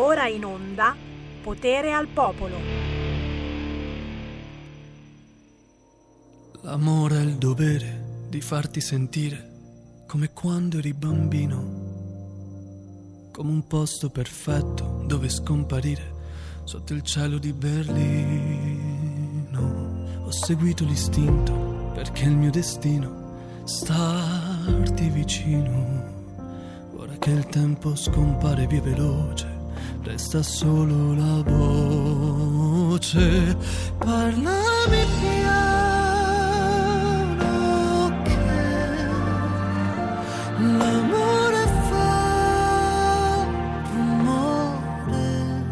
Ora 0.00 0.26
in 0.28 0.46
onda 0.46 0.96
Potere 1.42 1.92
al 1.92 2.06
popolo. 2.06 2.56
L'amore 6.62 7.16
è 7.18 7.20
il 7.20 7.36
dovere 7.36 8.24
di 8.30 8.40
farti 8.40 8.80
sentire 8.80 10.04
come 10.06 10.32
quando 10.32 10.78
eri 10.78 10.94
bambino, 10.94 11.58
come 13.30 13.50
un 13.50 13.66
posto 13.66 14.08
perfetto 14.08 15.04
dove 15.06 15.28
scomparire 15.28 16.14
sotto 16.64 16.94
il 16.94 17.02
cielo 17.02 17.36
di 17.36 17.52
Berlino. 17.52 17.98
Ho 20.24 20.30
seguito 20.30 20.82
l'istinto 20.84 21.90
perché 21.92 22.24
il 22.24 22.38
mio 22.38 22.50
destino 22.50 23.64
starti 23.64 25.10
vicino. 25.10 26.88
Ora 26.96 27.18
che 27.18 27.32
il 27.32 27.44
tempo 27.46 27.94
scompare 27.94 28.66
via 28.66 28.80
veloce, 28.80 29.49
resta 30.10 30.42
solo 30.42 31.14
la 31.14 31.40
voce. 31.42 33.20
Parlami 33.98 35.06
piano 35.20 35.92
che 38.24 39.06
l'amore 40.58 41.66
fa 41.88 43.46
rumore. 43.92 45.64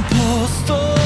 Posto 0.09 1.02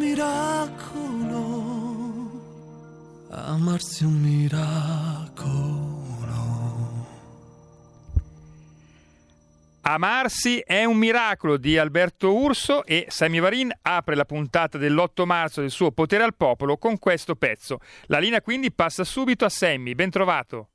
miracolo 0.00 1.42
amarsi 3.28 4.04
un 4.04 4.14
miracolo 4.14 5.88
Amarsi 9.82 10.60
è 10.64 10.84
un 10.84 10.96
miracolo 10.96 11.56
di 11.56 11.76
Alberto 11.76 12.32
Urso 12.32 12.84
e 12.84 13.06
Sammy 13.08 13.40
Varin 13.40 13.72
apre 13.82 14.14
la 14.14 14.24
puntata 14.24 14.78
dell'8 14.78 15.24
marzo 15.24 15.62
del 15.62 15.70
suo 15.70 15.90
Potere 15.90 16.22
al 16.22 16.36
Popolo 16.36 16.76
con 16.76 16.98
questo 16.98 17.34
pezzo. 17.34 17.80
La 18.06 18.20
linea 18.20 18.40
quindi 18.40 18.70
passa 18.72 19.02
subito 19.02 19.44
a 19.44 19.48
Sammy, 19.48 19.94
ben 19.94 20.10
trovato. 20.10 20.68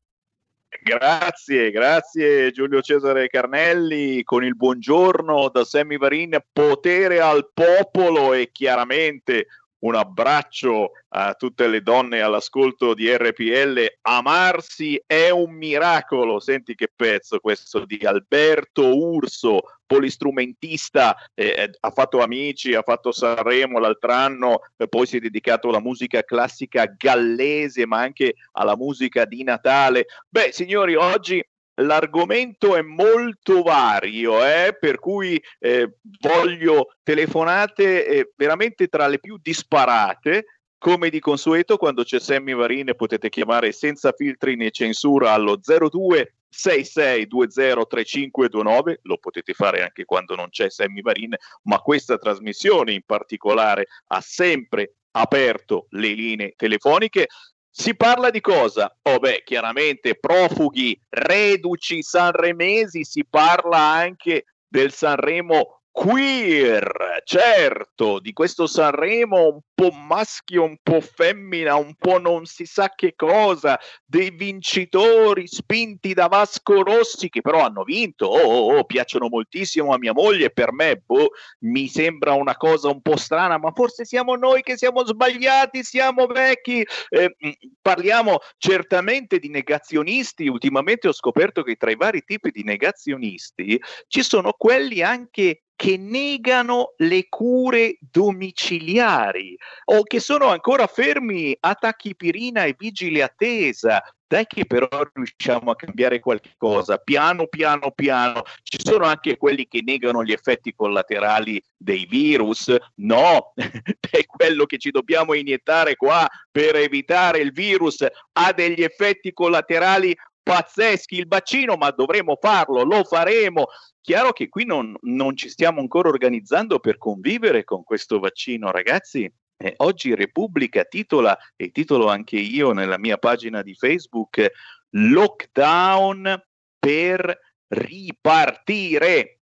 Grazie, 0.82 1.72
grazie 1.72 2.52
Giulio 2.52 2.82
Cesare 2.82 3.28
Carnelli 3.28 4.24
con 4.24 4.44
il 4.44 4.56
buongiorno 4.56 5.50
da 5.50 5.64
Sammy 5.64 5.98
Varin, 5.98 6.38
potere 6.52 7.20
al 7.20 7.50
popolo 7.54 8.34
e 8.34 8.52
chiaramente 8.52 9.48
un 9.80 9.96
abbraccio 9.96 10.92
a 11.10 11.34
tutte 11.36 11.68
le 11.68 11.82
donne 11.82 12.22
all'ascolto 12.22 12.94
di 12.94 13.16
RPL. 13.16 13.98
Amarsi 14.02 15.02
è 15.06 15.30
un 15.30 15.54
miracolo. 15.54 16.40
Senti 16.40 16.74
che 16.76 16.92
pezzo 16.94 17.40
questo 17.40 17.86
di 17.86 18.00
Alberto 18.04 18.98
Urso, 18.98 19.62
polistrumentista, 19.86 21.16
eh, 21.34 21.72
ha 21.80 21.90
fatto 21.92 22.22
Amici, 22.22 22.74
ha 22.74 22.82
fatto 22.82 23.12
Sanremo 23.12 23.80
l'altro 23.80 24.12
anno, 24.12 24.60
eh, 24.78 24.88
poi 24.88 25.06
si 25.06 25.18
è 25.18 25.20
dedicato 25.20 25.70
alla 25.70 25.80
musica 25.80 26.24
classica 26.24 26.86
gallese, 26.86 27.86
ma 27.86 28.00
anche 28.00 28.36
alla 28.54 28.76
musica 28.76 29.26
di 29.26 29.44
Natale. 29.44 30.06
Beh, 30.30 30.52
signori, 30.52 30.96
oggi 30.96 31.44
l'argomento 31.76 32.76
è 32.76 32.82
molto 32.82 33.62
vario, 33.62 34.44
eh, 34.46 34.76
per 34.80 35.00
cui 35.00 35.42
eh, 35.60 35.98
voglio 36.20 36.96
telefonate 37.04 38.08
eh, 38.08 38.32
veramente 38.36 38.88
tra 38.88 39.08
le 39.08 39.20
più 39.20 39.38
disparate. 39.42 40.46
Come 40.78 41.10
di 41.10 41.20
consueto, 41.20 41.78
quando 41.78 42.04
c'è 42.04 42.20
Sammy 42.20 42.54
Varin 42.54 42.94
potete 42.96 43.30
chiamare 43.30 43.72
senza 43.72 44.12
filtri 44.12 44.56
né 44.56 44.70
censura 44.70 45.32
allo 45.32 45.58
02 45.58 46.34
66203529, 46.56 49.00
lo 49.02 49.18
potete 49.18 49.54
fare 49.54 49.84
anche 49.84 50.06
quando 50.06 50.36
non 50.36 50.48
c'è 50.50 50.70
Sammy 50.70 51.02
Varin, 51.02 51.36
ma 51.64 51.80
questa 51.80 52.18
trasmissione 52.18 52.94
in 52.94 53.02
particolare 53.06 53.88
ha 54.08 54.22
sempre 54.22 54.94
aperto 55.12 55.88
le 55.90 56.14
linee 56.14 56.54
telefoniche. 56.56 57.28
Si 57.70 57.94
parla 57.96 58.30
di 58.30 58.40
cosa? 58.40 58.98
Oh 59.02 59.20
beh, 59.20 59.42
chiaramente 59.44 60.16
profughi, 60.16 60.98
reduci 61.10 62.02
sanremesi, 62.02 63.04
si 63.04 63.26
parla 63.26 63.80
anche 63.80 64.46
del 64.66 64.94
Sanremo 64.94 65.82
queer, 65.96 67.22
certo, 67.24 68.20
di 68.20 68.34
questo 68.34 68.68
Sanremo 68.68 69.48
un 69.48 69.60
po' 69.74 69.92
maschio, 69.92 70.64
un 70.64 70.76
po' 70.84 71.00
femmina, 71.00 71.76
un 71.76 71.96
po' 71.96 72.20
non 72.20 72.44
si 72.46 72.66
sa 72.66 72.92
che 72.94 73.14
cosa, 73.16 73.80
dei 74.04 74.32
vincitori 74.32 75.48
spinti 75.48 76.14
da 76.14 76.28
Vasco 76.28 76.84
Rossi 76.84 77.30
che 77.30 77.40
però 77.40 77.64
hanno 77.64 77.84
vinto, 77.84 78.26
oh, 78.26 78.42
oh, 78.42 78.78
oh, 78.78 78.84
piacciono 78.84 79.30
moltissimo 79.30 79.94
a 79.94 79.98
mia 79.98 80.12
moglie, 80.12 80.52
per 80.52 80.74
me 80.74 81.02
boh, 81.04 81.30
mi 81.60 81.88
sembra 81.88 82.34
una 82.34 82.58
cosa 82.58 82.90
un 82.90 83.02
po' 83.02 83.16
strana, 83.16 83.58
ma 83.58 83.72
forse 83.72 84.04
siamo 84.04 84.36
noi 84.36 84.64
che 84.64 84.76
siamo 84.76 85.06
sbagliati, 85.06 85.82
siamo 85.82 86.26
vecchi, 86.28 86.86
eh, 87.08 87.36
parliamo 87.82 88.40
certamente 88.58 89.40
di 89.40 89.48
negazionisti, 89.48 90.50
ultimamente 90.50 91.08
ho 91.08 91.14
scoperto 91.14 91.64
che 91.64 91.76
tra 91.76 91.90
i 91.90 91.96
vari 91.96 92.22
tipi 92.26 92.52
di 92.52 92.64
negazionisti 92.64 93.82
ci 94.10 94.24
sono 94.24 94.52
quelli 94.58 95.02
anche 95.02 95.62
che 95.76 95.98
negano 95.98 96.94
le 96.98 97.28
cure 97.28 97.98
domiciliari 98.00 99.58
o 99.86 100.04
che 100.04 100.20
sono 100.20 100.48
ancora 100.48 100.88
fermi 100.88 101.56
a 101.60 101.76
tachipirina 101.76 102.64
e 102.64 102.76
vigili 102.78 103.22
attesa. 103.22 104.02
Dai 104.28 104.48
che 104.48 104.66
però 104.66 104.88
riusciamo 105.14 105.70
a 105.70 105.76
cambiare 105.76 106.20
qualcosa, 106.20 106.98
piano 106.98 107.46
piano 107.46 107.92
piano. 107.92 108.42
Ci 108.64 108.80
sono 108.82 109.06
anche 109.06 109.38
quelli 109.38 109.68
che 109.68 109.82
negano 109.86 110.24
gli 110.24 110.32
effetti 110.32 110.74
collaterali 110.74 111.62
dei 111.78 112.08
virus. 112.10 112.76
No, 112.96 113.54
è 113.56 114.26
quello 114.26 114.66
che 114.66 114.80
ci 114.80 114.90
dobbiamo 114.90 115.34
iniettare 115.34 115.96
qua 115.96 116.28
per 116.50 116.76
evitare 116.76 117.40
il 117.40 117.52
virus 117.52 118.04
ha 118.38 118.52
degli 118.52 118.82
effetti 118.82 119.32
collaterali 119.32 120.16
pazzeschi 120.46 121.18
il 121.18 121.28
bacino, 121.28 121.76
ma 121.76 121.90
dovremo 121.90 122.38
farlo, 122.40 122.84
lo 122.84 123.04
faremo. 123.04 123.68
Chiaro 124.06 124.34
che 124.34 124.50
qui 124.50 124.66
non, 124.66 124.96
non 125.02 125.36
ci 125.36 125.50
stiamo 125.50 125.80
ancora 125.80 126.10
organizzando 126.10 126.78
per 126.78 127.00
convivere 127.00 127.64
con 127.64 127.84
questo 127.84 128.20
vaccino, 128.20 128.70
ragazzi. 128.70 129.28
Eh, 129.58 129.74
oggi 129.78 130.14
Repubblica 130.14 130.84
titola, 130.84 131.36
e 131.56 131.72
titolo 131.72 132.08
anche 132.08 132.36
io 132.36 132.72
nella 132.72 133.00
mia 133.00 133.18
pagina 133.18 133.64
di 133.64 133.74
Facebook, 133.74 134.48
lockdown 134.92 136.40
per 136.78 137.36
ripartire. 137.70 139.40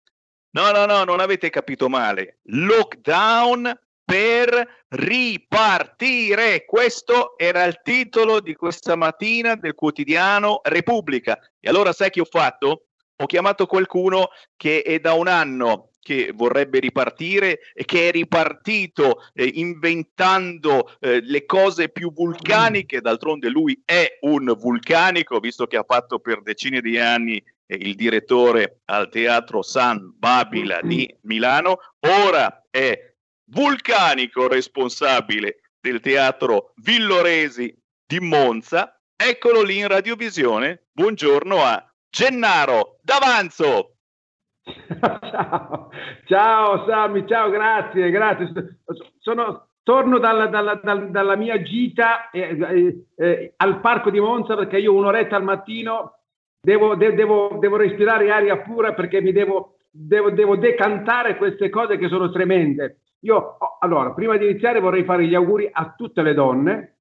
No, 0.51 0.71
no, 0.71 0.85
no, 0.85 1.03
non 1.03 1.19
avete 1.19 1.49
capito 1.49 1.89
male. 1.89 2.39
Lockdown 2.43 3.77
per 4.01 4.85
ripartire. 4.87 6.63
Questo 6.63 7.37
era 7.37 7.65
il 7.65 7.81
titolo 7.83 8.39
di 8.39 8.55
questa 8.55 8.95
mattina 8.95 9.55
del 9.55 9.75
quotidiano 9.75 10.61
Repubblica. 10.63 11.37
E 11.59 11.67
allora 11.67 11.91
sai 11.91 12.11
che 12.11 12.21
ho 12.21 12.25
fatto? 12.25 12.85
Ho 13.17 13.25
chiamato 13.25 13.65
qualcuno 13.65 14.29
che 14.55 14.81
è 14.81 14.99
da 14.99 15.13
un 15.13 15.27
anno 15.27 15.89
che 16.03 16.31
vorrebbe 16.35 16.79
ripartire 16.79 17.59
e 17.73 17.85
che 17.85 18.09
è 18.09 18.11
ripartito 18.11 19.23
eh, 19.33 19.49
inventando 19.55 20.91
eh, 20.99 21.21
le 21.21 21.45
cose 21.45 21.89
più 21.89 22.11
vulcaniche, 22.11 23.01
d'altronde 23.01 23.49
lui 23.49 23.81
è 23.85 24.17
un 24.21 24.53
vulcanico, 24.57 25.39
visto 25.39 25.65
che 25.65 25.77
ha 25.77 25.85
fatto 25.87 26.19
per 26.19 26.41
decine 26.41 26.81
di 26.81 26.99
anni 26.99 27.41
eh, 27.65 27.75
il 27.75 27.95
direttore 27.95 28.81
al 28.85 29.09
teatro 29.09 29.61
San 29.61 30.13
Babila 30.15 30.81
di 30.81 31.11
Milano, 31.21 31.77
ora 32.01 32.65
è 32.69 33.13
vulcanico 33.45 34.47
responsabile 34.47 35.59
del 35.79 36.01
teatro 36.01 36.73
Villoresi 36.77 37.75
di 38.05 38.19
Monza. 38.19 38.99
Eccolo 39.15 39.61
lì 39.61 39.77
in 39.77 39.87
radiovisione. 39.87 40.87
Buongiorno 40.91 41.63
a 41.63 41.92
Gennaro 42.13 42.99
D'Avanzo. 43.01 43.95
ciao, 45.31 45.89
ciao 46.27 46.85
Sammy, 46.85 47.25
ciao, 47.27 47.49
grazie, 47.49 48.11
grazie. 48.11 48.81
Sono, 49.17 49.69
torno 49.81 50.19
dalla, 50.19 50.45
dalla, 50.45 50.75
dalla, 50.75 51.05
dalla 51.05 51.35
mia 51.35 51.59
gita 51.63 52.29
eh, 52.29 52.55
eh, 52.55 53.05
eh, 53.15 53.53
al 53.57 53.79
parco 53.79 54.11
di 54.11 54.19
Monza 54.19 54.55
perché 54.55 54.77
io 54.77 54.93
un'oretta 54.93 55.35
al 55.35 55.43
mattino 55.43 56.19
devo, 56.61 56.93
de, 56.93 57.15
devo, 57.15 57.57
devo 57.59 57.77
respirare 57.77 58.29
aria 58.29 58.59
pura 58.59 58.93
perché 58.93 59.19
mi 59.19 59.31
devo, 59.31 59.77
devo, 59.89 60.29
devo 60.29 60.55
decantare 60.55 61.35
queste 61.35 61.69
cose 61.69 61.97
che 61.97 62.09
sono 62.09 62.29
tremende. 62.29 62.99
Io, 63.21 63.57
allora, 63.79 64.11
prima 64.11 64.37
di 64.37 64.47
iniziare 64.47 64.79
vorrei 64.79 65.03
fare 65.03 65.25
gli 65.25 65.33
auguri 65.33 65.67
a 65.71 65.95
tutte 65.97 66.21
le 66.21 66.35
donne, 66.35 66.97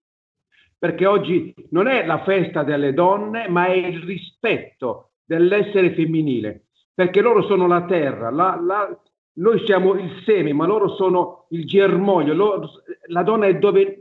perché 0.83 1.07
oggi 1.07 1.55
non 1.71 1.87
è 1.87 2.05
la 2.05 2.25
festa 2.25 2.65
delle 2.65 2.93
donne, 2.93 3.49
ma 3.49 3.67
è 3.67 3.71
il 3.71 4.03
rispetto 4.03 5.11
dell'essere 5.25 5.95
femminile, 5.95 6.65
perché 6.93 7.21
loro 7.21 7.45
sono 7.45 7.69
la 7.69 7.85
terra, 7.85 8.31
la, 8.31 8.61
la, 8.61 9.01
noi 9.35 9.65
siamo 9.65 9.95
il 9.95 10.11
seme, 10.27 10.53
ma 10.53 10.67
loro 10.67 10.89
sono 10.97 11.47
il 11.51 11.67
germoglio, 11.67 12.35
loro, 12.35 12.69
la 13.11 13.23
donna 13.23 13.47
è 13.47 13.59
dove 13.59 14.01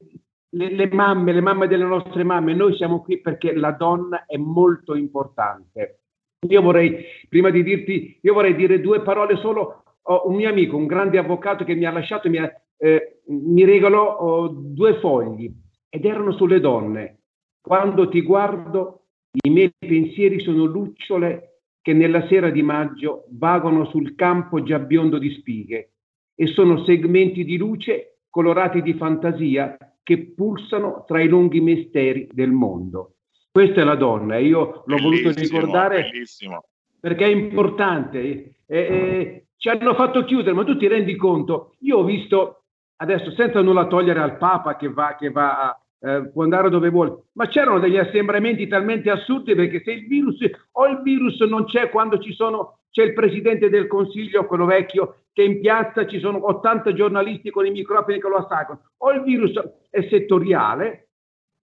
le, 0.49 0.69
le, 0.71 0.89
mamme, 0.91 1.33
le 1.33 1.41
mamme 1.41 1.67
delle 1.67 1.85
nostre 1.85 2.23
mamme, 2.23 2.55
noi 2.55 2.75
siamo 2.75 3.03
qui 3.03 3.21
perché 3.21 3.53
la 3.53 3.73
donna 3.73 4.25
è 4.25 4.37
molto 4.37 4.95
importante. 4.95 5.99
Io 6.47 6.63
vorrei, 6.63 7.05
prima 7.29 7.51
di 7.51 7.61
dirti, 7.61 8.17
io 8.23 8.33
vorrei 8.33 8.55
dire 8.55 8.81
due 8.81 9.03
parole 9.03 9.35
solo. 9.35 9.83
Ho 10.01 10.27
un 10.27 10.33
mio 10.33 10.49
amico, 10.49 10.77
un 10.77 10.87
grande 10.87 11.19
avvocato 11.19 11.63
che 11.63 11.75
mi 11.75 11.85
ha 11.85 11.91
lasciato, 11.91 12.27
mi, 12.27 12.39
ha, 12.39 12.51
eh, 12.77 13.21
mi 13.27 13.65
regalò 13.65 14.17
oh, 14.17 14.47
due 14.47 14.95
fogli 14.95 15.69
ed 15.93 16.05
erano 16.05 16.31
sulle 16.31 16.61
donne. 16.61 17.17
Quando 17.61 18.07
ti 18.07 18.21
guardo, 18.21 19.07
i 19.43 19.49
miei 19.49 19.71
pensieri 19.77 20.39
sono 20.39 20.63
lucciole 20.63 21.63
che 21.81 21.93
nella 21.93 22.25
sera 22.27 22.49
di 22.49 22.61
maggio 22.61 23.25
vagano 23.31 23.85
sul 23.85 24.15
campo 24.15 24.63
già 24.63 24.79
biondo 24.79 25.17
di 25.17 25.31
spighe 25.31 25.91
e 26.33 26.47
sono 26.47 26.83
segmenti 26.85 27.43
di 27.43 27.57
luce 27.57 28.19
colorati 28.29 28.81
di 28.81 28.93
fantasia 28.93 29.77
che 30.01 30.31
pulsano 30.33 31.03
tra 31.05 31.21
i 31.21 31.27
lunghi 31.27 31.59
misteri 31.59 32.27
del 32.31 32.51
mondo. 32.51 33.15
Questa 33.51 33.81
è 33.81 33.83
la 33.83 33.95
donna 33.95 34.37
e 34.37 34.45
io 34.45 34.83
l'ho 34.85 34.95
bellissimo, 34.95 35.09
voluto 35.09 35.39
ricordare 35.39 36.01
bellissimo. 36.09 36.63
perché 36.99 37.25
è 37.25 37.29
importante. 37.29 38.55
E, 38.65 38.77
e, 38.77 39.45
ci 39.57 39.69
hanno 39.69 39.93
fatto 39.93 40.23
chiudere, 40.23 40.53
ma 40.53 40.63
tu 40.63 40.77
ti 40.77 40.87
rendi 40.87 41.15
conto? 41.15 41.75
Io 41.79 41.97
ho 41.97 42.03
visto, 42.03 42.60
adesso 43.01 43.31
senza 43.31 43.61
nulla 43.61 43.87
togliere 43.87 44.19
al 44.21 44.37
Papa 44.37 44.75
che 44.75 44.89
va, 44.89 45.15
che 45.17 45.31
va 45.31 45.59
a, 45.59 45.81
eh, 46.03 46.29
può 46.29 46.43
andare 46.43 46.69
dove 46.69 46.89
vuole, 46.89 47.23
ma 47.33 47.47
c'erano 47.47 47.79
degli 47.79 47.97
assembramenti 47.97 48.67
talmente 48.67 49.09
assurdi 49.09 49.55
perché 49.55 49.81
se 49.83 49.91
il 49.91 50.07
virus 50.07 50.37
o 50.73 50.87
il 50.87 51.01
virus 51.01 51.39
non 51.41 51.65
c'è 51.65 51.89
quando 51.89 52.19
ci 52.19 52.33
sono, 52.33 52.79
c'è 52.91 53.03
il 53.03 53.13
presidente 53.13 53.69
del 53.69 53.87
consiglio, 53.87 54.45
quello 54.45 54.65
vecchio, 54.65 55.23
che 55.33 55.43
in 55.43 55.59
piazza 55.59 56.05
ci 56.05 56.19
sono 56.19 56.45
80 56.45 56.93
giornalisti 56.93 57.49
con 57.49 57.65
i 57.65 57.71
microfoni 57.71 58.19
che 58.19 58.27
lo 58.27 58.37
attaccano, 58.37 58.81
o 58.97 59.11
il 59.11 59.23
virus 59.23 59.53
è 59.89 60.07
settoriale, 60.09 61.07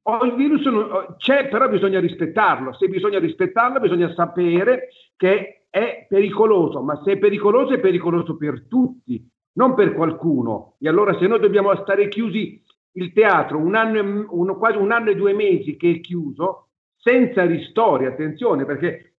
o 0.03 0.25
il 0.25 0.35
virus 0.35 0.65
non, 0.65 1.15
c'è, 1.19 1.49
però 1.49 1.69
bisogna 1.69 2.01
rispettarlo. 2.01 2.73
Se 2.73 2.89
bisogna 2.89 3.19
rispettarlo, 3.19 3.79
bisogna 3.79 4.13
sapere 4.15 4.89
che 5.17 5.67
è 5.69 6.07
pericoloso, 6.09 6.81
ma 6.81 7.01
se 7.05 7.13
è 7.13 7.19
pericoloso 7.19 7.75
è 7.75 7.79
pericoloso 7.79 8.39
per 8.39 8.67
tutti, 8.67 9.23
non 9.53 9.75
per 9.75 9.95
qualcuno. 9.95 10.75
E 10.79 10.89
allora 10.89 11.17
se 11.19 11.27
noi 11.27 11.41
dobbiamo 11.41 11.75
stare 11.83 12.09
chiusi 12.09 12.63
il 12.93 13.13
teatro 13.13 13.59
un 13.59 13.75
anno 13.75 13.99
e, 13.99 14.27
uno, 14.29 14.57
quasi 14.57 14.77
un 14.77 14.93
anno 14.93 15.11
e 15.11 15.17
due 15.17 15.33
mesi 15.33 15.77
che 15.77 15.91
è 15.91 16.01
chiuso, 16.01 16.69
senza 16.97 17.45
ristori, 17.45 18.07
attenzione, 18.07 18.65
perché 18.65 19.15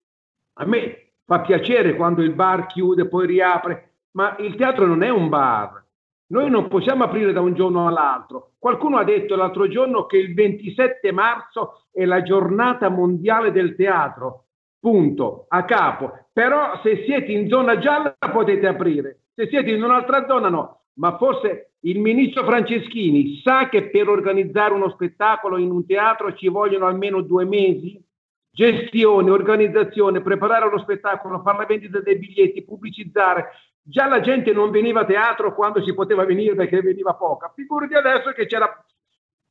a 0.53 0.65
me 0.65 1.11
fa 1.25 1.41
piacere 1.41 1.95
quando 1.95 2.21
il 2.21 2.33
bar 2.33 2.67
chiude, 2.67 3.07
poi 3.07 3.27
riapre, 3.27 3.93
ma 4.11 4.35
il 4.39 4.55
teatro 4.55 4.85
non 4.85 5.03
è 5.03 5.09
un 5.09 5.29
bar. 5.29 5.85
Noi 6.27 6.49
non 6.49 6.67
possiamo 6.67 7.03
aprire 7.03 7.31
da 7.31 7.41
un 7.41 7.53
giorno 7.53 7.87
all'altro. 7.87 8.51
Qualcuno 8.59 8.97
ha 8.97 9.03
detto 9.03 9.35
l'altro 9.35 9.67
giorno 9.67 10.05
che 10.05 10.17
il 10.17 10.33
27 10.33 11.11
marzo 11.11 11.85
è 11.91 12.05
la 12.05 12.21
giornata 12.21 12.89
mondiale 12.89 13.51
del 13.51 13.75
teatro 13.75 14.45
punto, 14.79 15.45
a 15.49 15.65
capo. 15.65 16.27
Però 16.31 16.79
se 16.83 17.03
siete 17.05 17.31
in 17.31 17.47
zona 17.47 17.79
gialla 17.79 18.15
potete 18.31 18.67
aprire, 18.67 19.18
se 19.39 19.47
siete 19.47 19.71
in 19.71 19.81
un'altra 19.81 20.25
zona 20.27 20.49
no. 20.49 20.81
Ma 20.95 21.15
forse 21.15 21.75
il 21.83 21.99
ministro 21.99 22.43
Franceschini 22.43 23.39
sa 23.41 23.69
che 23.69 23.89
per 23.89 24.09
organizzare 24.09 24.73
uno 24.73 24.89
spettacolo 24.89 25.57
in 25.57 25.71
un 25.71 25.85
teatro 25.85 26.33
ci 26.33 26.49
vogliono 26.49 26.87
almeno 26.87 27.21
due 27.21 27.45
mesi? 27.45 28.03
Gestione, 28.51 29.31
organizzazione, 29.31 30.19
preparare 30.21 30.69
lo 30.69 30.79
spettacolo, 30.79 31.41
fare 31.41 31.59
la 31.59 31.65
vendita 31.65 32.01
dei 32.01 32.17
biglietti, 32.17 32.65
pubblicizzare. 32.65 33.51
Già 33.81 34.07
la 34.07 34.19
gente 34.19 34.51
non 34.51 34.71
veniva 34.71 35.01
a 35.01 35.05
teatro 35.05 35.55
quando 35.55 35.81
si 35.83 35.93
poteva 35.93 36.25
venire 36.25 36.53
perché 36.55 36.81
veniva 36.81 37.13
poca. 37.13 37.49
Figurati 37.55 37.93
adesso 37.93 38.31
che 38.33 38.45
c'era... 38.45 38.69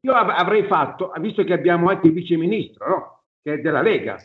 Io 0.00 0.12
avrei 0.12 0.64
fatto, 0.64 1.12
visto 1.18 1.42
che 1.44 1.54
abbiamo 1.54 1.88
anche 1.88 2.08
il 2.08 2.12
vice 2.12 2.36
ministro, 2.36 2.88
no? 2.88 3.22
che 3.42 3.54
è 3.54 3.58
della 3.58 3.80
Lega, 3.80 4.18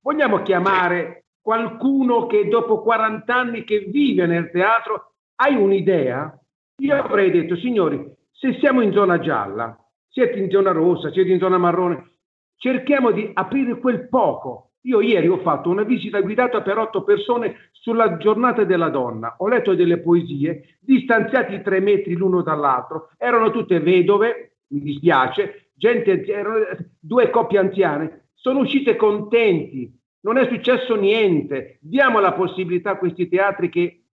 Vogliamo 0.00 0.40
chiamare 0.40 1.26
qualcuno 1.42 2.26
che 2.26 2.48
dopo 2.48 2.80
40 2.80 3.34
anni 3.34 3.64
che 3.64 3.80
vive 3.80 4.26
nel 4.26 4.50
teatro, 4.50 5.09
hai 5.40 5.54
un'idea? 5.54 6.38
Io 6.78 6.94
avrei 6.94 7.30
detto, 7.30 7.56
signori, 7.56 8.00
se 8.30 8.56
siamo 8.60 8.80
in 8.80 8.92
zona 8.92 9.18
gialla, 9.18 9.76
siete 10.08 10.38
in 10.38 10.50
zona 10.50 10.72
rossa, 10.72 11.10
siete 11.10 11.30
in 11.30 11.38
zona 11.38 11.58
marrone, 11.58 12.10
cerchiamo 12.56 13.10
di 13.10 13.30
aprire 13.32 13.78
quel 13.78 14.08
poco. 14.08 14.72
Io 14.84 15.00
ieri 15.00 15.28
ho 15.28 15.38
fatto 15.38 15.68
una 15.68 15.82
visita 15.82 16.20
guidata 16.20 16.62
per 16.62 16.78
otto 16.78 17.04
persone 17.04 17.70
sulla 17.72 18.16
giornata 18.16 18.64
della 18.64 18.88
donna. 18.88 19.34
Ho 19.38 19.48
letto 19.48 19.74
delle 19.74 19.98
poesie 19.98 20.78
distanziati 20.80 21.60
tre 21.60 21.80
metri 21.80 22.14
l'uno 22.14 22.42
dall'altro. 22.42 23.10
Erano 23.18 23.50
tutte 23.50 23.80
vedove, 23.80 24.56
mi 24.68 24.80
dispiace, 24.80 25.72
gente, 25.74 26.24
erano 26.24 26.64
due 26.98 27.28
coppie 27.28 27.58
anziane 27.58 28.20
sono 28.40 28.60
uscite 28.60 28.96
contenti, 28.96 29.94
non 30.20 30.38
è 30.38 30.46
successo 30.46 30.94
niente. 30.94 31.78
Diamo 31.82 32.20
la 32.20 32.32
possibilità 32.32 32.92
a 32.92 32.96
questi 32.96 33.28
teatri 33.28 33.68
che 33.68 34.04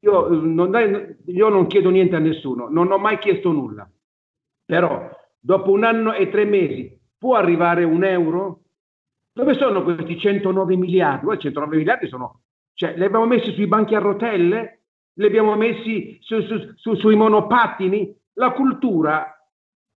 io 0.00 0.28
non, 0.28 1.16
io 1.26 1.48
non 1.48 1.66
chiedo 1.66 1.90
niente 1.90 2.16
a 2.16 2.20
nessuno, 2.20 2.68
non 2.68 2.90
ho 2.90 2.98
mai 2.98 3.18
chiesto 3.18 3.52
nulla. 3.52 3.88
Però 4.64 5.08
dopo 5.38 5.70
un 5.70 5.84
anno 5.84 6.12
e 6.12 6.28
tre 6.30 6.44
mesi 6.44 6.98
può 7.18 7.36
arrivare 7.36 7.84
un 7.84 8.04
euro? 8.04 8.62
Dove 9.32 9.54
sono 9.54 9.82
questi 9.82 10.18
109 10.18 10.76
miliardi? 10.76 11.26
Well, 11.26 11.38
109 11.38 11.76
miliardi 11.76 12.08
sono, 12.08 12.42
cioè, 12.74 12.96
li 12.96 13.04
abbiamo 13.04 13.26
messi 13.26 13.52
sui 13.52 13.66
banchi 13.66 13.94
a 13.94 14.00
rotelle? 14.00 14.82
Li 15.14 15.26
abbiamo 15.26 15.54
messi 15.56 16.18
su, 16.20 16.40
su, 16.42 16.72
su, 16.74 16.94
sui 16.94 17.16
monopattini? 17.16 18.14
La 18.34 18.52
cultura 18.52 19.30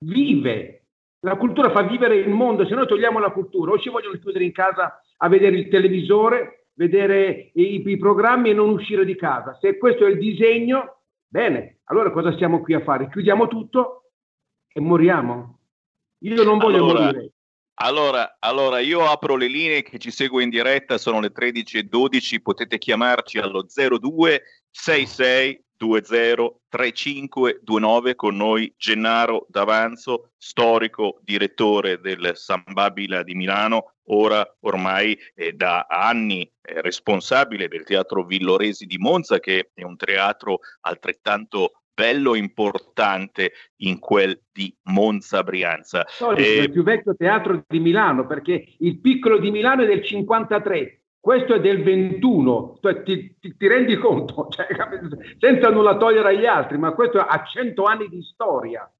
vive 0.04 0.80
la 1.22 1.36
cultura 1.36 1.70
fa 1.70 1.82
vivere 1.82 2.16
il 2.16 2.30
mondo, 2.30 2.64
se 2.66 2.74
noi 2.74 2.86
togliamo 2.86 3.18
la 3.18 3.30
cultura 3.30 3.72
o 3.72 3.78
ci 3.78 3.90
vogliono 3.90 4.18
chiudere 4.18 4.44
in 4.44 4.52
casa 4.52 5.02
a 5.18 5.28
vedere 5.28 5.56
il 5.56 5.68
televisore, 5.68 6.59
vedere 6.80 7.50
i, 7.56 7.82
i 7.84 7.98
programmi 7.98 8.48
e 8.48 8.54
non 8.54 8.70
uscire 8.70 9.04
di 9.04 9.14
casa. 9.14 9.58
Se 9.60 9.76
questo 9.76 10.06
è 10.06 10.08
il 10.08 10.18
disegno, 10.18 11.02
bene, 11.28 11.80
allora 11.84 12.10
cosa 12.10 12.32
stiamo 12.32 12.62
qui 12.62 12.72
a 12.72 12.80
fare? 12.80 13.10
Chiudiamo 13.10 13.48
tutto 13.48 14.12
e 14.66 14.80
moriamo. 14.80 15.58
Io 16.20 16.42
non 16.42 16.56
voglio 16.56 16.76
allora, 16.76 17.04
morire. 17.04 17.32
Allora, 17.82 18.36
allora, 18.38 18.78
io 18.78 19.04
apro 19.04 19.36
le 19.36 19.48
linee 19.48 19.82
che 19.82 19.98
ci 19.98 20.10
segue 20.10 20.42
in 20.42 20.48
diretta, 20.48 20.96
sono 20.96 21.20
le 21.20 21.32
13.12, 21.32 22.40
potete 22.40 22.78
chiamarci 22.78 23.38
allo 23.38 23.66
02 23.66 24.42
66 24.70 25.64
20 25.86 26.58
3529 26.68 28.14
con 28.14 28.36
noi 28.36 28.72
Gennaro 28.76 29.46
D'Avanzo, 29.48 30.32
storico 30.36 31.20
direttore 31.22 32.00
del 32.00 32.32
San 32.34 32.62
Babila 32.72 33.22
di 33.22 33.34
Milano, 33.34 33.94
ora 34.10 34.46
ormai 34.60 35.18
eh, 35.34 35.52
da 35.52 35.86
anni 35.88 36.42
eh, 36.42 36.80
responsabile 36.82 37.68
del 37.68 37.84
Teatro 37.84 38.24
Villoresi 38.24 38.86
di 38.86 38.98
Monza, 38.98 39.40
che 39.40 39.70
è 39.74 39.82
un 39.82 39.96
teatro 39.96 40.60
altrettanto 40.80 41.72
bello 42.00 42.34
importante 42.34 43.52
in 43.82 43.98
quel 43.98 44.40
di 44.50 44.74
Monza 44.84 45.42
Brianza. 45.42 46.06
No, 46.20 46.32
è 46.32 46.40
il 46.40 46.70
più 46.70 46.82
vecchio 46.82 47.14
teatro 47.14 47.62
di 47.68 47.78
Milano 47.78 48.26
perché 48.26 48.74
il 48.78 49.00
piccolo 49.00 49.38
di 49.38 49.50
Milano 49.50 49.82
è 49.82 49.86
del 49.86 50.02
53, 50.02 50.99
questo 51.20 51.54
è 51.54 51.60
del 51.60 51.82
21, 51.82 52.78
cioè, 52.80 53.02
ti, 53.02 53.36
ti, 53.38 53.54
ti, 53.54 53.66
rendi 53.68 53.96
conto, 53.96 54.48
cioè, 54.50 54.66
senza 55.38 55.68
nulla 55.68 55.98
togliere 55.98 56.30
agli 56.30 56.46
altri, 56.46 56.78
ma 56.78 56.92
questo 56.92 57.18
ha 57.18 57.44
100 57.44 57.84
anni 57.84 58.08
di 58.08 58.22
storia. 58.22 58.90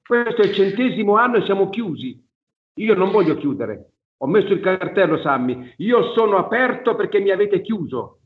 Questo 0.00 0.42
è 0.42 0.46
il 0.46 0.54
centesimo 0.54 1.16
anno 1.16 1.38
e 1.38 1.44
siamo 1.44 1.68
chiusi. 1.68 2.24
Io 2.74 2.94
non 2.94 3.10
voglio 3.10 3.36
chiudere. 3.36 3.90
Ho 4.18 4.28
messo 4.28 4.52
il 4.52 4.60
cartello, 4.60 5.20
Sammy. 5.20 5.74
Io 5.78 6.12
sono 6.12 6.36
aperto 6.36 6.94
perché 6.94 7.18
mi 7.18 7.30
avete 7.30 7.60
chiuso. 7.60 8.20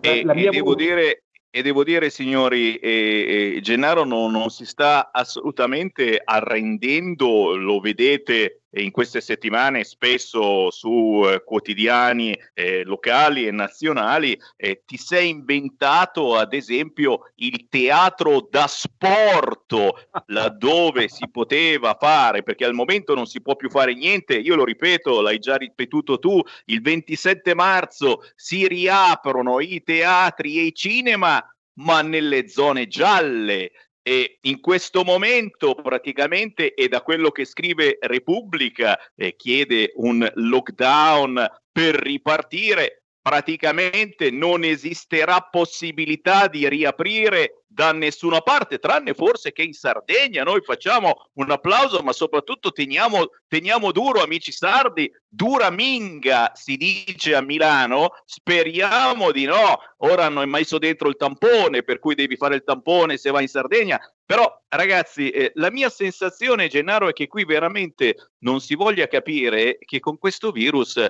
E, 0.00 0.24
e 0.26 0.50
devo 0.50 0.74
dire, 0.74 1.24
e 1.50 1.62
devo 1.62 1.84
dire, 1.84 2.08
signori, 2.08 2.76
eh, 2.76 3.56
eh, 3.56 3.60
Gennaro 3.60 4.04
non, 4.04 4.32
non, 4.32 4.48
si 4.48 4.64
sta 4.64 5.10
assolutamente 5.12 6.20
arrendendo, 6.24 7.54
lo 7.56 7.80
vedete 7.80 8.59
in 8.72 8.90
queste 8.90 9.20
settimane 9.20 9.84
spesso 9.84 10.70
su 10.70 11.22
eh, 11.24 11.42
quotidiani 11.44 12.38
eh, 12.54 12.84
locali 12.84 13.46
e 13.46 13.50
nazionali. 13.50 14.38
Eh, 14.56 14.82
ti 14.86 14.96
sei 14.96 15.30
inventato, 15.30 16.36
ad 16.36 16.52
esempio, 16.52 17.30
il 17.36 17.66
teatro 17.68 18.46
da 18.48 18.66
sport, 18.66 20.08
laddove 20.26 21.08
si 21.08 21.28
poteva 21.30 21.96
fare, 21.98 22.42
perché 22.42 22.64
al 22.64 22.74
momento 22.74 23.14
non 23.14 23.26
si 23.26 23.40
può 23.40 23.56
più 23.56 23.70
fare 23.70 23.94
niente. 23.94 24.36
Io 24.36 24.54
lo 24.54 24.64
ripeto, 24.64 25.20
l'hai 25.20 25.38
già 25.38 25.56
ripetuto 25.56 26.18
tu, 26.18 26.40
il 26.66 26.80
27 26.80 27.54
marzo 27.54 28.22
si 28.34 28.68
riaprono 28.68 29.60
i 29.60 29.82
teatri 29.82 30.58
e 30.58 30.62
i 30.62 30.74
cinema 30.74 31.44
ma 31.80 32.02
nelle 32.02 32.48
zone 32.48 32.86
gialle. 32.86 33.70
E 34.10 34.38
in 34.40 34.58
questo 34.58 35.04
momento 35.04 35.76
praticamente 35.76 36.74
e 36.74 36.88
da 36.88 37.00
quello 37.00 37.30
che 37.30 37.44
scrive 37.44 37.96
Repubblica 38.00 38.98
eh, 39.14 39.36
chiede 39.36 39.92
un 39.94 40.28
lockdown 40.34 41.48
per 41.70 41.94
ripartire 41.94 42.99
praticamente 43.22 44.30
non 44.30 44.64
esisterà 44.64 45.40
possibilità 45.40 46.46
di 46.46 46.68
riaprire 46.68 47.64
da 47.66 47.92
nessuna 47.92 48.40
parte, 48.40 48.78
tranne 48.78 49.14
forse 49.14 49.52
che 49.52 49.62
in 49.62 49.72
Sardegna. 49.72 50.42
Noi 50.42 50.60
facciamo 50.62 51.28
un 51.34 51.50
applauso, 51.50 52.02
ma 52.02 52.12
soprattutto 52.12 52.72
teniamo, 52.72 53.30
teniamo 53.46 53.92
duro, 53.92 54.22
amici 54.22 54.50
sardi, 54.50 55.10
dura 55.28 55.70
minga 55.70 56.50
si 56.54 56.76
dice 56.76 57.34
a 57.34 57.42
Milano, 57.42 58.10
speriamo 58.24 59.30
di 59.30 59.44
no, 59.44 59.78
ora 59.98 60.24
hanno 60.24 60.44
messo 60.46 60.78
dentro 60.78 61.08
il 61.08 61.16
tampone, 61.16 61.84
per 61.84 62.00
cui 62.00 62.14
devi 62.14 62.36
fare 62.36 62.56
il 62.56 62.64
tampone 62.64 63.18
se 63.18 63.30
vai 63.30 63.42
in 63.42 63.48
Sardegna, 63.48 64.00
però 64.24 64.62
ragazzi, 64.68 65.30
eh, 65.30 65.52
la 65.54 65.70
mia 65.70 65.90
sensazione, 65.90 66.68
Gennaro, 66.68 67.08
è 67.08 67.12
che 67.12 67.28
qui 67.28 67.44
veramente 67.44 68.30
non 68.38 68.60
si 68.60 68.74
voglia 68.74 69.06
capire 69.06 69.78
che 69.78 70.00
con 70.00 70.18
questo 70.18 70.50
virus 70.50 71.04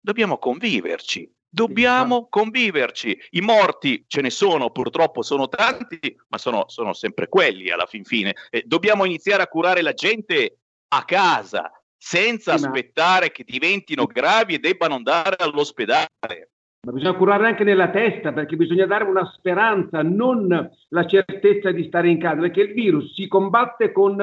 dobbiamo 0.00 0.38
conviverci 0.38 1.30
Dobbiamo 1.52 2.28
conviverci. 2.28 3.18
I 3.30 3.40
morti 3.40 4.04
ce 4.06 4.20
ne 4.20 4.30
sono, 4.30 4.70
purtroppo 4.70 5.22
sono 5.22 5.48
tanti, 5.48 6.16
ma 6.28 6.38
sono, 6.38 6.64
sono 6.68 6.92
sempre 6.92 7.28
quelli 7.28 7.70
alla 7.70 7.86
fin 7.86 8.04
fine. 8.04 8.34
Eh, 8.50 8.62
dobbiamo 8.64 9.04
iniziare 9.04 9.42
a 9.42 9.48
curare 9.48 9.82
la 9.82 9.92
gente 9.92 10.58
a 10.92 11.04
casa, 11.04 11.70
senza 11.96 12.56
sì, 12.56 12.64
aspettare 12.64 13.26
ma... 13.26 13.32
che 13.32 13.44
diventino 13.44 14.06
gravi 14.06 14.54
e 14.54 14.58
debbano 14.60 14.94
andare 14.94 15.36
all'ospedale. 15.38 16.50
Ma 16.86 16.92
bisogna 16.92 17.16
curare 17.16 17.46
anche 17.46 17.64
nella 17.64 17.90
testa 17.90 18.32
perché 18.32 18.56
bisogna 18.56 18.86
dare 18.86 19.04
una 19.04 19.30
speranza, 19.34 20.02
non 20.02 20.70
la 20.88 21.06
certezza 21.06 21.72
di 21.72 21.84
stare 21.84 22.08
in 22.08 22.18
casa, 22.18 22.40
perché 22.40 22.62
il 22.62 22.72
virus 22.72 23.12
si 23.12 23.26
combatte 23.26 23.92
con 23.92 24.16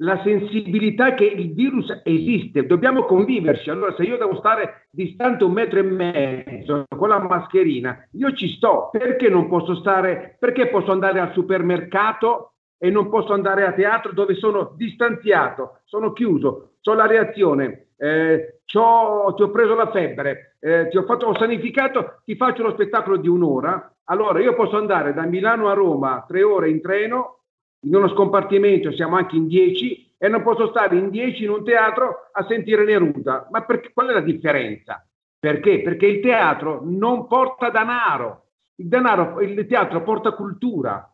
la 0.00 0.20
sensibilità 0.22 1.14
che 1.14 1.24
il 1.24 1.54
virus 1.54 2.00
esiste, 2.04 2.66
dobbiamo 2.66 3.04
conviverci. 3.04 3.70
Allora, 3.70 3.94
se 3.94 4.02
io 4.02 4.18
devo 4.18 4.36
stare 4.36 4.88
distante 4.90 5.44
un 5.44 5.52
metro 5.52 5.78
e 5.78 5.82
mezzo 5.82 6.84
con 6.88 7.08
la 7.08 7.18
mascherina, 7.18 8.06
io 8.12 8.32
ci 8.32 8.48
sto. 8.56 8.90
Perché 8.90 9.28
non 9.28 9.48
posso 9.48 9.74
stare? 9.76 10.36
Perché 10.38 10.68
posso 10.68 10.92
andare 10.92 11.20
al 11.20 11.32
supermercato 11.32 12.52
e 12.78 12.90
non 12.90 13.08
posso 13.08 13.32
andare 13.32 13.64
a 13.64 13.72
teatro 13.72 14.12
dove 14.12 14.34
sono 14.34 14.74
distanziato, 14.76 15.80
sono 15.84 16.12
chiuso, 16.12 16.72
ho 16.82 16.94
la 16.94 17.06
reazione, 17.06 17.88
eh, 17.96 18.60
ti 18.66 18.76
ho 18.76 19.50
preso 19.50 19.74
la 19.74 19.90
febbre, 19.90 20.56
eh, 20.60 20.88
ti 20.88 20.98
ho, 20.98 21.04
fatto, 21.04 21.26
ho 21.26 21.38
sanificato, 21.38 22.20
ti 22.24 22.36
faccio 22.36 22.62
lo 22.62 22.72
spettacolo 22.72 23.16
di 23.16 23.28
un'ora. 23.28 23.90
Allora, 24.08 24.40
io 24.40 24.54
posso 24.54 24.76
andare 24.76 25.14
da 25.14 25.24
Milano 25.24 25.68
a 25.68 25.72
Roma 25.72 26.24
tre 26.28 26.42
ore 26.42 26.68
in 26.68 26.80
treno 26.80 27.35
in 27.86 27.94
uno 27.94 28.08
scompartimento 28.08 28.92
siamo 28.92 29.16
anche 29.16 29.36
in 29.36 29.46
10 29.46 30.14
e 30.18 30.28
non 30.28 30.42
posso 30.42 30.68
stare 30.68 30.96
in 30.96 31.10
10 31.10 31.44
in 31.44 31.50
un 31.50 31.64
teatro 31.64 32.30
a 32.32 32.44
sentire 32.46 32.84
Neruda. 32.84 33.48
Ma 33.50 33.62
perché, 33.62 33.92
qual 33.92 34.08
è 34.08 34.12
la 34.12 34.20
differenza? 34.20 35.06
Perché? 35.38 35.82
Perché 35.82 36.06
il 36.06 36.20
teatro 36.20 36.80
non 36.84 37.26
porta 37.28 37.70
denaro, 37.70 38.46
il, 38.76 38.88
denaro, 38.88 39.40
il 39.40 39.66
teatro 39.66 40.02
porta 40.02 40.32
cultura. 40.32 41.08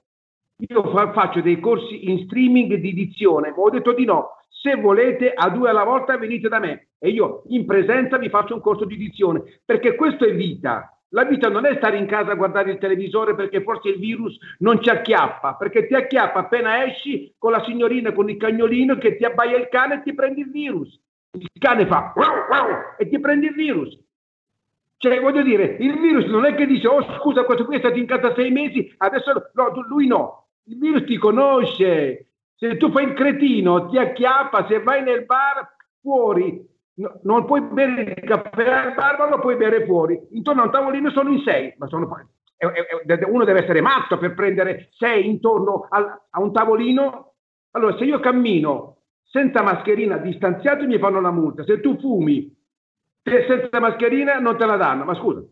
Io 0.69 0.91
fa, 0.91 1.13
faccio 1.13 1.41
dei 1.41 1.61
corsi 1.61 2.11
in 2.11 2.25
streaming 2.25 2.75
di 2.75 2.95
dizione, 2.95 3.51
ma 3.51 3.57
ho 3.57 3.71
detto 3.71 3.93
di 3.93 4.05
no. 4.05 4.39
Se 4.49 4.77
volete, 4.77 5.33
a 5.35 5.51
due 5.51 5.69
alla 5.69 5.85
volta 5.85 6.17
venite 6.17 6.49
da 6.49 6.61
me 6.61 6.89
e 6.99 7.11
io 7.11 7.43
in 7.49 7.67
presenza 7.67 8.17
vi 8.17 8.29
faccio 8.29 8.55
un 8.55 8.61
corso 8.61 8.85
di 8.85 8.97
dizione, 8.97 9.43
perché 9.65 9.97
questo 9.97 10.25
è 10.25 10.35
vita. 10.35 10.92
La 11.15 11.25
vita 11.25 11.51
non 11.51 11.67
è 11.67 11.77
stare 11.77 11.99
in 11.99 12.07
casa 12.07 12.33
a 12.33 12.37
guardare 12.37 12.71
il 12.71 12.79
televisore 12.79 13.35
perché 13.35 13.63
forse 13.63 13.91
il 13.91 13.99
virus 13.99 14.39
non 14.59 14.83
ci 14.83 14.89
acchiappa, 14.89 15.57
perché 15.57 15.87
ti 15.87 15.95
acchiappa 15.95 16.41
appena 16.41 16.87
esci 16.87 17.35
con 17.37 17.53
la 17.53 17.63
signorina, 17.65 18.13
con 18.13 18.31
il 18.31 18.39
cagnolino 18.39 18.97
che 18.97 19.17
ti 19.17 19.25
abbaia 19.25 19.59
il 19.59 19.69
cane 19.69 19.97
e 19.97 20.03
ti 20.03 20.15
prendi 20.15 20.41
il 20.41 20.51
virus. 20.51 20.99
Il 21.33 21.51
cane 21.59 21.87
fa 21.87 22.15
e 22.97 23.09
ti 23.09 23.21
prendi 23.21 23.47
il 23.47 23.55
virus. 23.55 23.99
Cioè, 24.97 25.21
voglio 25.21 25.43
dire, 25.43 25.77
il 25.81 25.99
virus 25.99 26.27
non 26.27 26.47
è 26.47 26.55
che 26.55 26.65
dice, 26.65 26.87
oh 26.87 27.03
scusa, 27.19 27.45
questo 27.45 27.67
qui 27.67 27.77
è 27.77 27.81
stato 27.81 27.99
in 27.99 28.07
casa 28.07 28.35
sei 28.35 28.51
mesi, 28.51 28.95
adesso 28.99 29.51
no, 29.53 29.85
lui 29.89 30.07
no. 30.07 30.47
Il 30.65 30.79
virus 30.79 31.05
ti 31.05 31.19
conosce. 31.19 32.29
Se 32.55 32.77
tu 32.77 32.91
fai 32.91 33.07
il 33.07 33.15
cretino, 33.15 33.89
ti 33.89 33.99
acchiappa, 33.99 34.67
se 34.69 34.81
vai 34.81 35.03
nel 35.03 35.25
bar, 35.25 35.75
fuori, 36.01 36.65
No, 36.95 37.21
non 37.23 37.47
puoi 37.47 37.63
bere 37.63 38.03
il 38.03 38.25
caffè 38.25 38.69
al 38.69 38.95
bar, 38.95 39.29
lo 39.29 39.39
puoi 39.39 39.57
bere 39.57 39.87
fuori. 39.87 40.21
Intorno 40.33 40.63
a 40.63 40.65
un 40.67 40.71
tavolino 40.71 41.11
sono 41.11 41.31
in 41.31 41.41
sei, 41.43 41.75
ma 41.79 41.87
sono, 41.87 42.07
uno 43.29 43.45
deve 43.45 43.63
essere 43.63 43.81
matto 43.81 44.19
per 44.19 44.35
prendere 44.35 44.91
sei 44.93 45.27
intorno 45.27 45.87
al, 45.89 46.05
a 46.31 46.41
un 46.41 46.53
tavolino. 46.53 47.35
Allora, 47.71 47.97
se 47.97 48.05
io 48.05 48.21
cammino 48.21 48.99
senza 49.23 49.63
mascherina 49.63 50.19
distanziato 50.19 50.85
mi 50.85 50.99
fanno 50.99 51.21
la 51.21 51.31
multa. 51.31 51.65
Se 51.65 51.81
tu 51.81 51.99
fumi 51.99 52.55
senza 53.23 53.81
mascherina 53.81 54.39
non 54.39 54.59
te 54.59 54.67
la 54.67 54.77
danno. 54.77 55.05
Ma 55.05 55.15
scusa, 55.15 55.43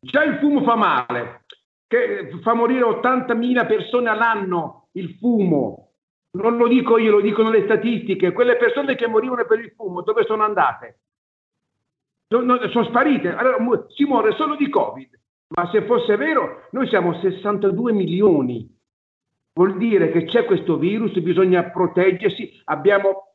già 0.00 0.24
il 0.24 0.38
fumo 0.38 0.62
fa 0.62 0.76
male, 0.76 1.44
che 1.86 2.30
fa 2.42 2.54
morire 2.54 2.84
80.000 2.84 3.66
persone 3.66 4.08
all'anno 4.08 4.88
il 4.92 5.16
fumo 5.18 5.87
non 6.32 6.56
lo 6.56 6.68
dico 6.68 6.98
io, 6.98 7.12
lo 7.12 7.20
dicono 7.20 7.50
le 7.50 7.64
statistiche, 7.64 8.32
quelle 8.32 8.56
persone 8.56 8.94
che 8.94 9.06
morivano 9.06 9.44
per 9.46 9.60
il 9.60 9.72
fumo, 9.74 10.02
dove 10.02 10.24
sono 10.24 10.44
andate? 10.44 11.00
sono 12.28 12.84
sparite, 12.84 13.34
allora 13.34 13.86
si 13.88 14.04
muore 14.04 14.34
solo 14.34 14.54
di 14.54 14.68
Covid, 14.68 15.08
ma 15.56 15.70
se 15.70 15.82
fosse 15.84 16.16
vero, 16.16 16.68
noi 16.72 16.86
siamo 16.88 17.18
62 17.18 17.92
milioni, 17.92 18.68
vuol 19.54 19.78
dire 19.78 20.10
che 20.10 20.24
c'è 20.24 20.44
questo 20.44 20.76
virus, 20.76 21.18
bisogna 21.20 21.70
proteggersi, 21.70 22.60
abbiamo, 22.64 23.34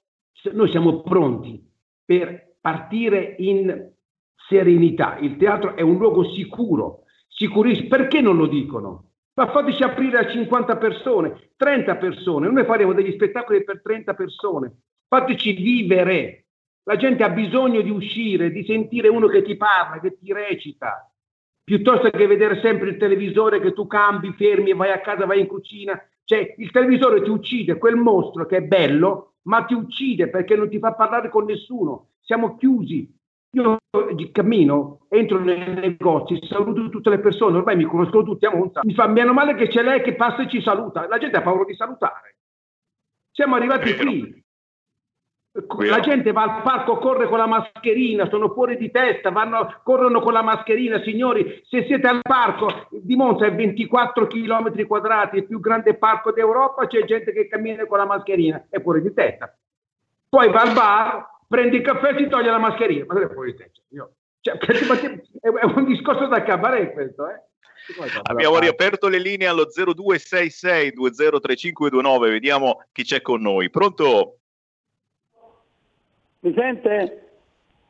noi 0.52 0.70
siamo 0.70 1.02
pronti 1.02 1.68
per 2.06 2.58
partire 2.62 3.36
in 3.40 3.92
serenità, 4.48 5.18
il 5.18 5.38
teatro 5.38 5.76
è 5.76 5.82
un 5.82 5.98
luogo 5.98 6.32
sicuro, 6.32 7.06
sicurissimo, 7.28 7.88
perché 7.88 8.22
non 8.22 8.38
lo 8.38 8.46
dicono? 8.46 9.13
Ma 9.36 9.52
fateci 9.52 9.82
aprire 9.82 10.20
a 10.20 10.30
50 10.30 10.78
persone, 10.78 11.52
30 11.56 11.96
persone, 11.96 12.50
noi 12.50 12.66
faremo 12.66 12.94
degli 12.94 13.14
spettacoli 13.14 13.64
per 13.64 13.82
30 13.82 14.14
persone. 14.14 14.82
Fateci 15.08 15.54
vivere. 15.54 16.46
La 16.84 16.98
gente 16.98 17.24
ha 17.24 17.30
bisogno 17.30 17.82
di 17.82 17.90
uscire, 17.90 18.52
di 18.52 18.64
sentire 18.66 19.08
uno 19.08 19.28
che 19.28 19.42
ti 19.42 19.56
parla, 19.56 20.00
che 20.00 20.18
ti 20.18 20.32
recita, 20.34 21.10
piuttosto 21.64 22.10
che 22.10 22.28
vedere 22.28 22.60
sempre 22.62 22.90
il 22.90 22.98
televisore 22.98 23.62
che 23.62 23.74
tu 23.74 23.88
cambi, 23.88 24.34
fermi 24.34 24.72
e 24.72 24.76
vai 24.76 24.92
a 24.92 25.00
casa, 25.00 25.26
vai 25.26 25.40
in 25.40 25.48
cucina. 25.48 26.00
Cioè, 26.26 26.56
il 26.58 26.72
televisore 26.72 27.22
ti 27.22 27.30
uccide 27.30 27.78
quel 27.78 27.96
mostro 27.96 28.46
che 28.46 28.58
è 28.58 28.62
bello, 28.62 29.36
ma 29.44 29.64
ti 29.64 29.74
uccide 29.74 30.30
perché 30.30 30.56
non 30.56 30.70
ti 30.70 30.78
fa 30.78 30.94
parlare 30.94 31.30
con 31.30 31.46
nessuno. 31.46 32.10
Siamo 32.20 32.58
chiusi. 32.58 33.12
Io 33.56 33.78
cammino, 34.32 35.06
entro 35.10 35.40
nei 35.40 35.76
negozi, 35.76 36.40
saluto 36.48 36.90
tutte 36.90 37.12
le 37.12 37.20
persone, 37.20 37.58
ormai 37.58 37.76
mi 37.76 37.84
conoscono 37.84 38.24
tutti 38.24 38.48
a 38.48 38.56
Monza. 38.56 38.82
Mi 38.84 38.96
fa 38.96 39.08
meno 39.08 39.32
male 39.32 39.54
che 39.54 39.68
c'è 39.68 39.84
lei 39.84 40.02
che 40.02 40.16
passa 40.16 40.42
e 40.42 40.50
ci 40.50 40.60
saluta. 40.62 41.08
La 41.08 41.20
gente 41.20 41.38
ha 41.38 41.42
paura 41.44 41.64
di 41.64 41.76
salutare. 41.76 42.38
Siamo 43.32 43.56
arrivati 43.56 43.96
qui. 43.96 44.44
La 45.86 46.00
gente 46.00 46.32
va 46.32 46.42
al 46.42 46.62
parco, 46.64 46.98
corre 46.98 47.28
con 47.28 47.38
la 47.38 47.46
mascherina, 47.46 48.28
sono 48.28 48.52
fuori 48.54 48.76
di 48.76 48.90
testa, 48.90 49.30
vanno, 49.30 49.82
corrono 49.84 50.20
con 50.20 50.34
la 50.34 50.42
mascherina. 50.42 51.00
Signori, 51.04 51.62
se 51.68 51.86
siete 51.86 52.08
al 52.08 52.22
parco 52.24 52.88
di 52.90 53.16
Monza 53.16 53.46
è 53.46 53.54
24 53.54 54.26
km 54.26 54.88
quadrati, 54.88 55.38
il 55.38 55.46
più 55.46 55.60
grande 55.60 55.94
parco 55.94 56.32
d'Europa, 56.32 56.88
c'è 56.88 57.06
gente 57.06 57.32
che 57.32 57.48
cammina 57.48 57.86
con 57.86 58.00
la 58.00 58.08
mascherina, 58.08 58.66
è 58.68 58.82
fuori 58.82 59.04
di 59.04 59.14
testa. 59.14 59.56
Poi 60.28 60.50
va 60.50 60.62
al 60.62 60.74
bar, 60.74 61.33
prende 61.54 61.78
il 61.78 61.84
caffè 61.84 62.16
e 62.16 62.18
si 62.18 62.30
toglie 62.30 62.50
la 62.50 62.58
mascherina, 62.58 63.06
ma 63.08 63.14
testa. 63.14 63.82
Io, 63.90 64.14
cioè, 64.42 64.58
è 64.58 65.66
un 65.66 65.86
discorso 65.86 66.26
da 66.26 66.42
cabaret 66.42 66.94
questo, 66.94 67.30
eh? 67.30 67.40
Abbiamo 68.24 68.58
riaperto 68.58 69.08
le 69.08 69.20
linee 69.20 69.46
allo 69.46 69.66
0266 69.66 70.94
203529, 70.94 72.30
vediamo 72.32 72.84
chi 72.92 73.04
c'è 73.04 73.22
con 73.22 73.42
noi. 73.42 73.70
Pronto? 73.70 74.38
Mi 76.40 76.54
sente? 76.56 77.30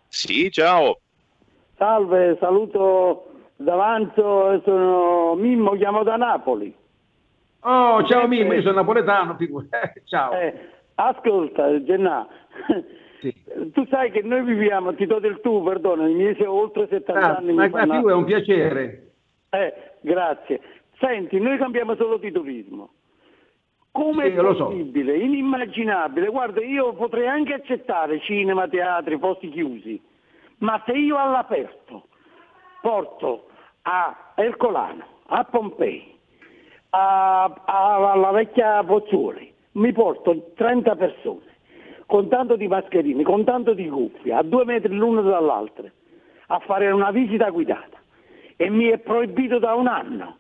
Sì, 0.10 0.52
ciao. 0.52 1.00
Salve, 1.78 2.36
saluto 2.42 3.32
Davanzo, 3.56 4.62
sono 4.66 5.36
Mimmo, 5.36 5.78
chiamo 5.78 6.04
da 6.04 6.18
Napoli. 6.18 6.76
Oh, 7.62 8.04
ciao 8.08 8.28
Mimmo, 8.28 8.54
io 8.54 8.62
sono 8.62 8.76
napoletano, 8.76 9.38
eh, 9.40 10.02
ciao. 10.04 10.34
Eh, 10.34 10.70
ascolta, 10.96 11.82
Gennà, 11.84 12.28
sì. 13.32 13.72
tu 13.72 13.86
sai 13.88 14.12
che 14.12 14.22
noi 14.22 14.44
viviamo, 14.44 14.94
ti 14.96 15.06
do 15.06 15.20
del 15.20 15.40
tu, 15.42 15.64
perdona, 15.64 16.08
i 16.08 16.14
miei 16.14 16.36
oltre 16.42 16.88
70 16.88 17.20
ah, 17.20 17.38
anni. 17.38 17.54
Ma, 17.54 17.70
ma 17.70 18.00
più 18.00 18.08
è 18.10 18.14
un 18.14 18.26
piacere. 18.26 19.12
Eh, 19.50 19.74
grazie. 20.02 20.60
Senti, 21.00 21.40
noi 21.40 21.58
cambiamo 21.58 21.96
solo 21.96 22.18
di 22.18 22.32
turismo. 22.32 22.92
Come 23.92 24.32
sì, 24.32 24.38
è 24.38 24.42
possibile? 24.42 25.18
So. 25.18 25.24
Inimmaginabile. 25.24 26.28
Guarda, 26.28 26.62
io 26.62 26.94
potrei 26.94 27.28
anche 27.28 27.54
accettare 27.54 28.20
cinema, 28.22 28.68
teatri, 28.68 29.18
posti 29.20 29.50
chiusi, 29.50 30.02
ma 30.58 30.82
se 30.86 30.94
io 30.94 31.18
all'aperto 31.18 32.08
porto 32.82 33.48
a 33.84 34.34
Ercolano, 34.36 35.06
a 35.28 35.44
Pompei, 35.44 36.18
a, 36.90 37.44
a, 37.44 38.12
alla 38.12 38.32
vecchia 38.32 38.84
Pozzuoli, 38.84 39.54
mi 39.74 39.92
porto 39.94 40.52
30 40.56 40.96
persone, 40.96 41.53
con 42.14 42.28
tanto 42.28 42.56
di 42.56 42.68
mascherine, 42.68 43.24
con 43.24 43.44
tanto 43.44 43.74
di 43.74 43.90
cuffie, 43.90 44.36
a 44.36 44.44
due 44.44 44.66
metri 44.66 44.94
l'una 44.94 45.22
dall'altra, 45.22 45.92
a 46.46 46.60
fare 46.60 46.92
una 46.92 47.10
visita 47.10 47.50
guidata. 47.50 47.98
E 48.56 48.70
mi 48.70 48.86
è 48.86 49.00
proibito 49.00 49.58
da 49.58 49.74
un 49.74 49.88
anno. 49.88 50.38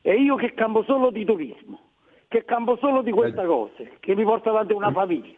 E 0.00 0.14
io 0.14 0.36
che 0.36 0.54
campo 0.54 0.84
solo 0.84 1.10
di 1.10 1.24
turismo 1.24 1.80
che 2.28 2.44
campo 2.44 2.76
solo 2.76 3.02
di 3.02 3.10
questa 3.10 3.44
cosa, 3.44 3.82
che 3.98 4.14
mi 4.14 4.22
porta 4.22 4.50
avanti 4.50 4.72
una 4.72 4.92
famiglia. 4.92 5.36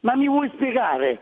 Ma 0.00 0.16
mi 0.16 0.28
vuoi 0.28 0.50
spiegare? 0.54 1.18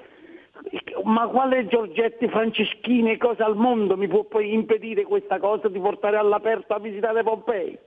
Ma 1.05 1.27
quale 1.29 1.67
Giorgetti 1.67 2.27
Franceschini 2.27 3.13
e 3.13 3.17
cosa 3.19 3.45
al 3.45 3.55
mondo 3.55 3.99
mi 3.99 4.09
può 4.09 4.25
poi 4.25 4.55
impedire 4.55 5.05
questa 5.05 5.39
cosa 5.39 5.69
di 5.69 5.79
portare 5.79 6.17
all'aperto 6.17 6.73
a 6.73 6.81
visitare 6.81 7.23
Pompei? 7.23 7.79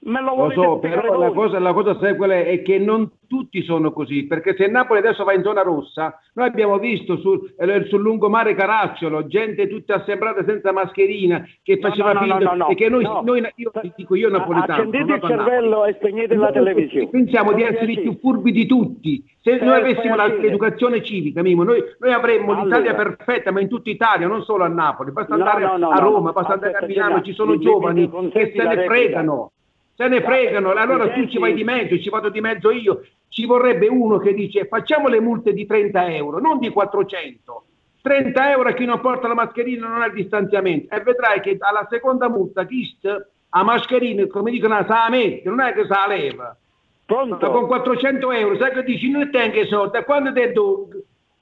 Me 0.00 0.22
lo, 0.22 0.34
lo 0.36 0.50
so, 0.52 0.78
però 0.78 1.18
la 1.18 1.30
cosa, 1.30 1.58
la 1.58 1.72
cosa 1.72 1.98
è? 1.98 2.62
Che 2.62 2.78
non 2.78 3.10
tutti 3.26 3.62
sono 3.62 3.92
così, 3.92 4.26
perché 4.26 4.54
se 4.56 4.66
Napoli 4.68 5.00
adesso 5.00 5.24
va 5.24 5.34
in 5.34 5.42
zona 5.42 5.62
rossa, 5.62 6.18
noi 6.34 6.46
abbiamo 6.46 6.78
visto 6.78 7.18
sul, 7.18 7.52
eh, 7.58 7.84
sul 7.88 8.00
lungomare 8.00 8.54
Caracciolo 8.54 9.26
gente 9.26 9.68
tutta 9.68 9.96
assemblata 9.96 10.44
senza 10.44 10.72
mascherina 10.72 11.44
che 11.62 11.78
faceva 11.78 12.12
no, 12.12 12.20
no, 12.20 12.36
finta 12.36 12.54
no, 12.54 12.68
e 12.68 12.74
che 12.74 12.88
noi, 12.88 13.02
noi, 13.02 13.46
io 13.56 13.70
dico 13.96 14.14
io 14.14 14.30
napoletano 14.30 14.72
accendete 14.72 15.12
il 15.12 15.20
cervello 15.20 15.84
e 15.84 15.92
spegnete 15.94 16.34
la 16.36 16.52
televisione. 16.52 17.08
pensiamo 17.08 17.52
di 17.52 17.62
essere 17.62 17.92
i 17.92 18.00
più 18.00 18.18
furbi 18.18 18.52
di 18.52 18.66
tutti. 18.66 19.22
Se 19.42 19.56
eh, 19.56 19.64
noi 19.64 19.80
avessimo 19.80 20.14
l'educazione 20.14 21.02
civica 21.02 21.42
Mimo, 21.42 21.64
noi, 21.64 21.82
noi 21.98 22.12
avremmo 22.12 22.52
allora. 22.52 22.78
l'Italia 22.78 22.94
perfetta 22.94 23.50
ma 23.50 23.60
in 23.60 23.68
tutta 23.68 23.90
Italia 23.90 24.26
non 24.26 24.42
solo 24.42 24.64
a 24.64 24.68
Napoli. 24.68 25.12
Basta 25.12 25.34
andare 25.34 25.64
a 25.64 25.98
Roma 25.98 26.32
basta 26.32 26.54
andare 26.54 26.78
a 26.78 26.86
Milano 26.86 27.20
ci 27.20 27.34
sono 27.34 27.58
giovani 27.58 28.08
che 28.30 28.52
se 28.56 28.62
ne 28.62 28.84
fregano 28.86 29.52
se 29.98 30.06
ne 30.06 30.22
fregano, 30.22 30.70
allora 30.70 31.10
tu 31.10 31.26
ci 31.26 31.40
vai 31.40 31.54
di 31.54 31.64
mezzo, 31.64 31.98
ci 31.98 32.08
vado 32.08 32.28
di 32.28 32.40
mezzo 32.40 32.70
io, 32.70 33.04
ci 33.28 33.44
vorrebbe 33.46 33.88
uno 33.88 34.18
che 34.18 34.32
dice 34.32 34.66
facciamo 34.66 35.08
le 35.08 35.18
multe 35.18 35.52
di 35.52 35.66
30 35.66 36.14
euro, 36.14 36.38
non 36.38 36.60
di 36.60 36.68
400. 36.68 37.64
30 38.00 38.52
euro 38.52 38.68
a 38.68 38.72
chi 38.74 38.84
non 38.84 39.00
porta 39.00 39.26
la 39.26 39.34
mascherina 39.34 39.88
non 39.88 40.00
ha 40.00 40.06
il 40.06 40.12
distanziamento 40.12 40.94
e 40.94 41.00
vedrai 41.00 41.40
che 41.40 41.56
alla 41.58 41.84
seconda 41.90 42.28
multa 42.28 42.64
chi 42.64 42.84
sta 42.84 43.26
a 43.48 43.64
mascherina, 43.64 44.24
come 44.28 44.52
dicono, 44.52 44.76
sa 44.86 45.02
la 45.02 45.08
mette, 45.10 45.48
non 45.48 45.60
è 45.60 45.72
che 45.72 45.84
sa 45.86 46.06
la 46.06 46.14
leva. 46.14 46.56
Pronto? 47.04 47.50
Con 47.50 47.66
400 47.66 48.30
euro, 48.30 48.56
sai 48.56 48.70
che 48.70 48.84
dici, 48.84 49.10
non 49.10 49.28
tengo 49.32 49.58
i 49.58 49.66
soldi, 49.66 50.00
quando 50.04 50.32
te 50.32 50.52
do... 50.52 50.88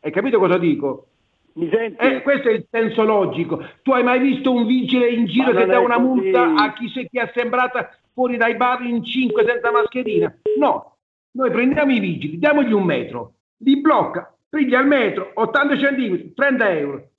Hai 0.01 0.11
capito 0.11 0.38
cosa 0.38 0.57
dico? 0.57 1.09
Mi 1.57 1.71
senti? 1.71 1.97
Eh, 2.05 2.23
questo 2.23 2.49
è 2.49 2.53
il 2.53 2.66
senso 2.71 3.03
logico. 3.03 3.64
Tu 3.83 3.92
hai 3.92 4.03
mai 4.03 4.21
visto 4.21 4.53
un 4.53 4.66
vigile 4.66 5.09
in 5.09 5.25
giro 5.25 5.53
che 5.53 5.64
dà 5.64 5.81
una 5.81 5.97
così. 5.97 6.07
multa 6.07 6.55
a 6.55 6.73
chi, 6.75 6.88
si 6.88 7.09
è 7.11 7.31
sembrata 7.35 7.90
fuori 8.12 8.37
dai 8.37 8.57
bar 8.57 8.83
in 8.83 9.03
5 9.03 9.45
senza 9.47 9.71
mascherina? 9.71 10.35
No, 10.59 10.99
noi 11.33 11.51
prendiamo 11.51 11.92
i 11.92 11.99
vigili, 11.99 12.38
diamogli 12.38 12.73
un 12.73 12.85
metro, 12.85 13.35
li 13.59 13.81
blocca, 13.81 14.37
piglia 14.49 14.81
il 14.81 14.87
metro, 14.87 15.31
80 15.35 15.79
centimetri, 15.79 16.33
30 16.35 16.71
euro. 16.79 17.11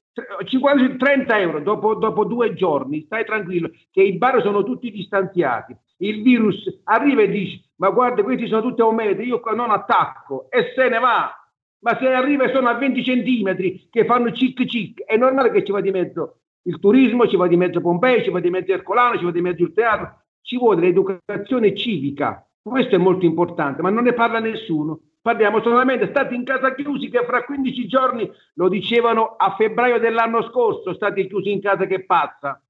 50, 0.44 0.96
30 0.98 1.40
euro 1.40 1.60
dopo, 1.60 1.94
dopo, 1.94 2.26
due 2.26 2.56
giorni, 2.56 3.04
stai 3.06 3.24
tranquillo 3.24 3.70
che 3.92 4.02
i 4.02 4.18
bar 4.18 4.42
sono 4.42 4.64
tutti 4.64 4.90
distanziati. 4.90 5.76
Il 5.98 6.24
virus 6.24 6.82
arriva 6.86 7.22
e 7.22 7.30
dice: 7.30 7.70
Ma 7.76 7.90
guarda, 7.90 8.24
questi 8.24 8.48
sono 8.48 8.62
tutti 8.62 8.82
a 8.82 8.86
un 8.86 8.96
metro, 8.96 9.24
io 9.24 9.40
qua 9.40 9.54
non 9.54 9.70
attacco 9.70 10.48
e 10.50 10.74
se 10.76 10.90
ne 10.90 10.98
va. 11.00 11.47
Ma 11.80 11.98
se 12.00 12.08
arriva 12.08 12.46
e 12.46 12.54
sono 12.54 12.70
a 12.70 12.74
20 12.74 13.04
centimetri 13.04 13.88
che 13.90 14.06
fanno 14.06 14.32
cic 14.32 14.66
cic, 14.66 15.04
è 15.04 15.18
normale 15.18 15.52
che 15.52 15.64
ci 15.64 15.72
va 15.72 15.82
di 15.82 15.92
mezzo 15.92 16.40
il 16.64 16.80
turismo, 16.80 17.28
ci 17.28 17.38
va 17.38 17.48
di 17.48 17.56
mezzo 17.56 17.80
Pompei, 17.80 18.24
ci 18.24 18.30
va 18.30 18.40
di 18.40 18.50
mezzo 18.50 18.74
Ercolano, 18.74 19.18
ci 19.18 19.24
va 19.24 19.32
di 19.32 19.42
mezzo 19.42 19.64
il 19.64 19.74
teatro. 19.74 20.24
Ci 20.42 20.58
vuole 20.58 20.82
l'educazione 20.82 21.76
civica 21.76 22.48
questo 22.68 22.96
è 22.96 22.98
molto 22.98 23.24
importante, 23.26 23.82
ma 23.82 23.90
non 23.90 24.04
ne 24.04 24.12
parla 24.14 24.40
nessuno. 24.40 25.00
Parliamo 25.22 25.62
solamente, 25.62 26.10
stati 26.10 26.36
in 26.36 26.44
casa 26.44 26.76
chiusi 26.76 27.10
che 27.10 27.24
fra 27.26 27.44
15 27.44 27.88
giorni, 27.88 28.30
lo 28.56 28.68
dicevano 28.70 29.36
a 29.38 29.56
febbraio 29.56 30.00
dell'anno 30.00 30.44
scorso, 30.44 30.94
stati 30.94 31.28
chiusi 31.28 31.52
in 31.52 31.62
casa 31.62 31.86
che 31.86 32.04
passa. 32.06 32.62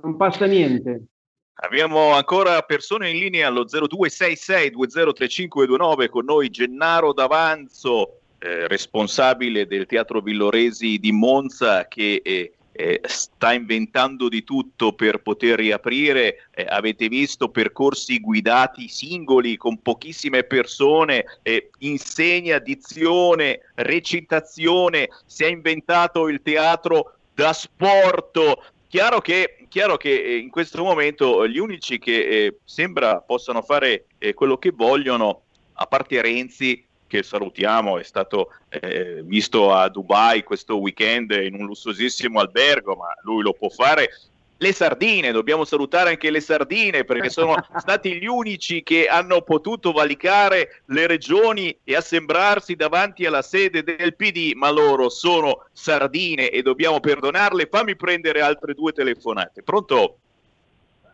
Non 0.00 0.16
passa 0.16 0.46
niente. 0.46 1.08
Abbiamo 1.54 2.12
ancora 2.12 2.62
persone 2.62 3.10
in 3.10 3.18
linea 3.18 3.48
allo 3.48 3.64
0266203529 3.64 6.08
con 6.08 6.24
noi 6.24 6.48
Gennaro 6.48 7.12
D'Avanzo, 7.12 8.21
eh, 8.44 8.66
responsabile 8.66 9.68
del 9.68 9.86
Teatro 9.86 10.20
Villoresi 10.20 10.98
di 10.98 11.12
Monza 11.12 11.86
che 11.86 12.20
eh, 12.24 12.54
eh, 12.72 13.00
sta 13.04 13.52
inventando 13.52 14.28
di 14.28 14.42
tutto 14.42 14.94
per 14.94 15.22
poter 15.22 15.58
riaprire, 15.58 16.48
eh, 16.50 16.66
avete 16.68 17.06
visto 17.06 17.50
percorsi 17.50 18.18
guidati 18.18 18.88
singoli 18.88 19.56
con 19.56 19.80
pochissime 19.80 20.42
persone, 20.42 21.24
eh, 21.42 21.70
insegna 21.78 22.58
dizione, 22.58 23.60
recitazione, 23.74 25.08
si 25.24 25.44
è 25.44 25.46
inventato 25.46 26.26
il 26.26 26.42
teatro 26.42 27.14
da 27.34 27.52
sport. 27.52 28.40
Chiaro 28.88 29.20
che, 29.20 29.66
chiaro 29.68 29.96
che 29.96 30.20
eh, 30.20 30.36
in 30.38 30.50
questo 30.50 30.82
momento 30.82 31.46
gli 31.46 31.58
unici 31.58 32.00
che 32.00 32.26
eh, 32.26 32.56
sembra 32.64 33.20
possano 33.20 33.62
fare 33.62 34.06
quello 34.34 34.56
che 34.56 34.70
vogliono, 34.70 35.42
a 35.74 35.86
parte 35.86 36.20
Renzi, 36.20 36.84
che 37.12 37.22
salutiamo, 37.22 37.98
è 37.98 38.02
stato 38.04 38.54
eh, 38.70 39.20
visto 39.22 39.70
a 39.70 39.90
Dubai 39.90 40.42
questo 40.42 40.78
weekend 40.78 41.30
in 41.32 41.52
un 41.52 41.66
lussuosissimo 41.66 42.40
albergo, 42.40 42.94
ma 42.94 43.08
lui 43.24 43.42
lo 43.42 43.52
può 43.52 43.68
fare. 43.68 44.08
Le 44.56 44.72
sardine, 44.72 45.30
dobbiamo 45.30 45.66
salutare 45.66 46.08
anche 46.08 46.30
le 46.30 46.40
sardine 46.40 47.04
perché 47.04 47.28
sono 47.28 47.54
stati 47.76 48.14
gli 48.14 48.24
unici 48.24 48.82
che 48.82 49.08
hanno 49.08 49.42
potuto 49.42 49.92
valicare 49.92 50.82
le 50.86 51.06
regioni 51.06 51.76
e 51.84 51.96
assembrarsi 51.96 52.76
davanti 52.76 53.26
alla 53.26 53.42
sede 53.42 53.82
del 53.82 54.16
PD, 54.16 54.52
ma 54.54 54.70
loro 54.70 55.10
sono 55.10 55.66
sardine 55.70 56.48
e 56.48 56.62
dobbiamo 56.62 56.98
perdonarle. 56.98 57.66
Fammi 57.66 57.94
prendere 57.94 58.40
altre 58.40 58.72
due 58.72 58.92
telefonate. 58.92 59.62
Pronto? 59.62 60.16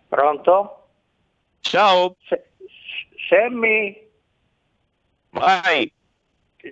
Pronto? 0.06 0.88
Ciao. 1.58 2.14
Se- 2.28 2.50
Semmi? 3.28 4.06
Vai. 5.38 5.92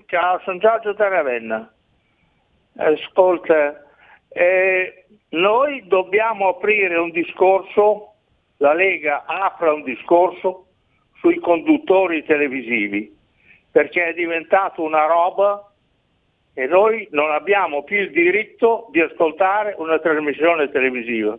Ciao, 0.06 0.40
sono 0.44 0.58
Giorgio 0.58 0.92
da. 0.92 1.72
Ascolta, 2.78 3.84
eh, 4.28 5.06
noi 5.30 5.86
dobbiamo 5.86 6.48
aprire 6.48 6.98
un 6.98 7.10
discorso, 7.10 8.14
la 8.58 8.74
Lega 8.74 9.24
apra 9.24 9.72
un 9.72 9.82
discorso 9.82 10.66
sui 11.18 11.38
conduttori 11.38 12.24
televisivi, 12.24 13.14
perché 13.70 14.06
è 14.06 14.14
diventato 14.14 14.82
una 14.82 15.06
roba 15.06 15.70
e 16.52 16.66
noi 16.66 17.06
non 17.12 17.30
abbiamo 17.30 17.84
più 17.84 17.98
il 17.98 18.10
diritto 18.10 18.88
di 18.90 19.00
ascoltare 19.00 19.74
una 19.78 19.98
trasmissione 19.98 20.70
televisiva, 20.70 21.38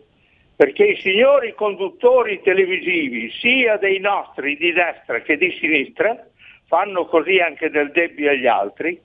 perché 0.56 0.86
i 0.86 1.02
signori 1.02 1.54
conduttori 1.54 2.42
televisivi, 2.42 3.32
sia 3.32 3.78
dei 3.78 4.00
nostri 4.00 4.56
di 4.58 4.72
destra 4.72 5.20
che 5.22 5.38
di 5.38 5.52
sinistra, 5.60 6.26
fanno 6.68 7.06
così 7.06 7.40
anche 7.40 7.70
del 7.70 7.92
debito 7.92 8.30
agli 8.30 8.48
altri, 8.48 9.02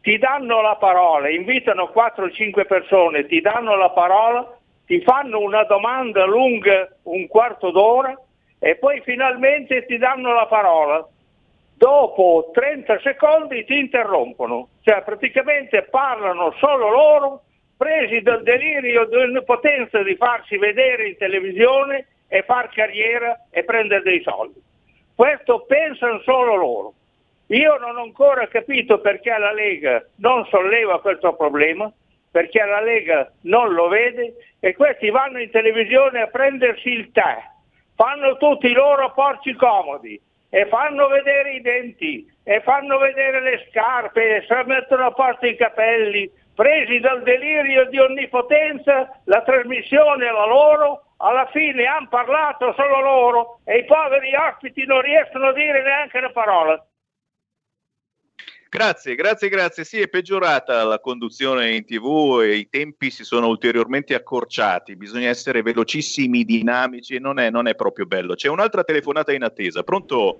ti 0.00 0.16
danno 0.16 0.62
la 0.62 0.76
parola, 0.76 1.28
invitano 1.28 1.92
4-5 1.94 2.66
persone, 2.66 3.26
ti 3.26 3.40
danno 3.40 3.76
la 3.76 3.90
parola, 3.90 4.56
ti 4.86 5.00
fanno 5.02 5.40
una 5.40 5.64
domanda 5.64 6.24
lunga 6.24 6.88
un 7.04 7.26
quarto 7.28 7.70
d'ora 7.70 8.18
e 8.58 8.76
poi 8.76 9.00
finalmente 9.02 9.84
ti 9.86 9.98
danno 9.98 10.32
la 10.32 10.46
parola. 10.46 11.06
Dopo 11.74 12.50
30 12.52 13.00
secondi 13.00 13.64
ti 13.64 13.78
interrompono, 13.78 14.68
cioè 14.82 15.02
praticamente 15.02 15.82
parlano 15.84 16.54
solo 16.58 16.90
loro, 16.90 17.42
presi 17.76 18.20
dal 18.20 18.42
delirio 18.42 19.06
dell'impotenza 19.06 20.02
di 20.02 20.14
farsi 20.16 20.58
vedere 20.58 21.08
in 21.08 21.16
televisione 21.16 22.06
e 22.28 22.42
far 22.42 22.68
carriera 22.68 23.46
e 23.50 23.64
prendere 23.64 24.02
dei 24.02 24.22
soldi. 24.22 24.60
Questo 25.14 25.64
pensano 25.66 26.20
solo 26.20 26.54
loro. 26.56 26.92
Io 27.50 27.78
non 27.78 27.96
ho 27.96 28.02
ancora 28.02 28.46
capito 28.46 29.00
perché 29.00 29.36
la 29.36 29.52
Lega 29.52 30.04
non 30.18 30.46
solleva 30.46 31.00
questo 31.00 31.34
problema, 31.34 31.92
perché 32.30 32.64
la 32.64 32.80
Lega 32.80 33.28
non 33.42 33.72
lo 33.72 33.88
vede 33.88 34.34
e 34.60 34.74
questi 34.76 35.10
vanno 35.10 35.40
in 35.40 35.50
televisione 35.50 36.20
a 36.20 36.28
prendersi 36.28 36.90
il 36.90 37.10
tè, 37.10 37.42
fanno 37.96 38.36
tutti 38.36 38.68
i 38.68 38.72
loro 38.72 39.12
porci 39.12 39.54
comodi 39.54 40.20
e 40.48 40.66
fanno 40.66 41.08
vedere 41.08 41.54
i 41.54 41.60
denti 41.60 42.24
e 42.44 42.60
fanno 42.60 42.98
vedere 42.98 43.40
le 43.40 43.66
scarpe 43.68 44.36
e 44.36 44.42
si 44.42 44.54
mettono 44.66 45.06
a 45.06 45.12
posto 45.12 45.46
i 45.46 45.56
capelli, 45.56 46.30
presi 46.54 47.00
dal 47.00 47.24
delirio 47.24 47.88
di 47.88 47.98
onnipotenza, 47.98 49.10
la 49.24 49.42
trasmissione 49.42 50.24
è 50.24 50.30
la 50.30 50.46
loro, 50.46 51.02
alla 51.16 51.46
fine 51.46 51.84
hanno 51.84 52.08
parlato 52.08 52.72
solo 52.74 53.00
loro 53.00 53.58
e 53.64 53.78
i 53.78 53.84
poveri 53.86 54.36
ospiti 54.36 54.84
non 54.86 55.00
riescono 55.00 55.48
a 55.48 55.52
dire 55.52 55.82
neanche 55.82 56.18
una 56.18 56.30
parola. 56.30 56.84
Grazie, 58.72 59.16
grazie, 59.16 59.48
grazie. 59.48 59.82
Sì, 59.82 60.00
è 60.00 60.06
peggiorata 60.06 60.84
la 60.84 61.00
conduzione 61.00 61.74
in 61.74 61.84
tv 61.84 62.38
e 62.40 62.54
i 62.54 62.68
tempi 62.68 63.10
si 63.10 63.24
sono 63.24 63.48
ulteriormente 63.48 64.14
accorciati. 64.14 64.94
Bisogna 64.94 65.28
essere 65.28 65.60
velocissimi, 65.62 66.44
dinamici 66.44 67.16
e 67.16 67.18
non 67.18 67.40
è, 67.40 67.50
non 67.50 67.66
è 67.66 67.74
proprio 67.74 68.06
bello. 68.06 68.34
C'è 68.36 68.48
un'altra 68.48 68.84
telefonata 68.84 69.32
in 69.32 69.42
attesa. 69.42 69.82
Pronto? 69.82 70.38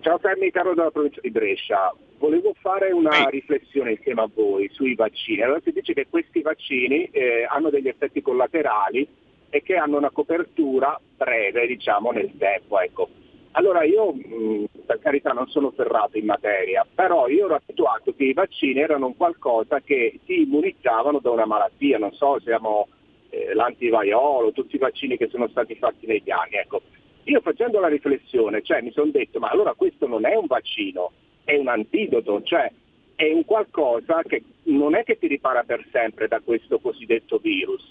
Ciao 0.00 0.18
Sammy, 0.20 0.50
caro 0.50 0.74
dalla 0.74 0.90
provincia 0.90 1.20
di 1.20 1.30
Brescia. 1.30 1.94
Volevo 2.18 2.56
fare 2.60 2.90
una 2.90 3.28
riflessione 3.28 3.92
insieme 3.92 4.22
a 4.22 4.30
voi 4.34 4.68
sui 4.72 4.96
vaccini. 4.96 5.42
Allora 5.42 5.60
si 5.62 5.70
dice 5.70 5.94
che 5.94 6.08
questi 6.10 6.42
vaccini 6.42 7.04
eh, 7.12 7.46
hanno 7.48 7.70
degli 7.70 7.86
effetti 7.86 8.20
collaterali 8.20 9.06
e 9.48 9.62
che 9.62 9.76
hanno 9.76 9.96
una 9.96 10.10
copertura 10.10 11.00
breve, 11.16 11.68
diciamo, 11.68 12.10
nel 12.10 12.32
tempo. 12.36 12.80
Ecco 12.80 13.08
allora 13.56 13.84
io, 13.84 14.12
mh, 14.12 14.66
per 14.84 14.98
carità, 14.98 15.32
non 15.32 15.48
sono 15.48 15.70
ferrato 15.70 16.18
in 16.18 16.26
materia, 16.26 16.86
però 16.94 17.26
io 17.26 17.46
ero 17.46 17.54
abituato 17.54 18.14
che 18.14 18.24
i 18.24 18.34
vaccini 18.34 18.80
erano 18.80 19.06
un 19.06 19.16
qualcosa 19.16 19.80
che 19.80 20.20
si 20.24 20.42
immunizzavano 20.42 21.20
da 21.20 21.30
una 21.30 21.46
malattia, 21.46 21.96
non 21.96 22.12
so, 22.12 22.38
siamo 22.40 22.88
eh, 23.30 23.54
l'antivaiolo, 23.54 24.52
tutti 24.52 24.76
i 24.76 24.78
vaccini 24.78 25.16
che 25.16 25.28
sono 25.28 25.48
stati 25.48 25.74
fatti 25.74 26.06
negli 26.06 26.30
anni. 26.30 26.56
Ecco, 26.56 26.82
io 27.24 27.40
facendo 27.40 27.80
la 27.80 27.88
riflessione, 27.88 28.62
cioè, 28.62 28.82
mi 28.82 28.92
sono 28.92 29.10
detto, 29.10 29.38
ma 29.38 29.48
allora 29.48 29.72
questo 29.72 30.06
non 30.06 30.26
è 30.26 30.34
un 30.34 30.46
vaccino, 30.46 31.12
è 31.44 31.56
un 31.56 31.68
antidoto, 31.68 32.42
cioè 32.42 32.70
è 33.14 33.32
un 33.32 33.46
qualcosa 33.46 34.22
che 34.22 34.42
non 34.64 34.94
è 34.94 35.02
che 35.02 35.18
ti 35.18 35.26
ripara 35.28 35.62
per 35.62 35.82
sempre 35.90 36.28
da 36.28 36.40
questo 36.40 36.78
cosiddetto 36.78 37.38
virus, 37.38 37.88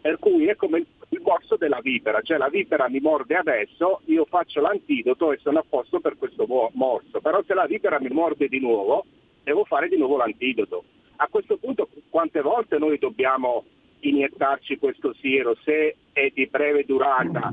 per 0.00 0.18
cui 0.18 0.46
è 0.46 0.56
come 0.56 0.78
il, 0.78 1.20
morso 1.20 1.56
della 1.56 1.80
vipera, 1.80 2.20
cioè 2.20 2.36
la 2.36 2.48
vipera 2.48 2.88
mi 2.88 3.00
morde 3.00 3.34
adesso, 3.34 4.00
io 4.04 4.24
faccio 4.26 4.60
l'antidoto 4.60 5.32
e 5.32 5.38
sono 5.42 5.58
a 5.58 5.64
posto 5.68 6.00
per 6.00 6.16
questo 6.16 6.46
morso, 6.72 7.20
però 7.20 7.42
se 7.44 7.54
la 7.54 7.66
vipera 7.66 7.98
mi 8.00 8.10
morde 8.10 8.48
di 8.48 8.60
nuovo, 8.60 9.04
devo 9.42 9.64
fare 9.64 9.88
di 9.88 9.96
nuovo 9.96 10.16
l'antidoto. 10.16 10.84
A 11.16 11.28
questo 11.28 11.56
punto 11.56 11.88
quante 12.10 12.40
volte 12.42 12.78
noi 12.78 12.98
dobbiamo 12.98 13.64
iniettarci 14.00 14.78
questo 14.78 15.14
siero 15.14 15.56
se 15.64 15.96
è 16.12 16.30
di 16.32 16.46
breve 16.46 16.84
durata 16.84 17.52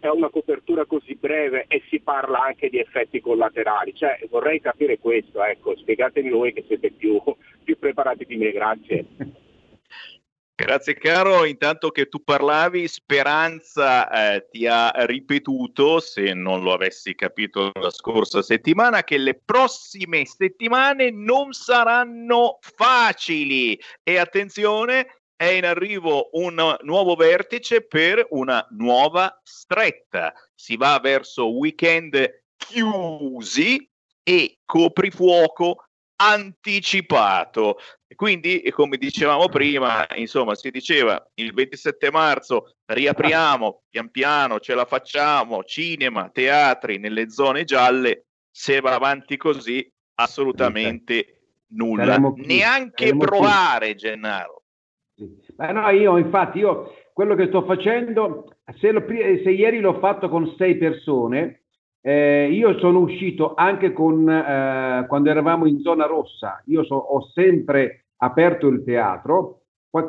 è 0.00 0.08
una 0.08 0.28
copertura 0.28 0.84
così 0.84 1.16
breve 1.16 1.64
e 1.68 1.82
si 1.88 2.00
parla 2.00 2.44
anche 2.44 2.68
di 2.68 2.78
effetti 2.78 3.20
collaterali. 3.20 3.94
Cioè, 3.94 4.20
vorrei 4.30 4.60
capire 4.60 4.98
questo, 4.98 5.42
ecco, 5.42 5.76
spiegatemi 5.76 6.30
voi 6.30 6.52
che 6.52 6.64
siete 6.66 6.90
più, 6.90 7.20
più 7.64 7.78
preparati 7.78 8.24
di 8.24 8.36
me, 8.36 8.52
grazie. 8.52 9.04
Grazie 10.60 10.94
caro, 10.94 11.44
intanto 11.44 11.92
che 11.92 12.08
tu 12.08 12.24
parlavi, 12.24 12.88
Speranza 12.88 14.10
eh, 14.34 14.48
ti 14.50 14.66
ha 14.66 14.90
ripetuto, 15.06 16.00
se 16.00 16.34
non 16.34 16.64
lo 16.64 16.72
avessi 16.72 17.14
capito 17.14 17.70
la 17.74 17.90
scorsa 17.90 18.42
settimana, 18.42 19.04
che 19.04 19.18
le 19.18 19.40
prossime 19.40 20.26
settimane 20.26 21.12
non 21.12 21.52
saranno 21.52 22.58
facili 22.60 23.80
e 24.02 24.18
attenzione, 24.18 25.20
è 25.36 25.44
in 25.44 25.64
arrivo 25.64 26.30
un 26.32 26.76
nuovo 26.82 27.14
vertice 27.14 27.86
per 27.86 28.26
una 28.30 28.66
nuova 28.70 29.40
stretta. 29.44 30.34
Si 30.56 30.76
va 30.76 30.98
verso 30.98 31.52
weekend 31.52 32.42
chiusi 32.56 33.88
e 34.24 34.58
coprifuoco 34.64 35.84
anticipato. 36.16 37.78
Quindi, 38.14 38.62
come 38.70 38.96
dicevamo 38.96 39.48
prima, 39.48 40.06
insomma, 40.16 40.54
si 40.54 40.70
diceva 40.70 41.22
il 41.34 41.52
27 41.52 42.10
marzo 42.10 42.76
riapriamo 42.86 43.82
pian 43.90 44.10
piano, 44.10 44.60
ce 44.60 44.74
la 44.74 44.86
facciamo, 44.86 45.62
cinema, 45.62 46.30
teatri 46.30 46.98
nelle 46.98 47.30
zone 47.30 47.64
gialle, 47.64 48.24
se 48.50 48.80
va 48.80 48.94
avanti 48.94 49.36
così, 49.36 49.86
assolutamente 50.14 51.40
nulla. 51.72 52.18
Neanche 52.36 53.14
provare, 53.14 53.90
qui. 53.90 53.96
Gennaro. 53.96 54.62
Ma 55.56 55.72
no, 55.72 55.88
io 55.90 56.16
infatti, 56.16 56.58
io 56.58 56.94
quello 57.12 57.34
che 57.34 57.48
sto 57.48 57.64
facendo, 57.64 58.56
se, 58.78 58.90
lo, 58.90 59.04
se 59.06 59.50
ieri 59.50 59.80
l'ho 59.80 59.98
fatto 59.98 60.28
con 60.28 60.54
sei 60.56 60.76
persone, 60.76 61.64
eh, 62.00 62.48
io 62.50 62.78
sono 62.78 63.00
uscito 63.00 63.54
anche 63.54 63.92
con, 63.92 64.28
eh, 64.28 65.04
quando 65.08 65.30
eravamo 65.30 65.66
in 65.66 65.80
zona 65.80 66.06
rossa, 66.06 66.62
io 66.66 66.84
so, 66.84 66.94
ho 66.94 67.28
sempre 67.32 68.06
aperto 68.18 68.68
il 68.68 68.84
teatro, 68.84 69.62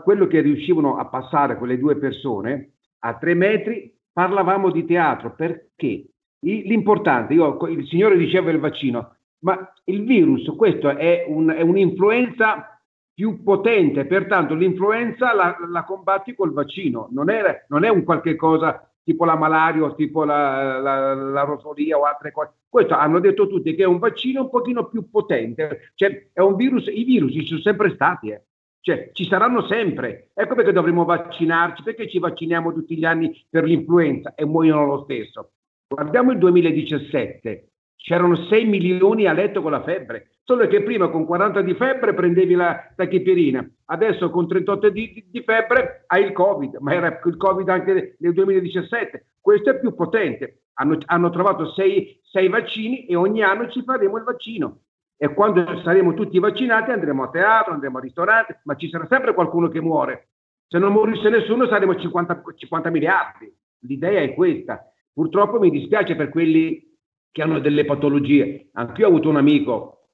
quello 0.03 0.27
che 0.27 0.41
riuscivano 0.41 0.97
a 0.97 1.05
passare 1.05 1.57
quelle 1.57 1.79
due 1.79 1.95
persone 1.97 2.73
a 2.99 3.15
tre 3.15 3.33
metri, 3.33 3.93
parlavamo 4.11 4.71
di 4.71 4.85
teatro. 4.85 5.33
Perché? 5.33 6.05
L'importante, 6.41 7.33
io, 7.33 7.57
il 7.67 7.85
signore 7.87 8.17
diceva 8.17 8.51
il 8.51 8.59
vaccino, 8.59 9.15
ma 9.39 9.73
il 9.85 10.05
virus, 10.05 10.45
questo 10.55 10.89
è, 10.89 11.25
un, 11.27 11.49
è 11.49 11.61
un'influenza 11.61 12.81
più 13.13 13.43
potente, 13.43 14.05
pertanto 14.05 14.53
l'influenza 14.53 15.33
la, 15.33 15.57
la 15.69 15.83
combatti 15.83 16.33
col 16.35 16.53
vaccino, 16.53 17.09
non 17.11 17.29
è, 17.29 17.65
non 17.67 17.83
è 17.83 17.89
un 17.89 18.03
qualche 18.03 18.35
cosa 18.37 18.88
tipo 19.09 19.25
la 19.25 19.35
malaria 19.35 19.83
o 19.83 19.95
tipo 19.95 20.23
la, 20.23 20.79
la, 20.79 21.15
la, 21.15 21.41
rosolia 21.41 21.97
o 21.97 22.03
altre 22.03 22.31
cose. 22.31 22.51
Questo 22.69 22.93
hanno 22.93 23.19
detto 23.19 23.47
tutti 23.47 23.73
che 23.73 23.81
è 23.81 23.87
un 23.87 23.97
vaccino 23.97 24.41
un 24.41 24.49
pochino 24.51 24.87
più 24.87 25.09
potente, 25.09 25.91
cioè 25.95 26.29
è 26.31 26.41
un 26.41 26.55
virus, 26.55 26.85
i 26.87 27.03
virus 27.03 27.31
ci 27.31 27.45
sono 27.45 27.59
sempre 27.61 27.89
stati, 27.95 28.29
eh. 28.29 28.43
cioè 28.81 29.09
ci 29.13 29.25
saranno 29.25 29.65
sempre. 29.65 30.29
Ecco 30.35 30.53
perché 30.53 30.71
dovremmo 30.71 31.05
vaccinarci, 31.05 31.81
perché 31.81 32.07
ci 32.07 32.19
vacciniamo 32.19 32.71
tutti 32.71 32.95
gli 32.95 33.05
anni 33.05 33.45
per 33.49 33.63
l'influenza 33.63 34.35
e 34.35 34.45
muoiono 34.45 34.85
lo 34.85 35.03
stesso. 35.05 35.53
Guardiamo 35.87 36.31
il 36.31 36.37
2017, 36.37 37.69
c'erano 38.01 38.35
6 38.35 38.65
milioni 38.65 39.25
a 39.25 39.33
letto 39.33 39.61
con 39.61 39.71
la 39.71 39.83
febbre, 39.83 40.29
solo 40.43 40.65
che 40.67 40.81
prima 40.83 41.09
con 41.09 41.25
40 41.25 41.61
di 41.61 41.73
febbre 41.75 42.13
prendevi 42.13 42.55
la 42.55 42.91
tachipirina, 42.95 43.69
adesso 43.85 44.29
con 44.29 44.47
38 44.47 44.89
di, 44.89 45.25
di, 45.29 45.43
febbre 45.43 46.05
hai 46.07 46.23
il 46.23 46.31
Covid, 46.31 46.77
ma 46.79 46.93
era 46.93 47.19
il 47.23 47.37
Covid 47.37 47.67
anche 47.67 48.15
nel 48.17 48.33
2017. 48.33 49.25
Questo 49.41 49.69
è 49.71 49.79
più 49.79 49.93
potente. 49.93 50.61
Hanno, 50.79 50.97
hanno 51.07 51.29
trovato 51.29 51.71
sei, 51.73 52.19
sei 52.23 52.47
vaccini 52.47 53.05
e 53.05 53.15
ogni 53.15 53.43
anno 53.43 53.69
ci 53.69 53.83
faremo 53.83 54.17
il 54.17 54.23
vaccino. 54.23 54.79
E 55.17 55.33
quando 55.33 55.81
saremo 55.83 56.13
tutti 56.13 56.39
vaccinati 56.39 56.91
andremo 56.91 57.23
a 57.23 57.29
teatro, 57.29 57.73
andremo 57.73 57.97
al 57.97 58.03
ristorante, 58.03 58.61
ma 58.63 58.75
ci 58.75 58.89
sarà 58.89 59.05
sempre 59.09 59.33
qualcuno 59.33 59.67
che 59.67 59.81
muore. 59.81 60.29
Se 60.67 60.79
non 60.79 60.93
morisse 60.93 61.29
nessuno 61.29 61.67
saremo 61.67 61.95
50, 61.95 62.41
50 62.55 62.89
miliardi. 62.89 63.53
L'idea 63.79 64.21
è 64.21 64.33
questa. 64.33 64.89
Purtroppo 65.11 65.59
mi 65.59 65.69
dispiace 65.69 66.15
per 66.15 66.29
quelli 66.29 66.88
che 67.31 67.41
hanno 67.41 67.59
delle 67.59 67.85
patologie. 67.85 68.69
Anch'io 68.73 69.05
ho 69.05 69.09
avuto 69.09 69.29
un 69.29 69.37
amico 69.37 70.07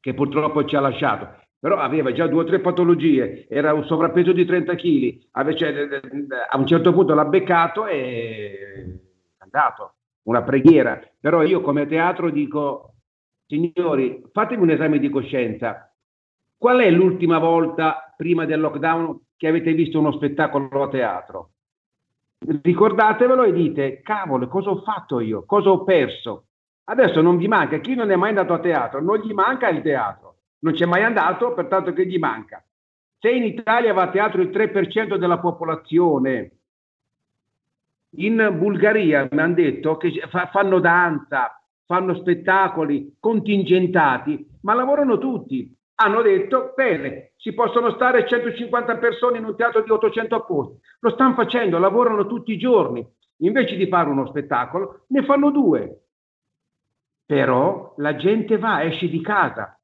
che 0.00 0.14
purtroppo 0.14 0.64
ci 0.64 0.76
ha 0.76 0.80
lasciato, 0.80 1.28
però 1.58 1.76
aveva 1.76 2.12
già 2.12 2.26
due 2.26 2.42
o 2.42 2.44
tre 2.44 2.60
patologie, 2.60 3.46
era 3.48 3.74
un 3.74 3.84
sovrappeso 3.84 4.32
di 4.32 4.46
30 4.46 4.74
kg, 4.74 5.54
cioè, 5.54 5.88
a 6.48 6.56
un 6.56 6.66
certo 6.66 6.92
punto 6.92 7.14
l'ha 7.14 7.26
beccato 7.26 7.86
e 7.86 8.98
è 9.38 9.42
andato, 9.42 9.94
una 10.22 10.42
preghiera. 10.42 11.00
Però 11.20 11.42
io 11.42 11.60
come 11.60 11.86
teatro 11.86 12.30
dico, 12.30 12.94
signori, 13.46 14.22
fatemi 14.32 14.62
un 14.62 14.70
esame 14.70 14.98
di 14.98 15.10
coscienza. 15.10 15.94
Qual 16.56 16.78
è 16.80 16.90
l'ultima 16.90 17.38
volta 17.38 18.14
prima 18.16 18.44
del 18.44 18.60
lockdown 18.60 19.18
che 19.36 19.48
avete 19.48 19.72
visto 19.72 19.98
uno 19.98 20.12
spettacolo 20.12 20.82
a 20.82 20.88
teatro? 20.88 21.50
Ricordatevelo 22.38 23.44
e 23.44 23.52
dite, 23.52 24.00
cavolo, 24.00 24.48
cosa 24.48 24.70
ho 24.70 24.80
fatto 24.80 25.20
io? 25.20 25.44
Cosa 25.44 25.70
ho 25.70 25.84
perso? 25.84 26.46
Adesso 26.90 27.20
non 27.20 27.36
vi 27.36 27.46
manca, 27.46 27.78
chi 27.78 27.94
non 27.94 28.10
è 28.10 28.16
mai 28.16 28.30
andato 28.30 28.52
a 28.52 28.58
teatro, 28.58 29.00
non 29.00 29.18
gli 29.18 29.32
manca 29.32 29.68
il 29.68 29.80
teatro, 29.80 30.38
non 30.60 30.72
c'è 30.72 30.86
mai 30.86 31.04
andato, 31.04 31.54
pertanto 31.54 31.92
che 31.92 32.04
gli 32.04 32.18
manca. 32.18 32.64
Se 33.20 33.30
in 33.30 33.44
Italia 33.44 33.92
va 33.92 34.02
a 34.02 34.10
teatro 34.10 34.42
il 34.42 34.48
3% 34.48 35.14
della 35.16 35.38
popolazione, 35.38 36.50
in 38.16 38.56
Bulgaria 38.58 39.28
mi 39.30 39.38
hanno 39.40 39.54
detto 39.54 39.96
che 39.98 40.20
fanno 40.50 40.80
danza, 40.80 41.62
fanno 41.86 42.12
spettacoli 42.16 43.14
contingentati, 43.20 44.58
ma 44.62 44.74
lavorano 44.74 45.16
tutti. 45.18 45.72
Hanno 45.94 46.22
detto, 46.22 46.72
bene, 46.74 47.34
si 47.36 47.52
possono 47.54 47.92
stare 47.92 48.26
150 48.26 48.96
persone 48.96 49.38
in 49.38 49.44
un 49.44 49.54
teatro 49.54 49.82
di 49.82 49.90
800 49.90 50.44
posti. 50.44 50.80
Lo 51.00 51.10
stanno 51.10 51.34
facendo, 51.34 51.78
lavorano 51.78 52.26
tutti 52.26 52.50
i 52.50 52.58
giorni. 52.58 53.06
Invece 53.42 53.76
di 53.76 53.86
fare 53.86 54.08
uno 54.08 54.26
spettacolo, 54.26 55.04
ne 55.08 55.22
fanno 55.22 55.50
due. 55.52 56.06
Però 57.30 57.94
la 57.98 58.16
gente 58.16 58.58
va, 58.58 58.82
esce 58.82 59.08
di 59.08 59.20
casa, 59.20 59.78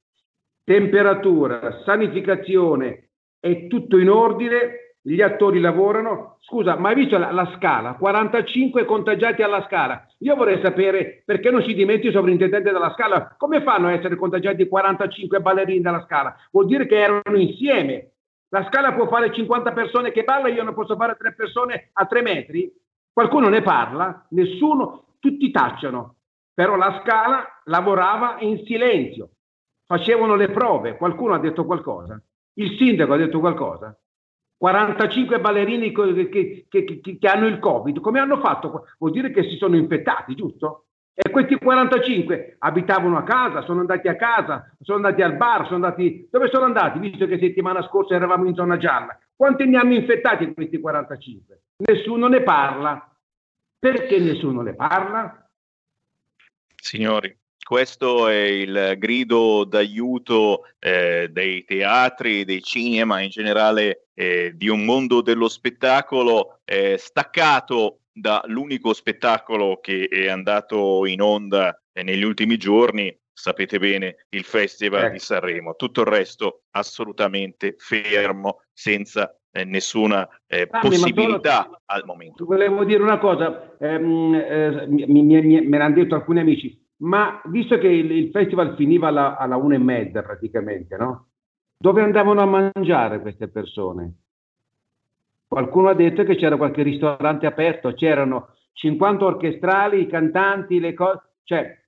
temperatura, 0.65 1.81
sanificazione, 1.85 3.11
è 3.39 3.69
tutto 3.69 3.99
in 3.99 4.11
ordine, 4.11 4.97
gli 5.01 5.23
attori 5.23 5.61
lavorano. 5.61 6.39
Scusa, 6.41 6.77
ma 6.77 6.89
hai 6.89 6.97
visto 6.97 7.17
la, 7.17 7.31
la, 7.31 7.55
scala? 7.55 7.95
45 7.95 8.85
contagiati 8.85 9.43
alla 9.43 9.65
scala. 9.67 10.05
Io 10.19 10.35
vorrei 10.35 10.61
sapere 10.61 11.23
perché 11.25 11.53
non 11.53 11.63
si 11.63 11.73
dimentichi 11.73 12.09
il 12.09 12.15
sovrintendente 12.15 12.73
della 12.73 12.93
scala. 12.95 13.37
Come 13.39 13.63
fanno 13.63 13.87
a 13.87 13.93
essere 13.93 14.17
contagiati 14.17 14.67
45 14.67 15.39
ballerini 15.39 15.83
dalla 15.83 16.03
scala? 16.03 16.35
Vuol 16.51 16.67
dire 16.67 16.85
che 16.89 16.97
erano 16.97 17.39
insieme. 17.39 18.15
La 18.49 18.67
scala 18.67 18.93
può 18.93 19.07
fare 19.07 19.33
50 19.33 19.71
persone 19.71 20.11
che 20.11 20.25
ballano, 20.25 20.49
io 20.49 20.65
non 20.65 20.75
posso 20.75 20.97
fare 20.97 21.15
3 21.17 21.35
persone 21.35 21.91
a 21.93 22.07
3 22.07 22.23
metri? 22.23 22.69
Qualcuno 23.13 23.49
ne 23.49 23.63
parla? 23.63 24.27
Nessuno? 24.31 25.05
Tutti 25.21 25.49
tacciano 25.53 26.15
però 26.57 26.75
la 26.75 27.03
Scala 27.03 27.61
lavorava 27.64 28.37
in 28.40 28.64
silenzio, 28.64 29.33
facevano 29.85 30.37
le 30.37 30.49
prove, 30.49 30.97
qualcuno 30.97 31.35
ha 31.35 31.38
detto 31.38 31.66
qualcosa, 31.66 32.19
il 32.55 32.79
sindaco 32.79 33.12
ha 33.12 33.19
detto 33.19 33.40
qualcosa, 33.40 33.95
45 34.57 35.38
ballerini 35.38 35.92
che, 35.92 36.31
che, 36.31 36.66
che, 36.71 37.19
che, 37.19 37.29
hanno 37.29 37.47
il 37.47 37.59
Covid, 37.59 38.01
come 38.01 38.21
hanno 38.21 38.40
fatto? 38.40 38.87
Vuol 38.97 39.11
dire 39.11 39.31
che 39.33 39.42
si 39.42 39.59
sono 39.59 39.77
infettati, 39.77 40.35
giusto? 40.35 40.87
E 41.12 41.29
questi 41.29 41.59
45 41.59 42.57
abitavano 42.61 43.19
a 43.19 43.23
casa, 43.23 43.61
sono 43.61 43.81
andati 43.81 44.09
a 44.09 44.16
casa, 44.16 44.75
sono 44.81 45.05
andati 45.05 45.21
al 45.21 45.37
bar, 45.37 45.66
sono 45.66 45.85
andati... 45.85 46.27
Dove 46.31 46.49
sono 46.49 46.64
andati? 46.64 46.99
Visto 46.99 47.27
che 47.27 47.38
settimana 47.38 47.83
scorsa 47.83 48.14
eravamo 48.14 48.49
in 48.49 48.55
zona 48.55 48.79
gialla. 48.79 49.19
Quanti 49.35 49.66
ne 49.66 49.77
hanno 49.77 49.92
infettati 49.92 50.55
questi 50.55 50.81
45? 50.81 51.62
Nessuno 51.87 52.29
ne 52.29 52.42
parla. 52.42 53.14
Perché 53.79 54.19
nessuno 54.19 54.62
ne 54.62 54.75
parla? 54.75 55.46
Signori, 56.87 57.37
questo 57.64 58.29
è 58.29 58.42
il 58.42 58.94
grido 58.96 59.64
d'aiuto 59.64 60.66
eh, 60.79 61.27
dei 61.33 61.64
teatri, 61.64 62.44
dei 62.44 62.62
cinema, 62.62 63.20
in 63.22 63.29
generale 63.29 64.11
eh, 64.14 64.53
di 64.55 64.68
un 64.68 64.85
mondo 64.85 65.20
dello 65.20 65.49
spettacolo 65.49 66.61
eh, 66.64 66.96
staccato 66.96 68.03
dall'unico 68.12 68.92
spettacolo 68.92 69.81
che 69.81 70.07
è 70.09 70.29
andato 70.29 71.05
in 71.07 71.20
onda 71.20 71.77
eh, 71.92 72.05
negli 72.05 72.22
ultimi 72.22 72.57
giorni, 72.57 73.12
sapete 73.33 73.81
bene, 73.81 74.27
il 74.29 74.44
Festival 74.44 75.11
di 75.11 75.16
ecco. 75.16 75.25
Sanremo. 75.25 75.75
Tutto 75.75 76.03
il 76.03 76.07
resto 76.07 76.62
assolutamente 76.70 77.75
fermo, 77.79 78.62
senza 78.72 79.37
eh, 79.57 79.64
nessuna 79.64 80.29
eh, 80.47 80.66
possibilità 80.66 81.62
solo, 81.62 81.81
al 81.87 82.03
momento. 82.05 82.45
Volevo 82.45 82.85
dire 82.85 83.03
una 83.03 83.19
cosa, 83.19 83.77
ehm, 83.79 84.35
eh, 84.35 84.87
mi, 84.87 85.07
mi, 85.07 85.23
mi, 85.23 85.66
me 85.66 85.79
l'hanno 85.79 85.95
detto 85.95 86.14
alcuni 86.14 86.40
amici, 86.40 86.79
ma 86.99 87.40
visto 87.47 87.79
che 87.79 87.88
il, 87.88 88.11
il 88.11 88.31
festival 88.31 88.75
finiva 88.77 89.09
alla, 89.09 89.37
alla, 89.37 89.57
una 89.57 89.77
e 89.77 89.79
mezza 89.79 90.23
praticamente, 90.23 90.97
no? 90.97 91.29
Dove 91.79 92.03
andavano 92.03 92.42
a 92.42 92.47
mangiare 92.47 93.21
queste 93.21 93.49
persone? 93.49 94.14
Qualcuno 95.49 95.88
ha 95.88 95.95
detto 95.95 96.25
che 96.25 96.37
c'era 96.37 96.57
qualche 96.57 96.83
ristorante 96.83 97.47
aperto, 97.47 97.95
c'erano 97.95 98.55
50 98.73 99.25
orchestrali, 99.25 100.03
i 100.03 100.07
cantanti, 100.07 100.81
le 100.81 100.92
cose, 100.92 101.21
cioè 101.45 101.83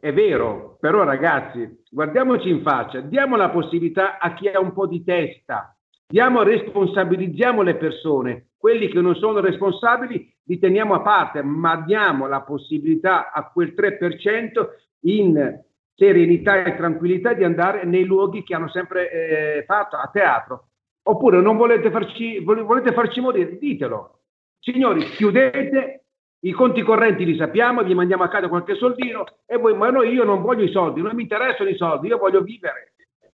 è 0.00 0.12
vero, 0.12 0.76
però 0.80 1.04
ragazzi, 1.04 1.84
guardiamoci 1.90 2.48
in 2.48 2.62
faccia, 2.62 3.00
diamo 3.00 3.36
la 3.36 3.50
possibilità 3.50 4.18
a 4.18 4.34
chi 4.34 4.48
ha 4.48 4.58
un 4.58 4.72
po' 4.72 4.86
di 4.86 5.04
testa, 5.04 5.76
diamo, 6.12 6.42
responsabilizziamo 6.42 7.62
le 7.62 7.76
persone, 7.76 8.48
quelli 8.58 8.88
che 8.88 9.00
non 9.00 9.14
sono 9.14 9.40
responsabili 9.40 10.30
li 10.44 10.58
teniamo 10.58 10.92
a 10.92 11.00
parte, 11.00 11.42
ma 11.42 11.76
diamo 11.86 12.26
la 12.26 12.42
possibilità 12.42 13.32
a 13.32 13.50
quel 13.50 13.72
3% 13.74 14.68
in 15.04 15.60
serenità 15.94 16.64
e 16.64 16.76
tranquillità 16.76 17.32
di 17.32 17.44
andare 17.44 17.84
nei 17.84 18.04
luoghi 18.04 18.42
che 18.42 18.54
hanno 18.54 18.68
sempre 18.68 19.10
eh, 19.10 19.64
fatto, 19.64 19.96
a 19.96 20.10
teatro. 20.12 20.66
Oppure 21.04 21.40
non 21.40 21.56
volete 21.56 21.90
farci, 21.90 22.40
volete 22.40 22.92
farci 22.92 23.20
morire, 23.20 23.56
ditelo. 23.56 24.18
Signori, 24.60 25.00
chiudete, 25.04 26.04
i 26.40 26.52
conti 26.52 26.82
correnti 26.82 27.24
li 27.24 27.36
sappiamo, 27.36 27.82
vi 27.82 27.94
mandiamo 27.94 28.24
a 28.24 28.28
casa 28.28 28.48
qualche 28.48 28.74
soldino 28.74 29.24
e 29.46 29.56
voi, 29.56 29.74
ma 29.74 29.88
no, 29.88 30.02
io 30.02 30.24
non 30.24 30.42
voglio 30.42 30.64
i 30.64 30.70
soldi, 30.70 31.00
non 31.00 31.14
mi 31.14 31.22
interessano 31.22 31.70
i 31.70 31.76
soldi, 31.76 32.08
io 32.08 32.18
voglio 32.18 32.42
vivere. 32.42 32.91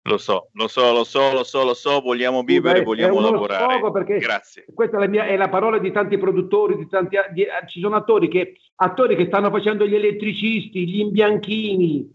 Lo 0.07 0.17
so, 0.17 0.49
lo 0.53 0.67
so, 0.69 0.93
lo 0.93 1.03
so, 1.03 1.33
lo 1.33 1.43
so, 1.43 1.65
lo 1.65 1.73
so, 1.73 1.99
vogliamo 1.99 2.43
vivere, 2.43 2.79
Beh, 2.79 2.85
vogliamo 2.85 3.19
lavorare. 3.19 4.19
Grazie. 4.19 4.65
Questa 4.73 4.95
è 4.95 4.99
la, 5.01 5.07
mia, 5.07 5.25
è 5.25 5.35
la, 5.35 5.49
parola 5.49 5.79
di 5.79 5.91
tanti 5.91 6.17
produttori, 6.17 6.77
di 6.77 6.87
tanti, 6.87 7.17
di, 7.33 7.45
ci 7.67 7.81
sono 7.81 7.97
attori 7.97 8.29
che, 8.29 8.55
attori 8.75 9.17
che 9.17 9.25
stanno 9.25 9.49
facendo 9.49 9.85
gli 9.85 9.95
elettricisti, 9.95 10.87
gli 10.87 10.99
imbianchini, 10.99 12.09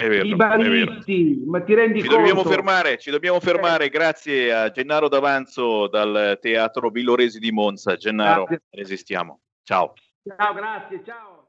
vero, 0.00 0.24
i 0.24 0.34
baristi, 0.34 1.42
ma 1.46 1.60
ti 1.60 1.74
rendi 1.74 2.00
ci 2.00 2.06
conto? 2.06 2.22
Dobbiamo 2.22 2.48
fermare, 2.48 2.96
ci 2.96 3.10
dobbiamo 3.10 3.40
fermare, 3.40 3.84
eh. 3.84 3.90
grazie 3.90 4.50
a 4.50 4.70
Gennaro 4.70 5.08
D'Avanzo 5.08 5.86
dal 5.88 6.38
Teatro 6.40 6.88
Villoresi 6.88 7.38
di 7.38 7.52
Monza. 7.52 7.96
Gennaro, 7.96 8.44
grazie. 8.44 8.64
resistiamo. 8.70 9.40
Ciao. 9.64 9.92
Ciao, 10.24 10.54
grazie, 10.54 11.02
ciao. 11.04 11.48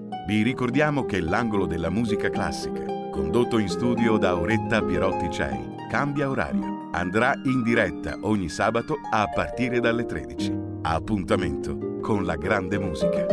vi 0.27 0.43
ricordiamo 0.43 1.05
che 1.05 1.19
l'angolo 1.19 1.65
della 1.65 1.89
musica 1.89 2.29
classica, 2.29 2.83
condotto 3.09 3.57
in 3.57 3.67
studio 3.67 4.17
da 4.17 4.29
Auretta 4.29 4.81
Pierotti 4.81 5.29
Cei, 5.31 5.75
cambia 5.89 6.29
orario. 6.29 6.89
Andrà 6.91 7.33
in 7.43 7.63
diretta 7.63 8.17
ogni 8.21 8.47
sabato 8.47 8.97
a 9.09 9.27
partire 9.33 9.79
dalle 9.79 10.05
13. 10.05 10.53
Appuntamento 10.83 11.99
con 12.01 12.23
la 12.23 12.35
grande 12.35 12.77
musica. 12.77 13.25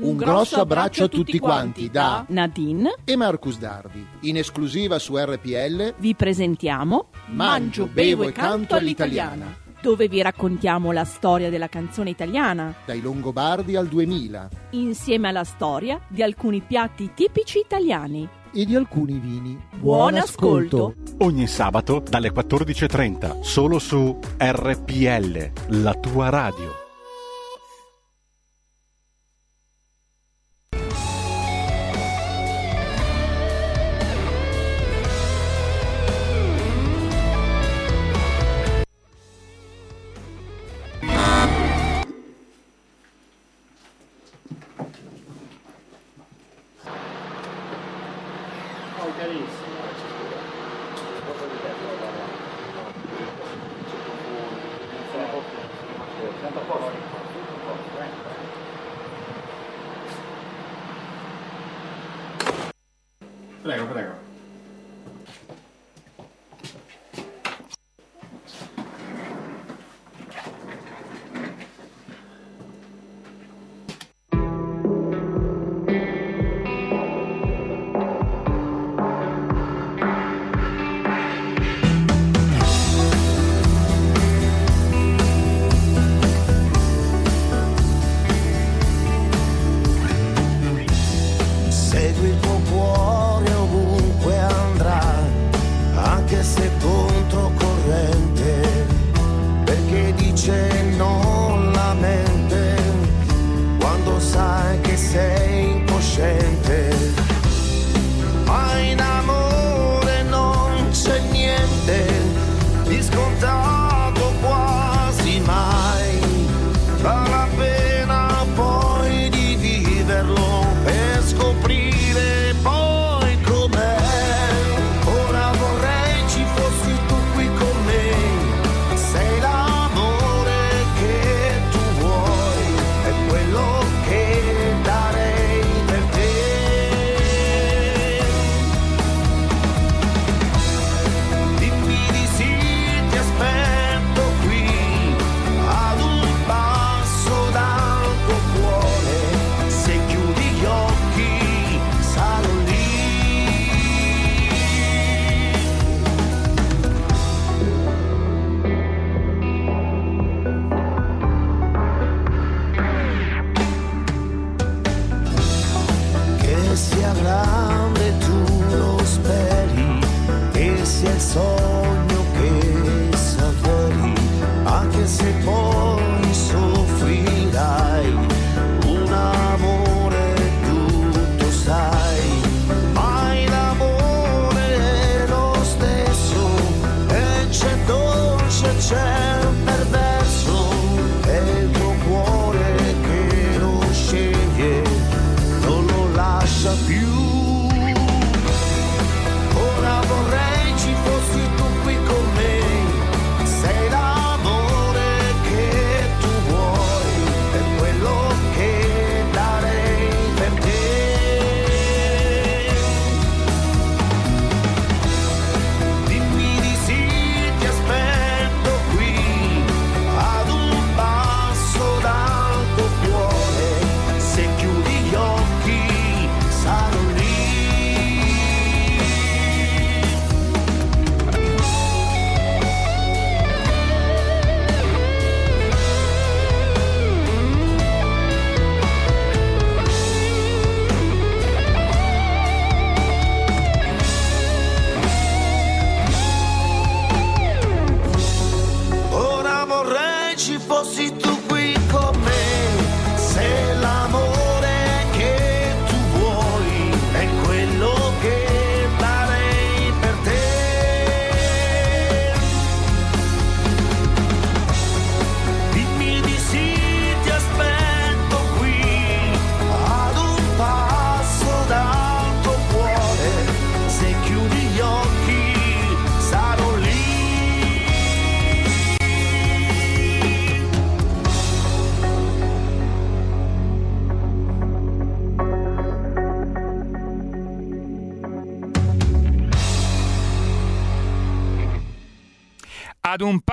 Un 0.00 0.16
grosso 0.16 0.60
abbraccio 0.60 1.04
a 1.04 1.08
tutti 1.08 1.38
quanti 1.40 1.90
da 1.90 2.24
Nadine 2.28 2.94
e 3.04 3.16
Marcus 3.16 3.58
Dardi. 3.58 4.06
In 4.20 4.36
esclusiva 4.36 5.00
su 5.00 5.16
RPL 5.16 5.94
vi 5.98 6.14
presentiamo 6.14 7.08
Mangio, 7.26 7.86
bevo 7.86 8.22
e 8.22 8.32
canto 8.32 8.76
all'italiana 8.76 9.66
dove 9.80 10.08
vi 10.08 10.22
raccontiamo 10.22 10.92
la 10.92 11.04
storia 11.04 11.50
della 11.50 11.68
canzone 11.68 12.10
italiana. 12.10 12.74
Dai 12.84 13.00
Longobardi 13.00 13.76
al 13.76 13.86
2000. 13.86 14.48
Insieme 14.70 15.28
alla 15.28 15.44
storia 15.44 16.00
di 16.08 16.22
alcuni 16.22 16.60
piatti 16.60 17.10
tipici 17.14 17.58
italiani. 17.58 18.28
E 18.52 18.64
di 18.64 18.74
alcuni 18.74 19.18
vini. 19.18 19.60
Buon, 19.76 20.16
ascolto. 20.16 20.94
Ogni 21.18 21.46
sabato 21.46 22.02
dalle 22.08 22.32
14.30, 22.32 23.40
solo 23.40 23.78
su 23.78 24.18
RPL, 24.38 25.50
la 25.80 25.94
tua 25.94 26.28
radio. 26.30 26.87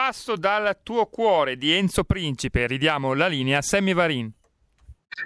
Passo 0.05 0.35
dal 0.35 0.81
tuo 0.83 1.07
cuore 1.07 1.57
di 1.57 1.71
Enzo 1.71 2.03
Principe. 2.03 2.67
Ridiamo 2.67 3.15
la 3.15 3.25
linea 3.25 3.57
a 3.57 3.61
Sammy 3.63 3.95
Varin. 3.95 4.31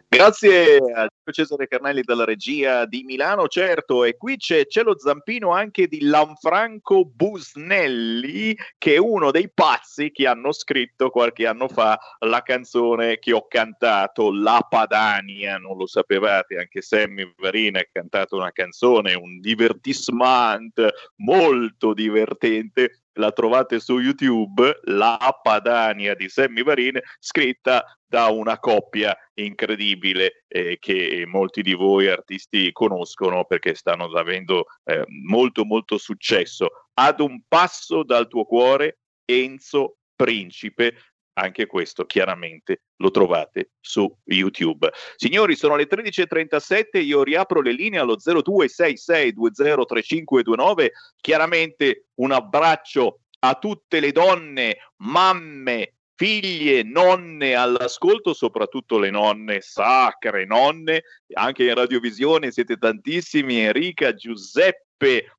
Grazie 0.07 0.77
a 0.77 1.09
Cesare 1.31 1.67
Carnelli 1.67 2.01
dalla 2.01 2.23
regia 2.23 2.85
di 2.85 3.03
Milano, 3.03 3.47
certo, 3.47 4.05
e 4.05 4.15
qui 4.15 4.37
c'è, 4.37 4.67
c'è, 4.67 4.83
lo 4.83 4.97
zampino 4.97 5.51
anche 5.51 5.87
di 5.87 6.01
Lanfranco 6.03 7.03
Busnelli, 7.05 8.55
che 8.77 8.93
è 8.93 8.97
uno 8.97 9.31
dei 9.31 9.51
pazzi 9.51 10.11
che 10.11 10.27
hanno 10.27 10.53
scritto 10.53 11.09
qualche 11.09 11.45
anno 11.45 11.67
fa 11.67 11.99
la 12.19 12.41
canzone 12.41 13.19
che 13.19 13.33
ho 13.33 13.47
cantato, 13.47 14.31
La 14.31 14.65
Padania, 14.69 15.57
non 15.57 15.75
lo 15.75 15.87
sapevate, 15.87 16.57
anche 16.57 16.81
Sammy 16.81 17.33
Varina 17.35 17.79
ha 17.79 17.87
cantato 17.91 18.37
una 18.37 18.51
canzone, 18.51 19.13
un 19.13 19.41
divertissement 19.41 20.87
molto 21.17 21.93
divertente, 21.93 23.01
la 23.19 23.31
trovate 23.31 23.79
su 23.79 23.99
YouTube, 23.99 24.79
La 24.85 25.39
Padania 25.43 26.15
di 26.15 26.29
Sammy 26.29 26.63
Varin, 26.63 26.99
scritta 27.19 27.85
da 28.07 28.27
una 28.27 28.57
coppia 28.57 29.15
incredibile 29.35 30.45
eh, 30.47 30.77
che 30.79 31.25
molti 31.27 31.61
di 31.61 31.73
voi 31.73 32.07
artisti 32.07 32.71
conoscono 32.71 33.45
perché 33.45 33.75
stanno 33.75 34.05
avendo 34.05 34.65
eh, 34.85 35.03
molto 35.27 35.65
molto 35.65 35.97
successo. 35.97 36.87
Ad 36.93 37.19
un 37.19 37.41
passo 37.47 38.03
dal 38.03 38.27
tuo 38.27 38.45
cuore, 38.45 38.99
Enzo 39.25 39.97
Principe, 40.15 40.95
anche 41.39 41.65
questo 41.65 42.05
chiaramente 42.05 42.83
lo 42.97 43.09
trovate 43.11 43.71
su 43.79 44.13
YouTube. 44.25 44.91
Signori, 45.15 45.55
sono 45.55 45.75
le 45.75 45.87
13.37, 45.87 47.01
io 47.01 47.23
riapro 47.23 47.61
le 47.61 47.71
linee 47.71 47.99
allo 47.99 48.17
0266203529, 48.17 50.87
chiaramente 51.19 52.05
un 52.15 52.31
abbraccio 52.31 53.21
a 53.39 53.55
tutte 53.55 53.99
le 53.99 54.11
donne, 54.11 54.77
mamme, 54.97 55.95
figlie, 56.15 56.83
nonne 56.83 57.55
all'ascolto, 57.55 58.33
soprattutto 58.33 58.99
le 58.99 59.09
nonne, 59.09 59.61
sacre 59.61 60.45
nonne, 60.45 61.03
anche 61.33 61.63
in 61.63 61.73
radiovisione 61.73 62.51
siete 62.51 62.75
tantissimi, 62.75 63.59
Enrica, 63.59 64.13
Giuseppe, 64.13 64.88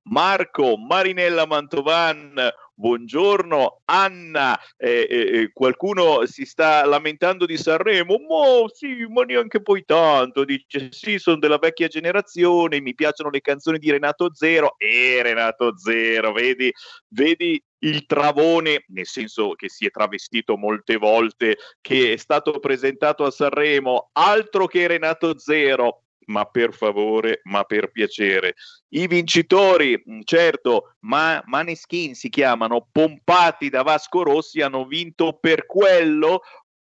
Marco, 0.05 0.79
Marinella 0.79 1.45
Mantovan, 1.45 2.35
buongiorno 2.73 3.83
Anna, 3.85 4.59
eh, 4.79 5.07
eh, 5.09 5.17
eh, 5.19 5.51
qualcuno 5.53 6.25
si 6.25 6.47
sta 6.47 6.87
lamentando 6.87 7.45
di 7.45 7.59
Sanremo, 7.59 8.17
mo 8.19 8.71
sì, 8.73 9.05
ma 9.07 9.23
neanche 9.25 9.61
poi 9.61 9.85
tanto, 9.85 10.45
dice 10.45 10.89
sì, 10.93 11.19
sono 11.19 11.37
della 11.37 11.59
vecchia 11.59 11.89
generazione, 11.89 12.81
mi 12.81 12.95
piacciono 12.95 13.29
le 13.29 13.43
canzoni 13.43 13.79
di 13.79 13.91
Renato 13.91 14.35
Zero, 14.35 14.77
e 14.79 15.17
eh, 15.17 15.23
Renato 15.23 15.77
Zero, 15.77 16.33
vedi, 16.33 16.73
vedi 17.09 17.63
il 17.81 18.07
travone, 18.07 18.85
nel 18.89 19.07
senso 19.07 19.53
che 19.53 19.69
si 19.69 19.85
è 19.85 19.91
travestito 19.91 20.57
molte 20.57 20.97
volte, 20.97 21.59
che 21.83 22.15
è 22.15 22.17
stato 22.17 22.59
presentato 22.61 23.25
a 23.25 23.31
Sanremo, 23.31 24.09
altro 24.13 24.67
che 24.67 24.87
Renato 24.87 25.39
Zero, 25.39 26.05
ma 26.27 26.45
per 26.45 26.73
favore, 26.73 27.41
ma 27.45 27.64
per 27.64 27.91
piacere. 27.91 28.55
I 28.91 29.07
vincitori, 29.07 30.03
mm, 30.09 30.21
certo, 30.25 30.95
ma 31.01 31.43
Maneskin 31.47 32.14
si 32.14 32.29
chiamano, 32.29 32.89
pompati 32.91 33.68
da 33.68 33.83
Vasco 33.83 34.23
Rossi, 34.23 34.61
hanno 34.61 34.87
vinto 34.87 35.39
per 35.41 35.66
quello, 35.66 36.43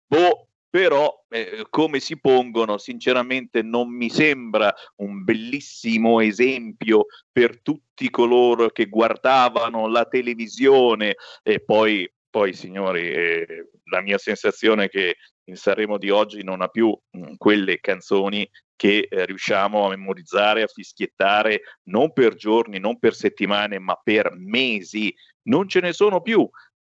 boh, 0.08 0.48
però 0.76 1.24
eh, 1.30 1.66
come 1.70 2.02
si 2.02 2.20
pongono 2.20 2.78
sinceramente 2.78 3.62
non 3.62 3.90
mi 3.96 4.10
sembra 4.10 4.76
un 4.98 5.24
bellissimo 5.24 6.20
esempio 6.20 7.06
per 7.32 7.62
tutti 7.62 8.10
coloro 8.10 8.70
che 8.72 8.88
guardavano 8.88 9.88
la 9.88 10.04
televisione 10.04 11.16
e 11.44 11.62
poi 11.64 12.06
poi 12.36 12.52
signori 12.52 13.14
eh, 13.14 13.70
la 13.86 14.02
mia 14.02 14.18
sensazione 14.18 14.84
è 14.84 14.90
che 14.90 15.16
in 15.46 15.56
Sanremo 15.56 15.98
di 15.98 16.10
oggi 16.10 16.44
non 16.44 16.62
ha 16.62 16.68
più 16.68 16.90
mh, 16.90 17.18
mm, 17.18 17.34
quelle 17.38 17.80
canzoni 17.80 18.46
che 18.76 19.08
eh, 19.10 19.26
riusciamo 19.26 19.86
a 19.86 19.90
memorizzare, 19.92 20.62
a 20.62 20.68
fischiettare 20.68 21.62
non 21.84 22.12
per 22.12 22.36
giorni, 22.36 22.78
non 22.78 23.00
per 23.00 23.16
settimane, 23.16 23.80
ma 23.80 23.98
per 24.04 24.34
mesi. 24.36 25.16
Non 25.44 25.70
ce 25.70 25.80
ne 25.80 25.94
sono 25.94 26.20
più. 26.20 26.46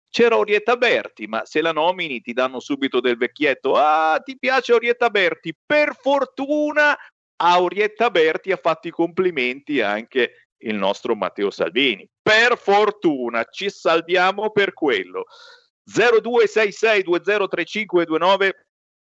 C'era 0.10 0.36
Orietta 0.36 0.76
Berti, 0.76 1.28
ma 1.28 1.46
se 1.46 1.62
la 1.62 1.72
nomini 1.72 2.20
ti 2.20 2.34
danno 2.34 2.60
subito 2.60 3.00
del 3.00 3.16
vecchietto. 3.16 3.76
Ah, 3.76 4.20
ti 4.22 4.38
piace 4.38 4.74
Orietta 4.74 5.10
Berti? 5.10 5.56
Per 5.66 5.96
fortuna 5.96 6.94
a 7.38 7.62
Orietta 7.62 8.10
Berti 8.10 8.52
ha 8.52 8.58
fatto 8.58 8.90
i 8.90 8.92
complimenti 8.92 9.80
anche 9.80 10.47
il 10.60 10.76
nostro 10.76 11.16
Matteo 11.16 11.52
Salvini. 11.52 12.08
Per 12.22 12.58
fortuna 12.58 13.46
ci 13.50 13.70
salviamo 13.70 14.52
per 14.52 14.74
quello. 14.74 15.26
0266203529 15.90 18.52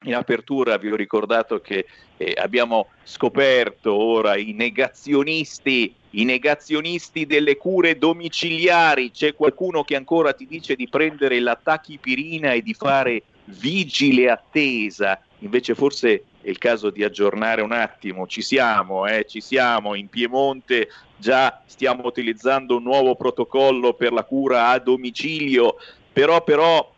in 0.03 0.15
apertura 0.15 0.77
vi 0.77 0.91
ho 0.91 0.95
ricordato 0.95 1.61
che 1.61 1.85
eh, 2.17 2.33
abbiamo 2.35 2.89
scoperto 3.03 3.93
ora 3.93 4.35
i 4.35 4.51
negazionisti, 4.51 5.93
i 6.11 6.25
negazionisti 6.25 7.25
delle 7.25 7.57
cure 7.57 7.97
domiciliari. 7.97 9.11
C'è 9.11 9.33
qualcuno 9.33 9.83
che 9.83 9.95
ancora 9.95 10.33
ti 10.33 10.45
dice 10.45 10.75
di 10.75 10.89
prendere 10.89 11.39
la 11.39 11.57
tachipirina 11.61 12.51
e 12.51 12.61
di 12.61 12.73
fare 12.73 13.23
vigile 13.45 14.29
attesa. 14.29 15.21
Invece 15.39 15.75
forse 15.75 16.25
è 16.43 16.49
il 16.49 16.57
caso 16.57 16.89
di 16.89 17.03
aggiornare 17.03 17.61
un 17.61 17.71
attimo. 17.71 18.27
Ci 18.27 18.41
siamo, 18.41 19.07
eh, 19.07 19.25
ci 19.25 19.41
siamo. 19.41 19.95
In 19.95 20.09
Piemonte 20.09 20.89
già 21.17 21.61
stiamo 21.65 22.05
utilizzando 22.05 22.75
un 22.75 22.83
nuovo 22.83 23.15
protocollo 23.15 23.93
per 23.93 24.11
la 24.11 24.23
cura 24.23 24.69
a 24.69 24.79
domicilio. 24.79 25.77
Però, 26.11 26.43
però 26.43 26.93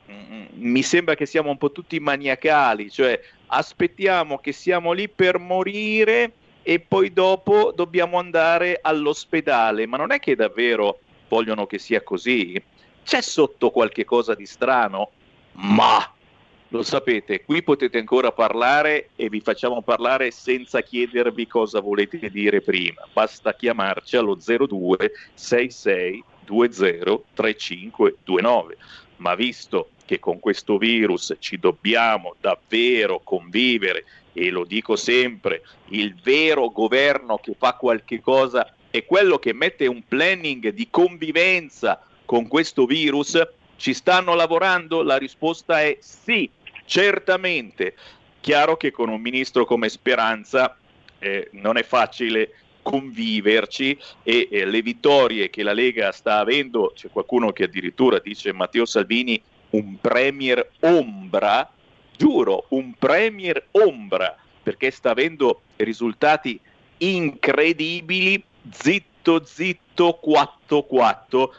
mi 0.56 0.82
sembra 0.82 1.16
che 1.16 1.26
siamo 1.26 1.50
un 1.50 1.58
po' 1.58 1.72
tutti 1.72 2.00
maniacali, 2.00 2.90
cioè 2.92 3.20
aspettiamo 3.48 4.40
che 4.40 4.52
siamo 4.52 4.92
lì 4.92 5.08
per 5.08 5.40
morire 5.40 6.32
e 6.64 6.80
poi 6.80 7.14
dopo 7.14 7.72
dobbiamo 7.74 8.18
andare 8.18 8.80
all'ospedale, 8.82 9.86
ma 9.86 9.98
non 9.98 10.12
è 10.12 10.20
che 10.20 10.36
davvero 10.36 11.00
vogliono 11.28 11.66
che 11.68 11.78
sia 11.78 12.02
così? 12.02 12.62
C'è 13.04 13.22
sotto 13.22 13.70
qualche 13.70 14.04
cosa 14.04 14.34
di 14.34 14.46
strano? 14.46 15.12
Ma 15.54 16.15
lo 16.70 16.84
sapete, 16.84 17.44
qui 17.44 17.62
potete 17.64 18.00
ancora 18.00 18.32
parlare 18.32 19.10
e 19.16 19.30
vi 19.30 19.40
facciamo 19.40 19.82
parlare 19.82 20.32
senza 20.32 20.82
chiedervi 20.82 21.48
cosa 21.48 21.80
volete 21.80 22.30
dire 22.30 22.62
prima. 22.62 23.08
Basta 23.14 23.54
chiamarci 23.54 24.18
allo 24.18 24.36
02 24.36 25.12
66 25.34 26.24
20 26.46 27.24
3529. 27.34 28.78
Ma 29.18 29.36
visto 29.36 29.90
che 30.06 30.20
con 30.20 30.40
questo 30.40 30.78
virus 30.78 31.36
ci 31.40 31.58
dobbiamo 31.58 32.36
davvero 32.40 33.22
convivere 33.24 34.06
e 34.34 34.50
lo 34.50 34.66
dico 34.66 34.96
sempre, 34.96 35.62
il 35.90 36.14
vero 36.22 36.70
governo 36.70 37.38
che 37.38 37.56
fa 37.58 37.74
qualche 37.74 38.20
cosa 38.20 38.74
è 38.90 39.06
quello 39.06 39.40
che 39.40 39.54
mette 39.54 39.88
un 39.88 40.04
planning 40.06 40.70
di 40.70 40.90
convivenza 40.90 42.06
con 42.26 42.48
questo 42.48 42.86
virus. 42.86 43.42
Ci 43.78 43.94
stanno 43.94 44.34
lavorando? 44.36 45.04
La 45.04 45.18
risposta 45.18 45.82
è 45.82 45.98
sì, 46.00 46.50
certamente. 46.86 47.96
Chiaro 48.40 48.78
che 48.78 48.92
con 48.92 49.10
un 49.10 49.22
ministro 49.22 49.66
come 49.66 49.90
Speranza 49.90 50.78
eh, 51.20 51.50
non 51.54 51.78
è 51.78 51.84
facile 51.84 52.52
conviverci 52.82 53.98
e 54.22 54.48
eh, 54.52 54.66
le 54.66 54.82
vittorie 54.84 55.50
che 55.50 55.64
la 55.64 55.74
Lega 55.74 56.12
sta 56.12 56.38
avendo, 56.38 56.92
c'è 56.94 57.10
qualcuno 57.10 57.52
che 57.52 57.64
addirittura 57.64 58.20
dice 58.20 58.54
Matteo 58.54 58.86
Salvini 58.86 59.42
un 59.72 60.00
premier 60.00 60.70
ombra, 60.82 61.68
giuro, 62.16 62.66
un 62.70 62.94
premier 62.94 63.66
ombra, 63.72 64.38
perché 64.62 64.92
sta 64.92 65.10
avendo 65.10 65.62
risultati 65.78 66.60
incredibili, 66.98 68.42
zitto 68.72 69.44
zitto 69.44 70.20
4-4, 70.24 71.50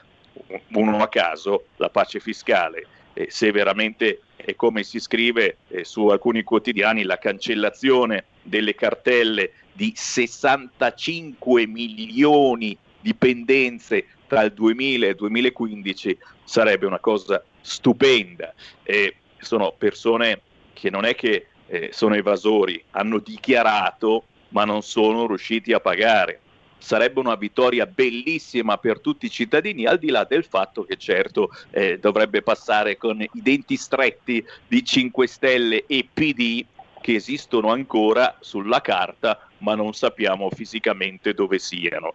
uno 0.73 0.99
a 0.99 1.09
caso, 1.09 1.67
la 1.77 1.89
pace 1.89 2.21
fiscale. 2.21 2.87
Eh, 3.13 3.27
se 3.31 3.51
veramente 3.51 4.21
è 4.37 4.55
come 4.55 4.83
si 4.83 5.01
scrive 5.01 5.59
eh, 5.69 5.85
su 5.85 6.07
alcuni 6.09 6.43
quotidiani, 6.43 7.03
la 7.03 7.19
cancellazione 7.19 8.25
delle 8.43 8.75
cartelle 8.75 9.53
di 9.73 9.93
65 9.95 11.67
milioni 11.67 12.77
di 13.01 13.15
pendenze 13.15 14.07
tra 14.27 14.43
il 14.43 14.53
2000 14.53 15.07
e 15.07 15.09
il 15.11 15.17
2015 15.17 16.19
sarebbe 16.45 16.87
una 16.87 16.99
cosa 16.99 17.43
stupenda. 17.61 18.53
Eh, 18.83 19.17
sono 19.39 19.73
persone 19.77 20.41
che 20.73 20.91
non 20.91 21.05
è 21.05 21.15
che 21.15 21.47
eh, 21.69 21.91
sono 21.93 22.15
evasori, 22.15 22.83
hanno 22.91 23.19
dichiarato 23.19 24.25
ma 24.51 24.65
non 24.65 24.83
sono 24.83 25.27
riusciti 25.27 25.73
a 25.73 25.81
pagare. 25.81 26.41
Sarebbe 26.79 27.21
una 27.21 27.35
vittoria 27.35 27.87
bellissima 27.87 28.79
per 28.79 29.01
tutti 29.01 29.27
i 29.27 29.31
cittadini, 29.31 29.87
al 29.87 29.99
di 29.99 30.11
là 30.11 30.25
del 30.25 30.45
fatto 30.45 30.85
che 30.85 30.97
certo 30.97 31.51
eh, 31.71 31.99
dovrebbe 31.99 32.43
passare 32.43 32.97
con 32.97 33.21
i 33.21 33.29
denti 33.33 33.77
stretti 33.77 34.45
di 34.69 34.85
5 34.85 35.27
Stelle 35.27 35.85
e 35.87 36.09
PD 36.13 36.65
che 37.01 37.15
esistono 37.15 37.71
ancora 37.71 38.37
sulla 38.41 38.81
carta, 38.81 39.49
ma 39.59 39.75
non 39.75 39.95
sappiamo 39.95 40.51
fisicamente 40.51 41.35
dove 41.35 41.59
siano. 41.59 42.13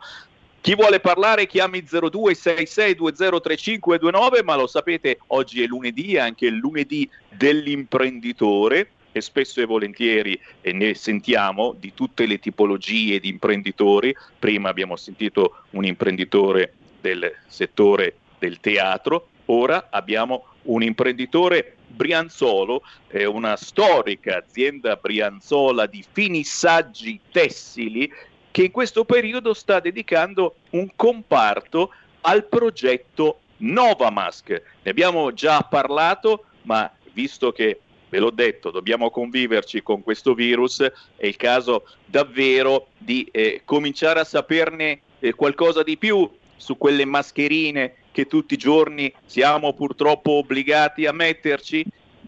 Chi 0.61 0.75
vuole 0.75 0.99
parlare 0.99 1.47
chiami 1.47 1.81
0266203529, 1.81 4.43
ma 4.43 4.55
lo 4.55 4.67
sapete, 4.67 5.17
oggi 5.27 5.63
è 5.63 5.65
lunedì, 5.65 6.15
è 6.15 6.19
anche 6.19 6.45
il 6.45 6.55
lunedì 6.55 7.09
dell'imprenditore 7.29 8.91
e 9.11 9.21
spesso 9.21 9.61
e 9.61 9.65
volentieri 9.65 10.39
e 10.61 10.71
ne 10.71 10.93
sentiamo 10.93 11.75
di 11.77 11.93
tutte 11.93 12.25
le 12.25 12.39
tipologie 12.39 13.19
di 13.19 13.29
imprenditori. 13.29 14.15
Prima 14.37 14.69
abbiamo 14.69 14.95
sentito 14.95 15.63
un 15.71 15.85
imprenditore 15.85 16.73
del 16.99 17.33
settore 17.47 18.15
del 18.39 18.59
teatro, 18.59 19.29
ora 19.45 19.87
abbiamo 19.89 20.45
un 20.63 20.83
imprenditore 20.83 21.75
Brianzolo, 21.87 22.83
eh, 23.09 23.25
una 23.25 23.57
storica 23.57 24.37
azienda 24.37 24.95
brianzola 24.95 25.85
di 25.85 26.03
finissaggi 26.09 27.19
tessili 27.31 28.11
che 28.49 28.63
in 28.63 28.71
questo 28.71 29.05
periodo 29.05 29.53
sta 29.53 29.79
dedicando 29.79 30.55
un 30.71 30.89
comparto 30.95 31.93
al 32.21 32.45
progetto 32.45 33.41
Novamask. 33.57 34.49
Ne 34.49 34.91
abbiamo 34.91 35.33
già 35.33 35.61
parlato, 35.61 36.45
ma 36.63 36.91
visto 37.13 37.51
che 37.51 37.79
ve 38.11 38.19
l'ho 38.19 38.29
detto, 38.29 38.71
dobbiamo 38.71 39.09
conviverci 39.09 39.81
con 39.81 40.03
questo 40.03 40.33
virus, 40.33 40.81
è 40.81 41.25
il 41.25 41.37
caso 41.37 41.87
davvero 42.05 42.87
di 42.97 43.25
eh, 43.31 43.61
cominciare 43.63 44.19
a 44.19 44.25
saperne 44.25 44.99
eh, 45.19 45.31
qualcosa 45.33 45.81
di 45.81 45.97
più 45.97 46.29
su 46.57 46.77
quelle 46.77 47.05
mascherine 47.05 47.95
che 48.11 48.27
tutti 48.27 48.55
i 48.55 48.57
giorni 48.57 49.11
siamo 49.25 49.73
purtroppo 49.73 50.31
obbligati 50.31 51.05
a 51.05 51.13
metterci? 51.13 51.85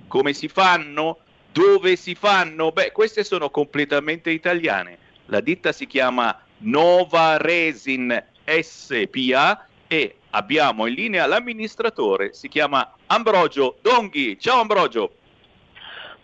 Come 0.08 0.32
si 0.32 0.48
fanno? 0.48 1.18
Dove 1.52 1.98
si 1.98 2.16
fanno? 2.16 2.72
Beh, 2.72 2.94
queste 2.94 3.26
sono 3.26 3.50
completamente 3.50 4.32
italiane. 4.32 4.98
La 5.26 5.42
ditta 5.42 5.74
si 5.74 5.86
chiama 5.86 6.42
Nova 6.60 7.36
Resin 7.36 8.24
SPA 8.46 9.68
e 9.88 10.16
abbiamo 10.30 10.86
in 10.88 10.94
linea 10.94 11.26
l'amministratore, 11.26 12.34
si 12.34 12.48
chiama 12.48 12.96
Ambrogio 13.08 13.78
Donghi. 13.82 14.40
Ciao 14.40 14.62
Ambrogio. 14.62 15.18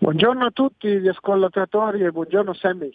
Buongiorno 0.02 0.46
a 0.46 0.52
tutti 0.52 0.88
gli 0.88 1.10
ascoltatori 1.10 2.06
e 2.06 2.12
buongiorno 2.12 2.54
Sammy. 2.54 2.90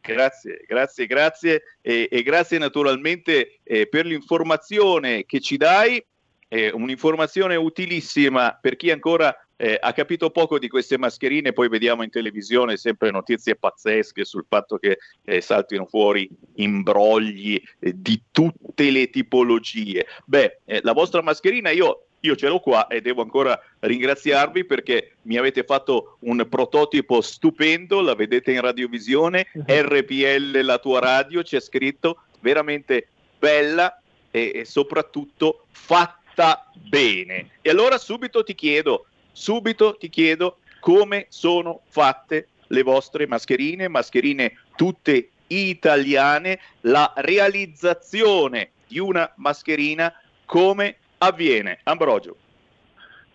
Grazie, 0.00 0.64
grazie, 0.66 1.04
grazie 1.04 1.62
e, 1.82 2.08
e 2.10 2.22
grazie 2.22 2.56
naturalmente 2.56 3.58
eh, 3.62 3.86
per 3.86 4.06
l'informazione 4.06 5.26
che 5.26 5.40
ci 5.40 5.58
dai, 5.58 6.02
eh, 6.48 6.70
un'informazione 6.70 7.54
utilissima 7.54 8.58
per 8.58 8.76
chi 8.76 8.90
ancora 8.90 9.36
eh, 9.56 9.76
ha 9.78 9.92
capito 9.92 10.30
poco 10.30 10.58
di 10.58 10.68
queste 10.68 10.96
mascherine, 10.96 11.52
poi 11.52 11.68
vediamo 11.68 12.02
in 12.02 12.08
televisione 12.08 12.78
sempre 12.78 13.10
notizie 13.10 13.56
pazzesche 13.56 14.24
sul 14.24 14.46
fatto 14.48 14.78
che 14.78 14.96
eh, 15.22 15.42
saltino 15.42 15.84
fuori 15.84 16.26
imbrogli 16.54 17.62
eh, 17.78 17.92
di 17.94 18.22
tutte 18.30 18.90
le 18.90 19.10
tipologie. 19.10 20.06
Beh, 20.24 20.60
eh, 20.64 20.80
la 20.82 20.94
vostra 20.94 21.20
mascherina 21.20 21.68
io 21.68 22.06
io 22.20 22.36
ce 22.36 22.48
l'ho 22.48 22.60
qua 22.60 22.86
e 22.88 23.00
devo 23.00 23.22
ancora 23.22 23.60
ringraziarvi 23.80 24.64
perché 24.64 25.12
mi 25.22 25.36
avete 25.36 25.64
fatto 25.64 26.16
un 26.20 26.46
prototipo 26.48 27.20
stupendo, 27.20 28.00
la 28.00 28.14
vedete 28.14 28.52
in 28.52 28.60
radiovisione. 28.60 29.46
Mhm. 29.52 29.64
RPL 29.66 30.60
la 30.60 30.78
tua 30.78 31.00
radio, 31.00 31.42
c'è 31.42 31.60
scritto 31.60 32.22
veramente 32.40 33.08
bella 33.38 34.00
e, 34.30 34.52
e 34.54 34.64
soprattutto 34.64 35.64
fatta 35.70 36.70
bene. 36.74 37.50
E 37.62 37.70
allora 37.70 37.98
subito 37.98 38.42
ti 38.42 38.54
chiedo, 38.54 39.06
subito 39.32 39.96
ti 39.96 40.08
chiedo 40.08 40.58
come 40.80 41.26
sono 41.28 41.82
fatte 41.88 42.48
le 42.68 42.82
vostre 42.82 43.26
mascherine, 43.26 43.88
mascherine 43.88 44.58
tutte 44.76 45.30
italiane, 45.48 46.60
la 46.82 47.12
realizzazione 47.16 48.70
di 48.86 48.98
una 48.98 49.30
mascherina 49.36 50.12
come 50.44 50.96
avviene? 51.20 51.80
Ambrogio. 51.84 52.36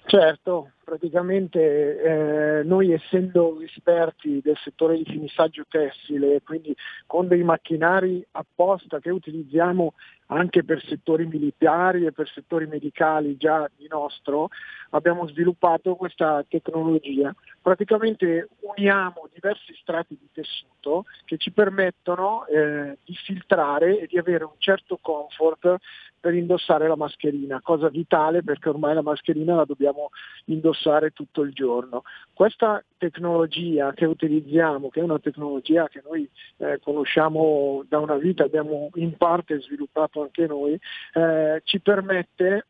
Certo, 0.06 0.72
praticamente 0.86 2.60
eh, 2.60 2.64
noi 2.64 2.94
essendo 2.94 3.60
esperti 3.60 4.40
del 4.42 4.56
settore 4.64 4.96
di 4.96 5.04
finissaggio 5.04 5.66
tessile, 5.68 6.42
quindi 6.44 6.74
con 7.06 7.28
dei 7.28 7.44
macchinari 7.44 8.26
apposta 8.32 9.00
che 9.00 9.10
utilizziamo 9.10 9.94
anche 10.28 10.64
per 10.64 10.82
settori 10.84 11.26
militari 11.26 12.06
e 12.06 12.12
per 12.12 12.30
settori 12.30 12.66
medicali 12.66 13.36
già 13.38 13.70
di 13.76 13.88
nostro, 13.88 14.50
abbiamo 14.92 15.28
sviluppato 15.28 15.96
questa 15.96 16.44
tecnologia. 16.48 17.34
Praticamente 17.62 18.50
uniamo 18.60 19.28
diversi 19.34 19.76
strati 19.82 20.18
di 20.20 20.30
tessuto 20.32 21.06
che 21.26 21.38
ci 21.38 21.52
permettono 21.52 22.46
eh, 22.48 22.98
di 23.04 23.14
filtrare 23.14 24.00
e 24.00 24.08
di 24.08 24.18
avere 24.18 24.46
un 24.46 24.56
certo 24.58 24.98
comfort 25.02 25.78
per 26.20 26.34
indossare 26.34 26.88
la 26.88 26.96
mascherina, 26.96 27.62
cosa 27.62 27.88
vitale 27.90 28.42
perché 28.42 28.70
ormai 28.70 28.96
la 28.96 29.04
mascherina 29.04 29.54
la 29.54 29.66
dobbiamo 29.66 30.10
indossare 30.46 30.75
tutto 31.12 31.42
il 31.42 31.54
giorno. 31.54 32.04
Questa 32.34 32.84
tecnologia 32.98 33.94
che 33.94 34.06
utilizziamo, 34.06 34.90
che 34.90 35.00
è 35.00 35.04
una 35.04 35.20
tecnologia 35.20 35.88
che 35.88 36.02
noi 36.08 36.30
eh, 36.58 36.80
conosciamo 36.82 37.84
da 37.88 38.00
una 38.00 38.16
vita, 38.16 38.44
abbiamo 38.44 38.90
in 38.96 39.16
parte 39.18 39.60
sviluppato 39.62 40.22
anche 40.22 40.48
noi, 40.48 40.80
eh, 41.14 41.62
ci 41.64 41.80
permette 41.80 42.68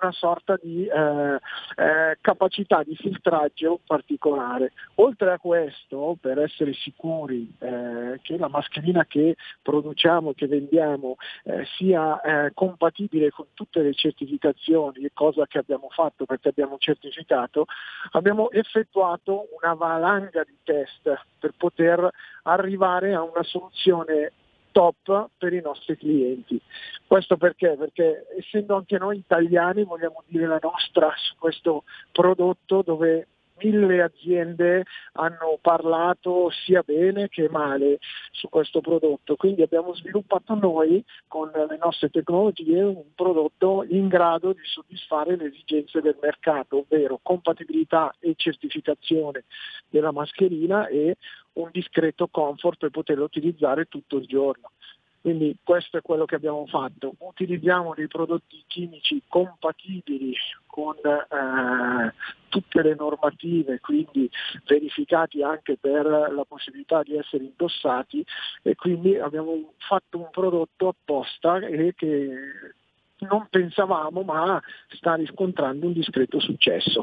una 0.00 0.12
sorta 0.12 0.58
di 0.60 0.86
eh, 0.86 1.34
eh, 1.76 2.18
capacità 2.20 2.82
di 2.82 2.96
filtraggio 2.96 3.80
particolare. 3.86 4.72
Oltre 4.96 5.32
a 5.32 5.38
questo, 5.38 6.16
per 6.20 6.38
essere 6.38 6.72
sicuri 6.72 7.52
eh, 7.58 8.18
che 8.22 8.36
la 8.36 8.48
mascherina 8.48 9.04
che 9.06 9.36
produciamo, 9.62 10.32
che 10.32 10.46
vendiamo, 10.46 11.16
eh, 11.44 11.64
sia 11.76 12.20
eh, 12.20 12.52
compatibile 12.54 13.30
con 13.30 13.46
tutte 13.54 13.82
le 13.82 13.94
certificazioni, 13.94 15.08
cosa 15.12 15.46
che 15.46 15.58
abbiamo 15.58 15.88
fatto 15.90 16.24
perché 16.24 16.48
abbiamo 16.48 16.76
certificato, 16.78 17.66
abbiamo 18.12 18.50
effettuato 18.50 19.48
una 19.60 19.74
valanga 19.74 20.42
di 20.44 20.56
test 20.62 21.24
per 21.38 21.52
poter 21.56 22.08
arrivare 22.42 23.14
a 23.14 23.22
una 23.22 23.42
soluzione 23.42 24.32
top 24.74 25.30
per 25.38 25.52
i 25.52 25.60
nostri 25.60 25.96
clienti. 25.96 26.60
Questo 27.06 27.36
perché? 27.36 27.76
Perché 27.78 28.26
essendo 28.36 28.74
anche 28.74 28.98
noi 28.98 29.18
italiani 29.18 29.84
vogliamo 29.84 30.24
dire 30.26 30.48
la 30.48 30.58
nostra 30.60 31.12
su 31.16 31.36
questo 31.38 31.84
prodotto 32.10 32.82
dove 32.82 33.28
mille 33.62 34.02
aziende 34.02 34.84
hanno 35.12 35.58
parlato 35.60 36.50
sia 36.50 36.82
bene 36.82 37.28
che 37.28 37.48
male 37.48 37.98
su 38.30 38.48
questo 38.48 38.80
prodotto, 38.80 39.36
quindi 39.36 39.62
abbiamo 39.62 39.94
sviluppato 39.94 40.54
noi 40.54 41.04
con 41.28 41.50
le 41.50 41.78
nostre 41.80 42.10
tecnologie 42.10 42.82
un 42.82 43.14
prodotto 43.14 43.84
in 43.88 44.08
grado 44.08 44.52
di 44.52 44.64
soddisfare 44.64 45.36
le 45.36 45.46
esigenze 45.46 46.00
del 46.00 46.18
mercato, 46.20 46.78
ovvero 46.78 47.20
compatibilità 47.22 48.14
e 48.18 48.34
certificazione 48.36 49.44
della 49.88 50.12
mascherina 50.12 50.86
e 50.88 51.16
un 51.54 51.68
discreto 51.72 52.28
comfort 52.28 52.78
per 52.78 52.90
poterlo 52.90 53.24
utilizzare 53.24 53.86
tutto 53.86 54.16
il 54.16 54.26
giorno. 54.26 54.70
Quindi 55.24 55.56
questo 55.64 55.96
è 55.96 56.02
quello 56.02 56.26
che 56.26 56.34
abbiamo 56.34 56.66
fatto. 56.66 57.14
Utilizziamo 57.16 57.94
dei 57.94 58.08
prodotti 58.08 58.62
chimici 58.66 59.22
compatibili 59.26 60.34
con 60.66 60.96
eh, 60.96 62.12
tutte 62.50 62.82
le 62.82 62.94
normative, 62.94 63.80
quindi 63.80 64.30
verificati 64.66 65.42
anche 65.42 65.78
per 65.80 66.04
la 66.04 66.44
possibilità 66.46 67.02
di 67.02 67.16
essere 67.16 67.44
indossati 67.44 68.22
e 68.60 68.74
quindi 68.74 69.16
abbiamo 69.16 69.72
fatto 69.78 70.18
un 70.18 70.28
prodotto 70.30 70.88
apposta 70.88 71.56
e 71.56 71.94
che 71.96 72.28
non 73.20 73.46
pensavamo 73.48 74.20
ma 74.24 74.62
sta 74.88 75.14
riscontrando 75.14 75.86
un 75.86 75.94
discreto 75.94 76.38
successo. 76.38 77.02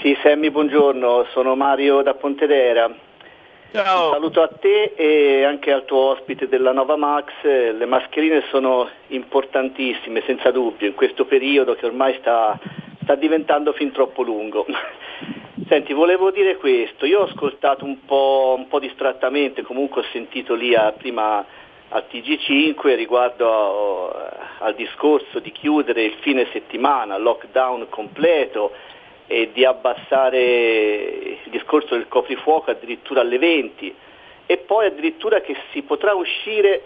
Sì, 0.00 0.16
Sammy, 0.22 0.50
buongiorno, 0.50 1.26
sono 1.32 1.56
Mario 1.56 2.02
da 2.02 2.14
Pontedera. 2.14 2.88
Ciao. 3.72 4.06
Un 4.06 4.12
saluto 4.12 4.42
a 4.42 4.48
te 4.48 4.92
e 4.94 5.42
anche 5.42 5.72
al 5.72 5.84
tuo 5.86 6.10
ospite 6.10 6.46
della 6.46 6.70
Nova 6.72 6.94
Max. 6.94 7.32
Le 7.42 7.86
mascherine 7.86 8.44
sono 8.48 8.88
importantissime, 9.08 10.22
senza 10.24 10.52
dubbio, 10.52 10.86
in 10.86 10.94
questo 10.94 11.24
periodo 11.24 11.74
che 11.74 11.86
ormai 11.86 12.14
sta 12.20 12.56
sta 13.02 13.14
diventando 13.14 13.72
fin 13.72 13.92
troppo 13.92 14.22
lungo. 14.22 14.66
Senti, 15.68 15.92
volevo 15.92 16.30
dire 16.30 16.56
questo, 16.56 17.06
io 17.06 17.20
ho 17.20 17.24
ascoltato 17.24 17.84
un 17.84 18.04
po', 18.04 18.54
un 18.58 18.68
po 18.68 18.78
distrattamente, 18.78 19.62
comunque 19.62 20.02
ho 20.02 20.06
sentito 20.12 20.54
lì 20.54 20.74
a, 20.74 20.92
prima 20.92 21.44
al 21.88 22.04
TG5 22.10 22.94
riguardo 22.94 24.10
a, 24.10 24.56
al 24.58 24.74
discorso 24.74 25.38
di 25.38 25.52
chiudere 25.52 26.02
il 26.04 26.16
fine 26.20 26.46
settimana, 26.52 27.16
lockdown 27.16 27.86
completo 27.88 28.72
e 29.26 29.50
di 29.52 29.64
abbassare 29.64 30.40
il 31.44 31.50
discorso 31.50 31.94
del 31.94 32.08
coprifuoco 32.08 32.70
addirittura 32.70 33.20
alle 33.20 33.38
20 33.38 33.94
e 34.46 34.56
poi 34.58 34.86
addirittura 34.86 35.40
che 35.40 35.56
si 35.72 35.82
potrà 35.82 36.12
uscire 36.12 36.82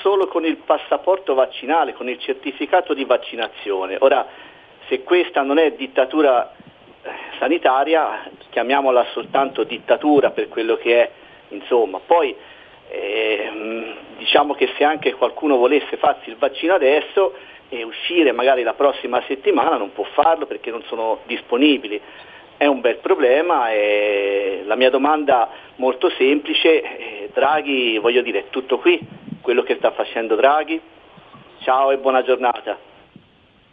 solo 0.00 0.26
con 0.26 0.44
il 0.44 0.56
passaporto 0.56 1.34
vaccinale, 1.34 1.92
con 1.92 2.08
il 2.08 2.18
certificato 2.18 2.94
di 2.94 3.04
vaccinazione. 3.04 3.96
Ora, 4.00 4.26
se 4.88 5.02
questa 5.02 5.42
non 5.42 5.58
è 5.58 5.72
dittatura 5.72 6.52
eh, 7.02 7.10
sanitaria, 7.38 8.30
chiamiamola 8.50 9.06
soltanto 9.12 9.64
dittatura 9.64 10.30
per 10.30 10.48
quello 10.48 10.76
che 10.76 11.02
è, 11.02 11.10
insomma. 11.48 12.00
Poi 12.04 12.34
eh, 12.88 13.94
diciamo 14.18 14.54
che 14.54 14.72
se 14.76 14.84
anche 14.84 15.14
qualcuno 15.14 15.56
volesse 15.56 15.96
farsi 15.96 16.30
il 16.30 16.36
vaccino 16.36 16.74
adesso 16.74 17.34
e 17.68 17.82
uscire 17.82 18.32
magari 18.32 18.62
la 18.62 18.74
prossima 18.74 19.22
settimana 19.26 19.76
non 19.76 19.92
può 19.92 20.04
farlo 20.04 20.46
perché 20.46 20.70
non 20.70 20.82
sono 20.84 21.20
disponibili. 21.26 22.00
È 22.56 22.66
un 22.66 22.80
bel 22.80 22.98
problema 22.98 23.72
e 23.72 24.62
la 24.64 24.76
mia 24.76 24.90
domanda 24.90 25.50
molto 25.76 26.08
semplice, 26.10 26.82
eh, 26.82 27.30
Draghi, 27.32 27.98
voglio 27.98 28.22
dire, 28.22 28.40
è 28.40 28.50
tutto 28.50 28.78
qui 28.78 29.00
quello 29.40 29.62
che 29.62 29.76
sta 29.76 29.90
facendo 29.90 30.36
Draghi? 30.36 30.80
Ciao 31.62 31.90
e 31.90 31.96
buona 31.98 32.22
giornata. 32.22 32.93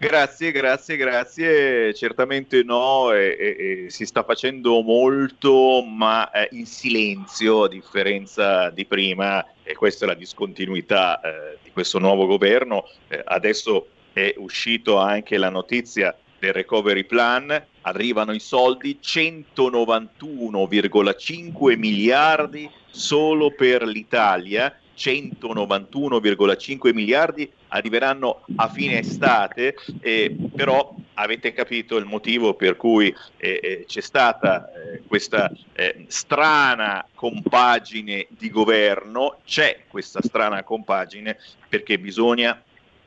Grazie, 0.02 0.52
grazie, 0.52 0.98
grazie. 0.98 1.94
Certamente 1.94 2.64
no, 2.64 3.12
e, 3.12 3.38
e, 3.40 3.84
e 3.86 3.90
si 3.92 4.08
sta 4.08 4.24
facendo 4.24 4.82
molto, 4.82 5.84
ma 5.84 6.32
eh, 6.32 6.50
in 6.54 6.66
silenzio, 6.66 7.66
a 7.66 7.68
differenza 7.68 8.72
di 8.72 8.88
prima, 8.88 9.46
e 9.62 9.76
questa 9.76 10.06
è 10.06 10.08
la 10.08 10.16
discontinuità 10.16 11.22
eh, 11.22 11.60
di 11.62 11.70
questo 11.70 12.00
nuovo 12.00 12.26
governo. 12.26 12.90
Eh, 13.10 13.22
adesso 13.24 13.90
è 14.12 14.34
uscito 14.38 14.98
anche 14.98 15.38
la 15.38 15.50
notizia 15.50 16.18
del 16.40 16.54
recovery 16.54 17.04
plan, 17.04 17.64
arrivano 17.82 18.34
i 18.34 18.40
soldi, 18.40 18.98
191,5 19.00 21.78
miliardi 21.78 22.68
solo 22.90 23.52
per 23.52 23.84
l'Italia 23.84 24.76
191,5 25.02 26.94
miliardi 26.94 27.52
arriveranno 27.70 28.44
a 28.58 28.70
fine 28.70 29.00
estate, 29.00 29.76
eh, 30.00 30.36
però 30.56 30.94
avete 31.16 31.54
capito 31.54 31.98
il 31.98 32.06
motivo 32.06 32.54
per 32.54 32.76
cui 32.76 33.14
eh, 33.38 33.60
eh 33.64 33.86
c'è 33.88 34.02
stata 34.02 34.72
eh, 34.72 35.02
questa 35.08 35.52
eh, 35.74 36.06
strana 36.08 37.08
compagine 37.16 38.28
di 38.30 38.52
governo, 38.52 39.40
c'è 39.44 39.86
questa 39.88 40.22
strana 40.22 40.62
compagine 40.64 41.38
perché 41.68 41.98
bisogna 41.98 42.62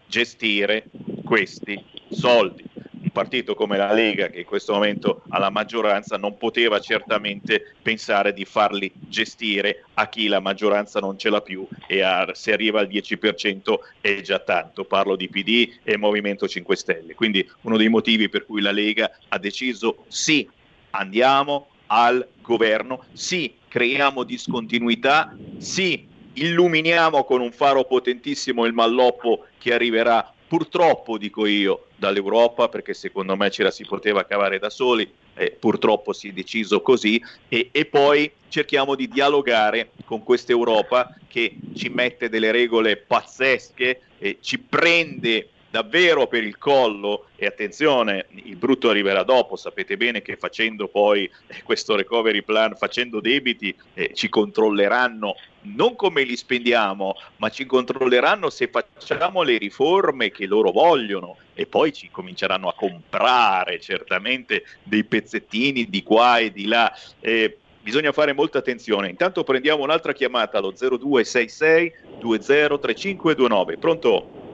gestire 0.07 0.87
questi 1.25 1.83
soldi 2.11 2.74
partito 3.11 3.55
come 3.55 3.77
la 3.77 3.93
Lega, 3.93 4.29
che 4.29 4.41
in 4.41 4.45
questo 4.45 4.73
momento 4.73 5.23
ha 5.29 5.39
la 5.39 5.51
maggioranza, 5.51 6.17
non 6.17 6.37
poteva 6.37 6.81
certamente 6.81 7.75
pensare 7.83 8.33
di 8.33 8.45
farli 8.45 8.91
gestire 8.95 9.85
a 9.95 10.09
chi 10.09 10.29
la 10.29 10.41
maggioranza 10.41 11.01
non 11.01 11.19
ce 11.19 11.31
l'ha 11.31 11.41
più 11.41 11.67
e 11.87 12.03
a, 12.03 12.29
se 12.35 12.53
arriva 12.53 12.81
al 12.81 12.89
10% 12.89 13.75
è 14.01 14.21
già 14.21 14.39
tanto. 14.39 14.85
Parlo 14.85 15.17
di 15.17 15.29
PD 15.29 15.79
e 15.83 15.97
Movimento 15.97 16.47
5 16.49 16.77
Stelle. 16.77 17.15
Quindi 17.15 17.49
uno 17.63 17.77
dei 17.77 17.89
motivi 17.89 18.29
per 18.29 18.47
cui 18.47 18.61
la 18.61 18.73
Lega 18.73 19.11
ha 19.29 19.39
deciso 19.39 20.05
sì, 20.09 20.49
andiamo 20.91 21.69
al 21.87 22.27
governo, 22.41 23.05
sì, 23.13 23.55
creiamo 23.69 24.25
discontinuità, 24.25 25.37
sì, 25.59 26.07
illuminiamo 26.35 27.25
con 27.25 27.41
un 27.41 27.53
faro 27.53 27.85
potentissimo 27.85 28.65
il 28.65 28.73
malloppo 28.73 29.47
che 29.59 29.73
arriverà 29.73 30.34
purtroppo 30.55 31.19
dico 31.19 31.47
io 31.47 31.87
dall'Europa 31.97 32.69
perché 32.69 32.95
secondo 32.95 33.35
me 33.35 33.51
ce 33.51 33.65
la 33.65 33.73
si 33.73 33.85
poteva 33.85 34.25
cavare 34.25 34.61
da 34.61 34.71
soli 34.71 35.13
eh, 35.35 35.51
purtroppo 35.51 36.13
si 36.13 36.29
è 36.29 36.33
deciso 36.33 36.81
così 36.81 37.21
e, 37.49 37.71
e 37.73 37.87
poi 37.87 38.31
cerchiamo 38.49 38.95
di 38.95 39.09
dialogare 39.09 39.91
con 40.05 40.23
questa 40.23 40.53
Europa 40.53 41.13
che 41.27 41.57
ci 41.75 41.89
mette 41.89 42.29
delle 42.29 42.53
regole 42.53 42.97
pazzesche 42.99 44.01
e 44.17 44.39
ci 44.41 44.61
prende 44.61 45.49
davvero 45.75 46.29
per 46.29 46.45
il 46.45 46.57
collo 46.57 47.27
e 47.35 47.47
attenzione, 47.47 48.27
il 48.31 48.55
brutto 48.55 48.91
arriverà 48.91 49.25
dopo, 49.25 49.57
sapete 49.57 49.97
bene 49.97 50.23
che 50.23 50.37
facendo 50.37 50.87
poi 50.87 51.29
eh, 51.49 51.63
questo 51.65 51.97
recovery 51.97 52.43
plan, 52.43 52.77
facendo 52.77 53.19
debiti, 53.19 53.75
eh, 53.95 54.13
ci 54.15 54.29
controlleranno 54.29 55.35
non 55.63 55.97
come 55.97 56.23
li 56.23 56.37
spendiamo, 56.37 57.17
ma 57.39 57.49
ci 57.49 57.67
controlleranno 57.67 58.51
se 58.51 58.69
facciamo 58.69 59.43
le 59.43 59.59
riforme 59.59 60.31
che 60.31 60.47
loro 60.47 60.71
vogliono 60.71 61.39
e 61.55 61.67
poi 61.67 61.93
ci 61.93 62.09
cominceranno 62.09 62.69
a 62.69 62.75
comprare 62.75 63.81
certamente 63.81 64.65
dei 64.85 65.03
pezzettini 65.03 65.89
di 65.89 66.05
qua 66.05 66.39
e 66.39 66.53
di 66.53 66.67
là. 66.67 66.97
Eh, 67.19 67.57
bisogna 67.81 68.13
fare 68.13 68.33
molta 68.33 68.59
attenzione. 68.59 69.09
Intanto 69.09 69.43
prendiamo 69.43 69.83
un'altra 69.83 70.13
chiamata 70.13 70.59
allo 70.59 70.71
0266 70.71 71.95
203529. 72.21 73.77
Pronto? 73.79 74.45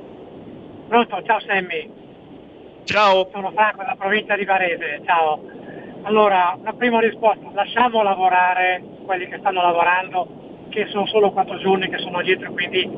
Pronto, 0.90 1.22
ciao 1.22 1.38
Sammy. 1.46 1.88
Ciao. 2.82 3.28
Sono 3.32 3.52
Franco 3.52 3.78
della 3.78 3.94
provincia 3.96 4.34
di 4.34 4.44
Varese, 4.44 5.00
ciao. 5.04 5.40
Allora, 6.02 6.56
una 6.58 6.72
prima 6.72 6.98
risposta, 6.98 7.48
lasciamo 7.52 8.02
lavorare 8.02 8.82
quelli 9.04 9.28
che 9.28 9.38
stanno 9.38 9.62
lavorando, 9.62 10.26
che 10.68 10.86
sono 10.86 11.06
solo 11.06 11.30
quattro 11.30 11.58
giorni 11.58 11.88
che 11.88 11.98
sono 11.98 12.20
dietro, 12.22 12.50
quindi 12.50 12.90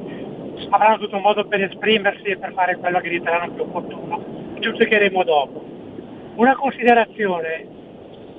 avranno 0.71 1.01
tutto 1.01 1.17
un 1.17 1.21
modo 1.21 1.45
per 1.45 1.65
esprimersi 1.65 2.29
e 2.29 2.39
per 2.39 2.55
fare 2.55 2.77
quello 2.77 2.99
che 3.01 3.11
riteranno 3.11 3.53
più 3.53 3.65
opportuno. 3.65 4.25
Giudicheremo 4.59 5.23
dopo. 5.23 5.63
Una 6.37 6.57
considerazione, 6.57 7.67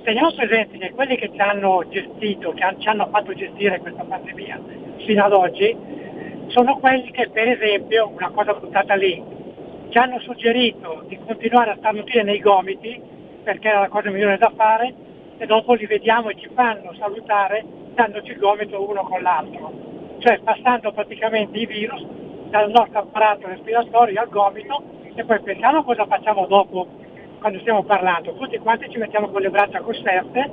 teniamo 0.01 0.33
presente 0.33 0.79
che 0.79 0.93
quelli 0.95 1.15
che 1.15 1.29
ci 1.31 1.39
hanno 1.39 1.87
gestito, 1.89 2.53
che 2.53 2.75
ci 2.79 2.87
hanno 2.87 3.07
fatto 3.11 3.35
gestire 3.35 3.77
questa 3.77 4.03
pandemia 4.03 4.59
fino 5.05 5.23
ad 5.23 5.31
oggi, 5.31 5.77
sono 6.47 6.77
quelli 6.77 7.11
che 7.11 7.29
per 7.29 7.49
esempio, 7.49 8.09
una 8.09 8.31
cosa 8.31 8.53
buttata 8.55 8.95
lì, 8.95 9.32
ci 9.93 9.99
hanno 9.99 10.19
suggerito 10.21 11.03
di 11.05 11.19
continuare 11.23 11.69
a 11.69 11.75
starnutire 11.75 12.23
nei 12.23 12.39
gomiti 12.39 12.99
perché 13.43 13.67
era 13.67 13.81
la 13.81 13.89
cosa 13.89 14.09
migliore 14.09 14.39
da 14.39 14.51
fare 14.55 14.91
e 15.37 15.45
dopo 15.45 15.73
li 15.73 15.85
vediamo 15.85 16.29
e 16.29 16.35
ci 16.35 16.49
fanno 16.51 16.95
salutare 16.97 17.63
dandoci 17.93 18.31
il 18.31 18.39
gomito 18.39 18.89
uno 18.89 19.03
con 19.03 19.21
l'altro, 19.21 19.71
cioè 20.17 20.39
passando 20.39 20.91
praticamente 20.93 21.59
i 21.59 21.67
virus 21.67 22.03
dal 22.49 22.71
nostro 22.71 23.01
apparato 23.01 23.45
respiratorio 23.45 24.19
al 24.19 24.29
gomito 24.29 24.81
e 25.13 25.23
poi 25.23 25.39
pensiamo 25.41 25.83
cosa 25.83 26.07
facciamo 26.07 26.47
dopo 26.47 26.87
quando 27.37 27.59
stiamo 27.59 27.83
parlando. 27.83 28.33
Tutti 28.33 28.57
quanti 28.57 28.89
ci 28.89 28.97
mettiamo 28.97 29.27
con 29.27 29.41
le 29.41 29.51
braccia 29.51 29.81
costerte, 29.81 30.49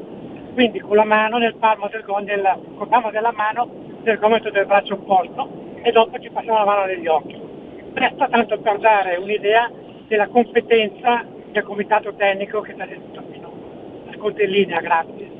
quindi 0.52 0.80
con 0.80 0.96
la 0.96 1.04
mano 1.04 1.38
nel 1.38 1.54
palmo 1.54 1.88
del, 1.88 2.04
del, 2.24 2.58
palmo 2.86 3.10
della 3.10 3.32
mano 3.32 3.66
nel 4.02 4.18
gomito 4.18 4.50
del 4.50 4.66
braccio 4.66 4.94
opposto 4.94 5.48
e 5.80 5.90
dopo 5.92 6.18
ci 6.18 6.28
passiamo 6.28 6.58
la 6.58 6.64
mano 6.66 6.84
negli 6.84 7.06
occhi 7.06 7.49
Resta 7.92 8.28
tanto 8.28 8.58
per 8.60 8.78
dare 8.78 9.16
un'idea 9.16 9.70
della 10.06 10.28
competenza 10.28 11.26
del 11.50 11.62
comitato 11.62 12.14
tecnico 12.14 12.60
che 12.60 12.72
sta 12.74 12.86
detto 12.86 13.22
fino. 13.30 13.52
Ascolta 14.10 14.42
in 14.42 14.50
linea, 14.50 14.80
grazie. 14.80 15.38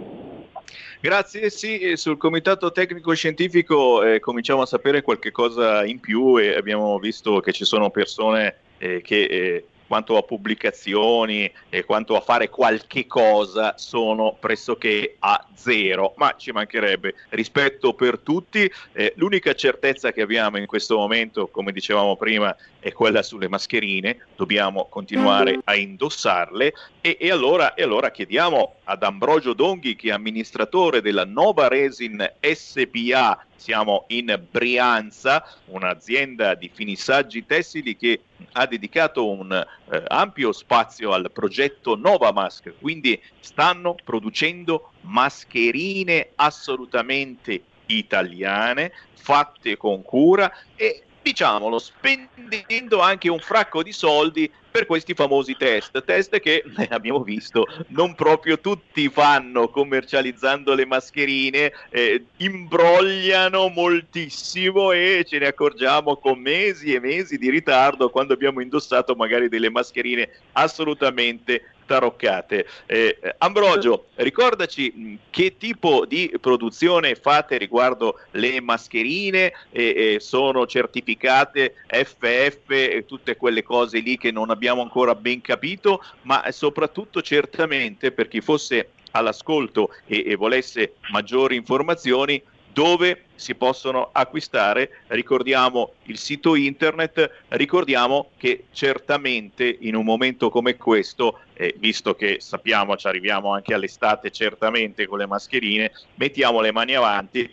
Grazie, 1.01 1.49
sì, 1.49 1.97
sul 1.97 2.19
comitato 2.19 2.73
tecnico 2.73 3.15
scientifico 3.15 4.03
eh, 4.03 4.21
cominciamo 4.21 4.63
a 4.63 4.67
sapere 4.67 5.01
qualche 5.01 5.31
cosa 5.31 5.83
in 5.85 5.99
più 5.99 6.39
e 6.39 6.55
abbiamo 6.55 6.99
visto 6.99 7.41
che 7.41 7.53
ci 7.53 7.65
sono 7.65 7.89
persone 7.89 8.57
eh, 8.77 9.01
che 9.01 9.23
eh, 9.25 9.65
quanto 9.91 10.17
a 10.17 10.23
pubblicazioni 10.23 11.51
e 11.69 11.85
quanto 11.85 12.15
a 12.15 12.21
fare 12.21 12.49
qualche 12.49 13.09
cosa 13.09 13.75
sono 13.77 14.37
pressoché 14.39 15.17
a 15.19 15.45
zero, 15.57 16.15
ma 16.17 16.37
ci 16.39 16.53
mancherebbe 16.53 17.15
rispetto 17.31 17.93
per 17.95 18.21
tutti. 18.21 18.71
Eh, 18.93 19.15
l'unica 19.17 19.53
certezza 19.53 20.13
che 20.13 20.23
abbiamo 20.23 20.59
in 20.59 20.67
questo 20.67 20.97
momento, 20.97 21.49
come 21.49 21.73
dicevamo 21.73 22.15
prima, 22.15 22.55
è 22.79 22.93
quella 22.93 23.25
sulle 23.25 23.49
mascherine, 23.49 24.27
dobbiamo 24.37 24.87
continuare 24.89 25.59
a 25.65 25.75
indossarle. 25.75 26.73
E, 27.01 27.17
e, 27.19 27.29
allora, 27.33 27.75
e 27.75 27.83
allora 27.83 28.13
chiediamo 28.13 28.75
ad 28.85 29.03
Ambrogio 29.03 29.55
Donghi, 29.55 29.97
che 29.97 30.11
è 30.11 30.13
amministratore 30.13 31.01
della 31.01 31.25
Nova 31.25 31.67
Resin 31.67 32.25
SPA, 32.41 33.45
siamo 33.61 34.05
in 34.09 34.43
Brianza, 34.51 35.47
un'azienda 35.67 36.55
di 36.55 36.71
finissaggi 36.73 37.45
tessili 37.45 37.95
che 37.95 38.23
ha 38.53 38.65
dedicato 38.65 39.29
un 39.29 39.53
eh, 39.53 40.03
ampio 40.09 40.51
spazio 40.53 41.13
al 41.13 41.31
progetto 41.31 41.95
Nova 41.95 42.33
Mask, 42.33 42.73
quindi 42.81 43.21
stanno 43.39 43.95
producendo 44.03 44.93
mascherine 45.03 46.31
assolutamente 46.37 47.63
italiane, 47.85 48.93
fatte 49.13 49.77
con 49.77 50.03
cura 50.03 50.51
e 50.75 51.03
diciamolo, 51.21 51.79
spendendo 51.79 53.01
anche 53.01 53.29
un 53.29 53.41
fracco 53.41 53.83
di 53.83 53.93
soldi 53.93 54.51
per 54.71 54.87
questi 54.87 55.15
famosi 55.15 55.57
test, 55.57 56.05
test 56.05 56.39
che 56.39 56.63
eh, 56.77 56.89
abbiamo 56.91 57.23
visto 57.23 57.67
non 57.89 58.15
proprio 58.15 58.59
tutti 58.59 59.09
fanno 59.09 59.69
commercializzando 59.69 60.75
le 60.75 60.87
mascherine, 60.87 61.73
eh, 61.91 62.25
imbrogliano 62.39 63.69
moltissimo 63.69 64.93
e 64.93 65.25
ce 65.27 65.39
ne 65.39 65.47
accorgiamo 65.47 66.17
con 66.17 66.39
mesi 66.39 66.95
e 66.95 67.01
mesi 67.01 67.37
di 67.37 67.51
ritardo 67.51 68.11
quando 68.11 68.33
abbiamo 68.33 68.61
indossato 68.61 69.15
magari 69.15 69.49
delle 69.49 69.71
mascherine 69.71 70.29
assolutamente 70.53 71.63
taroccate. 71.91 72.67
Eh, 72.87 73.19
Ambrogio, 73.39 74.07
ricordaci 74.15 75.19
che 75.29 75.57
tipo 75.59 76.07
di 76.07 76.33
produzione 76.41 77.17
fate 77.17 77.59
riguardo 77.59 78.21
le 78.33 78.61
mascherine, 78.61 79.53
eh, 79.73 80.19
sono 80.21 80.67
certificate 80.67 81.75
FF 81.89 82.71
e 82.71 83.05
tutte 83.09 83.37
quelle 83.37 83.65
cose 83.65 83.99
lì 83.99 84.17
che 84.17 84.31
non 84.31 84.51
abbiamo 84.51 84.83
ancora 84.83 85.17
ben 85.17 85.41
capito, 85.41 86.01
ma 86.23 86.45
soprattutto 86.53 87.23
certamente 87.23 88.13
per 88.13 88.29
chi 88.29 88.41
fosse 88.41 88.91
all'ascolto 89.11 89.93
e, 90.07 90.23
e 90.25 90.37
volesse 90.37 90.95
maggiori 91.11 91.57
informazioni, 91.57 92.41
dove 92.73 93.25
si 93.35 93.55
possono 93.55 94.11
acquistare. 94.13 95.01
Ricordiamo 95.09 95.95
il 96.05 96.19
sito 96.19 96.55
internet, 96.55 97.45
ricordiamo 97.49 98.31
che 98.37 98.65
certamente 98.73 99.79
in 99.81 99.95
un 99.95 100.05
momento 100.05 100.51
come 100.51 100.77
questo, 100.77 101.41
eh, 101.55 101.75
visto 101.79 102.15
che 102.15 102.39
sappiamo 102.41 102.97
ci 102.97 103.07
arriviamo 103.07 103.53
anche 103.53 103.75
all'estate 103.75 104.31
certamente 104.31 105.07
con 105.07 105.19
le 105.19 105.27
mascherine, 105.27 105.93
mettiamo 106.17 106.61
le 106.61 106.73
mani 106.73 106.95
avanti, 106.95 107.51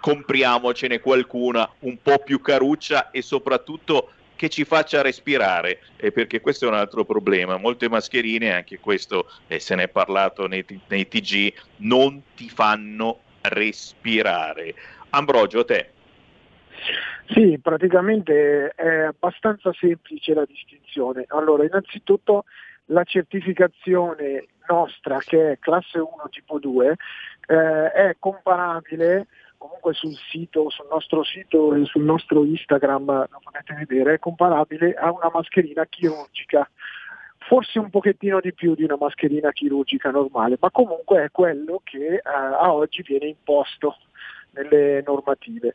compriamocene 0.00 1.00
qualcuna 1.00 1.68
un 1.80 1.98
po' 2.02 2.18
più 2.18 2.40
caruccia 2.40 3.10
e 3.10 3.22
soprattutto 3.22 4.12
che 4.40 4.48
ci 4.48 4.64
faccia 4.64 5.02
respirare, 5.02 5.80
eh, 5.96 6.12
perché 6.12 6.40
questo 6.40 6.64
è 6.64 6.68
un 6.68 6.74
altro 6.74 7.04
problema. 7.04 7.58
Molte 7.58 7.90
mascherine, 7.90 8.54
anche 8.54 8.78
questo 8.78 9.30
eh, 9.46 9.60
se 9.60 9.74
ne 9.74 9.82
è 9.82 9.88
parlato 9.88 10.46
nei, 10.46 10.64
nei 10.88 11.06
TG, 11.06 11.52
non 11.76 12.22
ti 12.34 12.48
fanno 12.48 13.18
respirare. 13.42 14.74
Ambrogio, 15.10 15.64
te. 15.64 15.90
Sì, 17.28 17.58
praticamente 17.62 18.70
è 18.70 19.02
abbastanza 19.02 19.72
semplice 19.72 20.34
la 20.34 20.44
distinzione. 20.44 21.24
Allora, 21.28 21.64
innanzitutto 21.64 22.44
la 22.86 23.04
certificazione 23.04 24.46
nostra, 24.68 25.18
che 25.18 25.52
è 25.52 25.58
classe 25.58 25.98
1 25.98 26.08
tipo 26.30 26.58
2, 26.58 26.96
eh, 27.46 27.92
è 27.92 28.16
comparabile 28.18 29.26
comunque 29.58 29.92
sul 29.92 30.14
sito, 30.30 30.70
sul 30.70 30.86
nostro 30.90 31.22
sito 31.22 31.74
e 31.74 31.84
sul 31.84 32.02
nostro 32.02 32.44
Instagram, 32.44 33.28
lo 33.30 33.40
potete 33.42 33.74
vedere, 33.74 34.14
è 34.14 34.18
comparabile 34.18 34.94
a 34.94 35.12
una 35.12 35.30
mascherina 35.32 35.84
chirurgica 35.84 36.68
forse 37.50 37.80
un 37.80 37.90
pochettino 37.90 38.38
di 38.38 38.54
più 38.54 38.76
di 38.76 38.84
una 38.84 38.96
mascherina 38.96 39.50
chirurgica 39.50 40.12
normale, 40.12 40.56
ma 40.60 40.70
comunque 40.70 41.24
è 41.24 41.30
quello 41.32 41.80
che 41.82 42.14
eh, 42.14 42.20
a 42.24 42.72
oggi 42.72 43.02
viene 43.02 43.26
imposto 43.26 43.96
nelle 44.52 45.02
normative. 45.04 45.74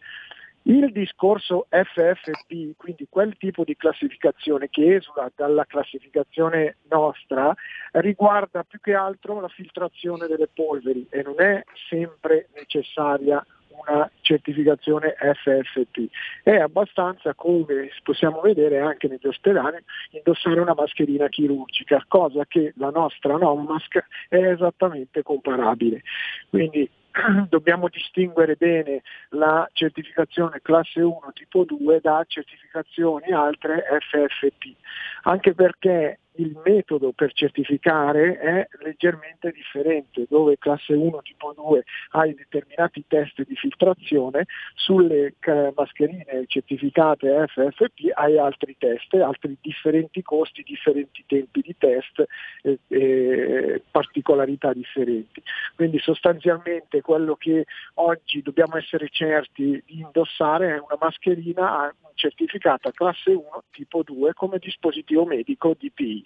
Il 0.61 0.93
discorso 0.93 1.67
FFP, 1.69 2.78
quindi 2.78 3.07
quel 3.09 3.36
tipo 3.38 3.65
di 3.65 3.76
classificazione 3.76 4.69
che 4.69 4.95
esula 4.95 5.30
dalla 5.36 5.65
classificazione 5.65 6.78
nostra, 6.89 7.53
riguarda 7.91 8.63
più 8.63 8.80
che 8.80 8.93
altro 8.93 9.41
la 9.41 9.49
filtrazione 9.49 10.28
delle 10.28 10.47
polveri 10.47 11.05
e 11.09 11.23
non 11.23 11.41
è 11.41 11.61
sempre 11.89 12.47
necessaria 12.55 13.45
una 13.80 14.09
certificazione 14.21 15.15
FFP. 15.17 16.09
È 16.43 16.55
abbastanza, 16.55 17.34
come 17.34 17.89
possiamo 18.03 18.41
vedere 18.41 18.80
anche 18.80 19.07
negli 19.07 19.28
ospedali, 19.28 19.78
indossare 20.11 20.59
una 20.59 20.73
mascherina 20.73 21.28
chirurgica, 21.28 22.03
cosa 22.07 22.45
che 22.45 22.73
la 22.78 22.89
nostra 22.89 23.38
Nomask 23.38 24.03
è 24.30 24.38
esattamente 24.38 25.23
comparabile. 25.23 26.01
Quindi 26.49 26.89
dobbiamo 27.49 27.88
distinguere 27.88 28.55
bene 28.55 29.01
la 29.30 29.67
certificazione 29.73 30.59
classe 30.61 31.01
1 31.01 31.19
tipo 31.34 31.63
2 31.63 31.99
da 32.01 32.23
certificazioni 32.28 33.32
altre 33.32 33.84
FFP, 33.99 34.76
anche 35.23 35.53
perché 35.53 36.19
il 36.38 36.59
metodo 36.63 37.11
per 37.11 37.33
certificare 37.33 38.38
è 38.38 38.67
leggermente 38.83 39.51
differente, 39.51 40.25
dove 40.29 40.57
classe 40.57 40.93
1 40.93 41.21
tipo 41.21 41.53
2 41.55 41.83
hai 42.11 42.33
determinati 42.33 43.03
test 43.07 43.43
di 43.45 43.55
filtrazione, 43.55 44.45
sulle 44.75 45.36
mascherine 45.75 46.45
certificate 46.47 47.45
FFP 47.47 48.11
hai 48.13 48.38
altri 48.38 48.75
test, 48.77 49.13
altri 49.15 49.57
differenti 49.61 50.21
costi, 50.21 50.63
differenti 50.63 51.23
tempi 51.27 51.61
di 51.61 51.75
test 51.77 52.23
e, 52.61 52.79
e 52.88 53.81
particolarità 53.89 54.73
differenti. 54.73 55.41
Quindi 55.75 55.99
sostanzialmente 55.99 57.01
quello 57.01 57.36
che 57.36 57.65
oggi 57.95 58.41
dobbiamo 58.41 58.77
essere 58.77 59.09
certi 59.09 59.81
di 59.86 59.99
indossare 59.99 60.75
è 60.75 60.79
una 60.79 60.97
mascherina 60.99 61.93
certificata 62.15 62.91
classe 62.91 63.31
1 63.31 63.63
tipo 63.71 64.01
2 64.03 64.33
come 64.33 64.57
dispositivo 64.57 65.25
medico 65.25 65.75
DPI. 65.77 66.24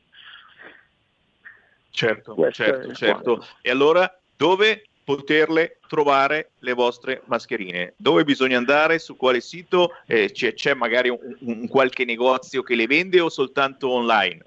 Certo, 1.92 2.34
Questo 2.34 2.64
certo, 2.64 2.94
certo. 2.94 3.46
E 3.62 3.70
allora 3.70 4.12
dove 4.38 4.84
poterle 5.04 5.80
trovare 5.88 6.52
le 6.60 6.74
vostre 6.74 7.22
mascherine? 7.26 7.94
Dove 7.98 8.24
bisogna 8.24 8.58
andare? 8.58 9.00
Su 9.00 9.16
quale 9.16 9.42
sito? 9.42 9.96
Eh, 10.06 10.32
c'è, 10.32 10.54
c'è, 10.54 10.76
magari 10.76 11.10
un, 11.10 11.36
un, 11.40 11.68
qualche 11.68 12.06
negozio 12.06 12.62
che 12.62 12.76
le 12.76 12.86
vende 12.86 13.20
o 13.20 13.30
soltanto 13.30 13.90
online? 13.90 14.46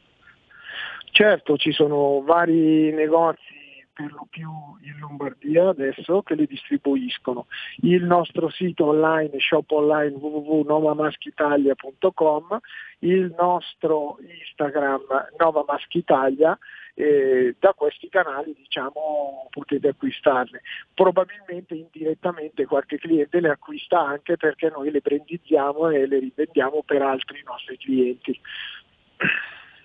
Certo, 1.10 1.56
ci 1.56 1.72
sono 1.72 2.22
vari 2.22 2.92
negozi 2.92 3.61
per 4.02 4.12
lo 4.12 4.26
più 4.28 4.50
in 4.80 4.98
Lombardia 4.98 5.68
adesso 5.68 6.22
che 6.22 6.34
le 6.34 6.46
distribuiscono. 6.46 7.46
Il 7.82 8.02
nostro 8.02 8.50
sito 8.50 8.86
online, 8.86 9.38
shop 9.38 9.70
online 9.70 10.16
www.novamaschitalia.com, 10.16 12.58
il 13.00 13.34
nostro 13.38 14.18
Instagram 14.40 15.02
Nova 15.38 15.62
Maschitalia 15.66 16.58
eh, 16.94 17.54
da 17.58 17.72
questi 17.74 18.08
canali 18.08 18.54
diciamo, 18.56 19.48
potete 19.50 19.88
acquistarle. 19.88 20.62
Probabilmente 20.92 21.74
indirettamente 21.74 22.66
qualche 22.66 22.98
cliente 22.98 23.40
le 23.40 23.48
acquista 23.50 24.00
anche 24.00 24.36
perché 24.36 24.68
noi 24.68 24.90
le 24.90 25.00
brandizziamo 25.00 25.88
e 25.90 26.06
le 26.06 26.18
rivendiamo 26.18 26.82
per 26.84 27.00
altri 27.02 27.40
nostri 27.44 27.78
clienti. 27.78 28.38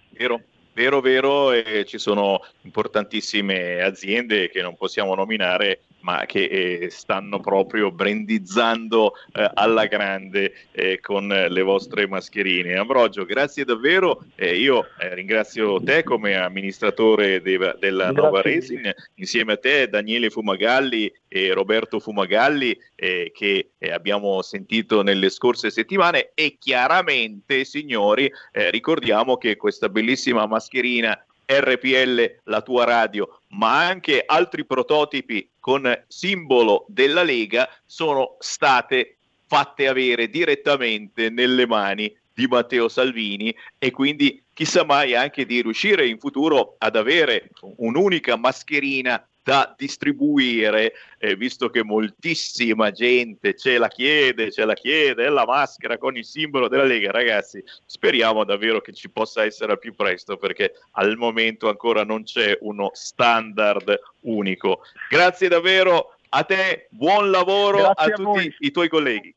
Vero, 0.09 0.41
vero, 0.77 1.01
vero, 1.01 1.51
e 1.53 1.85
ci 1.85 1.97
sono 1.97 2.39
importantissime 2.61 3.81
aziende 3.81 4.47
che 4.51 4.61
non 4.61 4.75
possiamo 4.75 5.15
nominare 5.15 5.79
ma 6.07 6.25
che 6.25 6.45
eh, 6.45 6.89
stanno 6.89 7.41
proprio 7.41 7.91
brandizzando 7.91 9.11
eh, 9.33 9.51
alla 9.55 9.87
grande 9.87 10.53
eh, 10.71 11.01
con 11.01 11.27
le 11.27 11.61
vostre 11.61 12.07
mascherine. 12.07 12.77
Ambrogio, 12.77 13.25
grazie 13.25 13.65
davvero. 13.65 14.23
Eh, 14.35 14.55
io 14.55 14.87
eh, 15.01 15.13
ringrazio 15.13 15.83
te 15.83 16.03
come 16.03 16.35
amministratore 16.35 17.41
de- 17.41 17.75
della 17.79 18.11
grazie. 18.11 18.21
Nova 18.21 18.41
Resin, 18.41 18.93
insieme 19.15 19.53
a 19.53 19.57
te 19.57 19.89
Daniele 19.89 20.29
Fumagalli 20.29 21.13
e 21.27 21.51
Roberto 21.51 21.99
Fumagalli 21.99 22.79
eh, 22.95 23.33
che 23.35 23.71
abbiamo 23.91 24.41
sentito 24.43 25.01
nelle 25.01 25.29
scorse 25.29 25.69
settimane 25.69 26.31
e 26.35 26.55
chiaramente, 26.57 27.65
signori, 27.65 28.31
ricordiamo 28.51 29.35
che 29.35 29.57
questa 29.57 29.89
bellissima 29.89 30.47
mascherina 30.47 31.21
RPL, 31.47 32.39
la 32.43 32.61
tua 32.61 32.83
radio, 32.83 33.36
ma 33.49 33.85
anche 33.85 34.23
altri 34.25 34.65
prototipi 34.65 35.49
con 35.59 36.03
simbolo 36.07 36.85
della 36.87 37.23
Lega 37.23 37.69
sono 37.85 38.35
state 38.39 39.17
fatte 39.45 39.87
avere 39.87 40.29
direttamente 40.29 41.29
nelle 41.29 41.65
mani 41.65 42.13
di 42.33 42.47
Matteo 42.47 42.87
Salvini 42.87 43.55
e 43.79 43.91
quindi 43.91 44.43
chissà 44.53 44.83
mai 44.83 45.15
anche 45.15 45.45
di 45.45 45.61
riuscire 45.61 46.07
in 46.07 46.19
futuro 46.19 46.75
ad 46.77 46.95
avere 46.95 47.49
un'unica 47.77 48.35
mascherina 48.35 49.25
da 49.47 49.73
distribuire, 49.77 50.91
eh, 51.17 51.37
visto 51.37 51.69
che 51.69 51.81
moltissima 51.81 52.91
gente 52.91 53.55
ce 53.55 53.77
la 53.77 53.87
chiede, 53.87 54.51
ce 54.51 54.65
la 54.65 54.73
chiede, 54.73 55.23
è 55.23 55.29
la 55.29 55.45
maschera 55.45 55.97
con 55.97 56.17
il 56.17 56.25
simbolo 56.25 56.67
della 56.67 56.83
Lega. 56.83 57.11
Ragazzi, 57.11 57.63
speriamo 57.85 58.43
davvero 58.43 58.81
che 58.81 58.91
ci 58.91 59.09
possa 59.09 59.45
essere 59.45 59.71
al 59.71 59.79
più 59.79 59.95
presto, 59.95 60.35
perché 60.35 60.73
al 60.91 61.15
momento 61.15 61.69
ancora 61.69 62.03
non 62.03 62.23
c'è 62.23 62.57
uno 62.59 62.89
standard 62.91 63.97
unico. 64.23 64.81
Grazie 65.09 65.47
davvero 65.47 66.17
a 66.27 66.43
te, 66.43 66.87
buon 66.89 67.31
lavoro 67.31 67.77
Grazie 67.77 68.11
a, 68.11 68.15
a 68.15 68.17
tutti 68.17 68.55
i 68.59 68.71
tuoi 68.71 68.89
colleghi. 68.89 69.33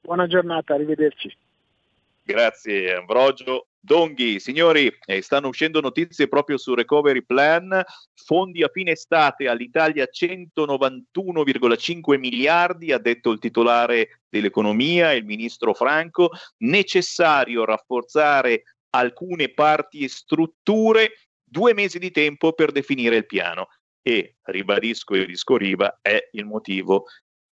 Buona 0.00 0.28
giornata, 0.28 0.74
arrivederci. 0.74 1.36
Grazie 2.22 2.94
Ambrogio. 2.94 3.66
Donghi, 3.88 4.38
signori, 4.38 4.94
eh, 5.06 5.22
stanno 5.22 5.48
uscendo 5.48 5.80
notizie 5.80 6.28
proprio 6.28 6.58
sul 6.58 6.76
recovery 6.76 7.24
plan, 7.24 7.82
fondi 8.14 8.62
a 8.62 8.68
fine 8.68 8.90
estate 8.90 9.48
all'Italia 9.48 10.06
191,5 10.12 12.18
miliardi, 12.18 12.92
ha 12.92 12.98
detto 12.98 13.30
il 13.30 13.38
titolare 13.38 14.20
dell'economia, 14.28 15.12
il 15.12 15.24
ministro 15.24 15.72
Franco, 15.72 16.32
necessario 16.58 17.64
rafforzare 17.64 18.64
alcune 18.90 19.54
parti 19.54 20.04
e 20.04 20.10
strutture, 20.10 21.12
due 21.42 21.72
mesi 21.72 21.98
di 21.98 22.10
tempo 22.10 22.52
per 22.52 22.72
definire 22.72 23.16
il 23.16 23.24
piano. 23.24 23.68
E, 24.02 24.36
ribadisco 24.42 25.14
il 25.14 25.24
disco 25.24 25.56
Riva, 25.56 25.98
è 26.02 26.28
il 26.32 26.44
motivo, 26.44 27.06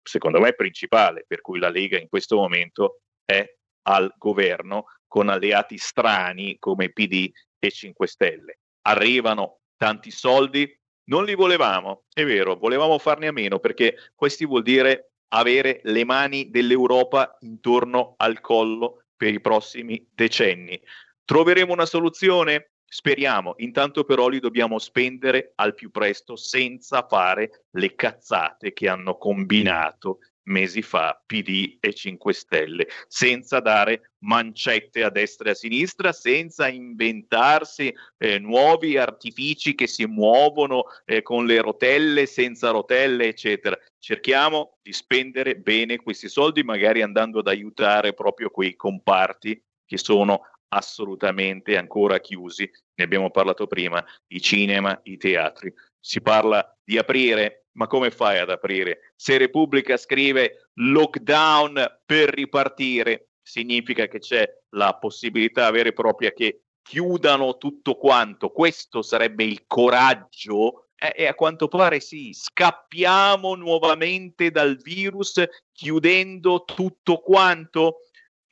secondo 0.00 0.38
me, 0.38 0.54
principale 0.54 1.24
per 1.26 1.40
cui 1.40 1.58
la 1.58 1.70
Lega 1.70 1.98
in 1.98 2.08
questo 2.08 2.36
momento 2.36 3.00
è 3.24 3.58
al 3.82 4.12
governo 4.16 4.86
con 5.06 5.28
alleati 5.28 5.76
strani 5.76 6.58
come 6.58 6.90
PD 6.90 7.30
e 7.58 7.70
5 7.70 8.06
Stelle. 8.06 8.58
Arrivano 8.82 9.60
tanti 9.76 10.10
soldi, 10.10 10.72
non 11.04 11.24
li 11.24 11.34
volevamo, 11.34 12.04
è 12.12 12.24
vero, 12.24 12.56
volevamo 12.56 12.98
farne 12.98 13.26
a 13.26 13.32
meno 13.32 13.58
perché 13.58 13.96
questi 14.14 14.46
vuol 14.46 14.62
dire 14.62 15.12
avere 15.32 15.80
le 15.84 16.04
mani 16.04 16.50
dell'Europa 16.50 17.36
intorno 17.40 18.14
al 18.16 18.40
collo 18.40 19.04
per 19.16 19.32
i 19.32 19.40
prossimi 19.40 20.08
decenni. 20.12 20.80
Troveremo 21.24 21.72
una 21.72 21.86
soluzione? 21.86 22.72
Speriamo, 22.84 23.54
intanto 23.58 24.02
però 24.02 24.28
li 24.28 24.40
dobbiamo 24.40 24.78
spendere 24.78 25.52
al 25.56 25.74
più 25.74 25.90
presto 25.90 26.34
senza 26.34 27.06
fare 27.06 27.66
le 27.70 27.94
cazzate 27.94 28.72
che 28.72 28.88
hanno 28.88 29.16
combinato 29.16 30.18
mesi 30.50 30.82
fa 30.82 31.20
PD 31.24 31.78
e 31.80 31.94
5 31.94 32.32
Stelle, 32.32 32.86
senza 33.08 33.60
dare 33.60 34.12
mancette 34.24 35.02
a 35.02 35.10
destra 35.10 35.48
e 35.48 35.52
a 35.52 35.54
sinistra, 35.54 36.12
senza 36.12 36.68
inventarsi 36.68 37.94
eh, 38.18 38.38
nuovi 38.38 38.96
artifici 38.98 39.74
che 39.74 39.86
si 39.86 40.04
muovono 40.06 40.84
eh, 41.06 41.22
con 41.22 41.46
le 41.46 41.60
rotelle, 41.60 42.26
senza 42.26 42.70
rotelle, 42.70 43.28
eccetera. 43.28 43.78
Cerchiamo 43.98 44.78
di 44.82 44.92
spendere 44.92 45.56
bene 45.56 45.96
questi 45.96 46.28
soldi, 46.28 46.62
magari 46.62 47.02
andando 47.02 47.38
ad 47.38 47.48
aiutare 47.48 48.12
proprio 48.12 48.50
quei 48.50 48.76
comparti 48.76 49.60
che 49.86 49.98
sono 49.98 50.42
assolutamente 50.72 51.76
ancora 51.76 52.20
chiusi. 52.20 52.70
Ne 52.94 53.04
abbiamo 53.04 53.30
parlato 53.30 53.66
prima, 53.66 54.04
i 54.28 54.40
cinema, 54.40 54.98
i 55.04 55.16
teatri. 55.16 55.72
Si 55.98 56.20
parla 56.20 56.76
di 56.82 56.98
aprire 56.98 57.59
ma 57.72 57.86
come 57.86 58.10
fai 58.10 58.38
ad 58.38 58.50
aprire? 58.50 59.12
Se 59.16 59.38
Repubblica 59.38 59.96
scrive 59.96 60.70
lockdown 60.74 62.00
per 62.04 62.30
ripartire, 62.30 63.30
significa 63.42 64.06
che 64.06 64.18
c'è 64.18 64.48
la 64.70 64.96
possibilità 64.96 65.70
vera 65.70 65.88
e 65.88 65.92
propria 65.92 66.32
che 66.32 66.62
chiudano 66.82 67.56
tutto 67.56 67.96
quanto. 67.96 68.50
Questo 68.50 69.02
sarebbe 69.02 69.44
il 69.44 69.64
coraggio 69.66 70.88
e 70.96 71.26
a 71.26 71.34
quanto 71.34 71.68
pare 71.68 71.98
sì, 71.98 72.30
scappiamo 72.34 73.54
nuovamente 73.54 74.50
dal 74.50 74.76
virus 74.76 75.42
chiudendo 75.72 76.64
tutto 76.64 77.20
quanto. 77.20 78.00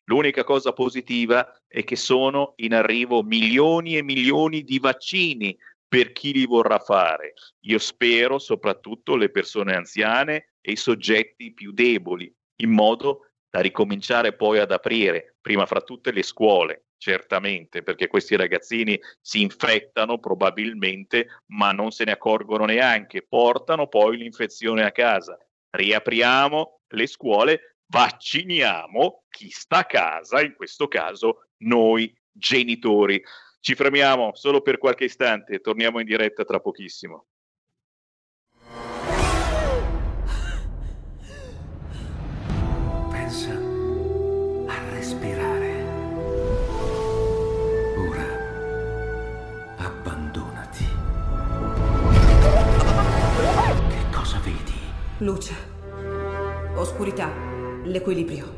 L'unica 0.04 0.44
cosa 0.44 0.72
positiva 0.72 1.46
è 1.66 1.84
che 1.84 1.96
sono 1.96 2.54
in 2.56 2.72
arrivo 2.72 3.22
milioni 3.22 3.98
e 3.98 4.02
milioni 4.02 4.62
di 4.64 4.78
vaccini 4.78 5.54
per 5.88 6.12
chi 6.12 6.32
li 6.32 6.44
vorrà 6.44 6.78
fare. 6.78 7.32
Io 7.60 7.78
spero 7.78 8.38
soprattutto 8.38 9.16
le 9.16 9.30
persone 9.30 9.74
anziane 9.74 10.50
e 10.60 10.72
i 10.72 10.76
soggetti 10.76 11.52
più 11.52 11.72
deboli, 11.72 12.32
in 12.60 12.70
modo 12.70 13.30
da 13.50 13.60
ricominciare 13.60 14.34
poi 14.34 14.58
ad 14.58 14.70
aprire, 14.70 15.36
prima 15.40 15.64
fra 15.64 15.80
tutte 15.80 16.12
le 16.12 16.22
scuole, 16.22 16.88
certamente, 16.98 17.82
perché 17.82 18.06
questi 18.06 18.36
ragazzini 18.36 19.00
si 19.20 19.40
infettano 19.40 20.18
probabilmente, 20.18 21.28
ma 21.52 21.72
non 21.72 21.90
se 21.90 22.04
ne 22.04 22.12
accorgono 22.12 22.66
neanche, 22.66 23.22
portano 23.26 23.86
poi 23.86 24.18
l'infezione 24.18 24.84
a 24.84 24.92
casa. 24.92 25.38
Riapriamo 25.70 26.80
le 26.88 27.06
scuole, 27.06 27.76
vacciniamo 27.86 29.24
chi 29.30 29.48
sta 29.48 29.78
a 29.78 29.84
casa, 29.84 30.42
in 30.42 30.54
questo 30.54 30.88
caso 30.88 31.48
noi 31.58 32.14
genitori. 32.30 33.22
Ci 33.60 33.74
fermiamo 33.74 34.30
solo 34.34 34.62
per 34.62 34.78
qualche 34.78 35.04
istante, 35.04 35.60
torniamo 35.60 35.98
in 35.98 36.06
diretta 36.06 36.44
tra 36.44 36.60
pochissimo. 36.60 37.26
Pensa 43.10 43.52
a 43.52 44.90
respirare. 44.90 45.84
Ora 48.08 48.26
abbandonati. 49.78 50.84
Che 53.88 54.16
cosa 54.16 54.38
vedi? 54.38 54.78
Luce, 55.18 55.54
oscurità, 56.76 57.30
l'equilibrio. 57.84 58.57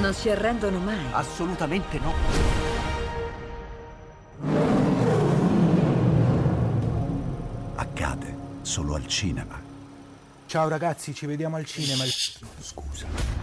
Non 0.00 0.12
si 0.12 0.28
arrendono 0.28 0.78
mai. 0.78 0.98
Assolutamente 1.12 1.98
no. 1.98 2.12
Accade 7.76 8.34
solo 8.62 8.94
al 8.94 9.06
cinema. 9.06 9.60
Ciao 10.46 10.68
ragazzi, 10.68 11.14
ci 11.14 11.26
vediamo 11.26 11.56
al 11.56 11.64
cinema. 11.64 12.04
Scusa. 12.60 13.33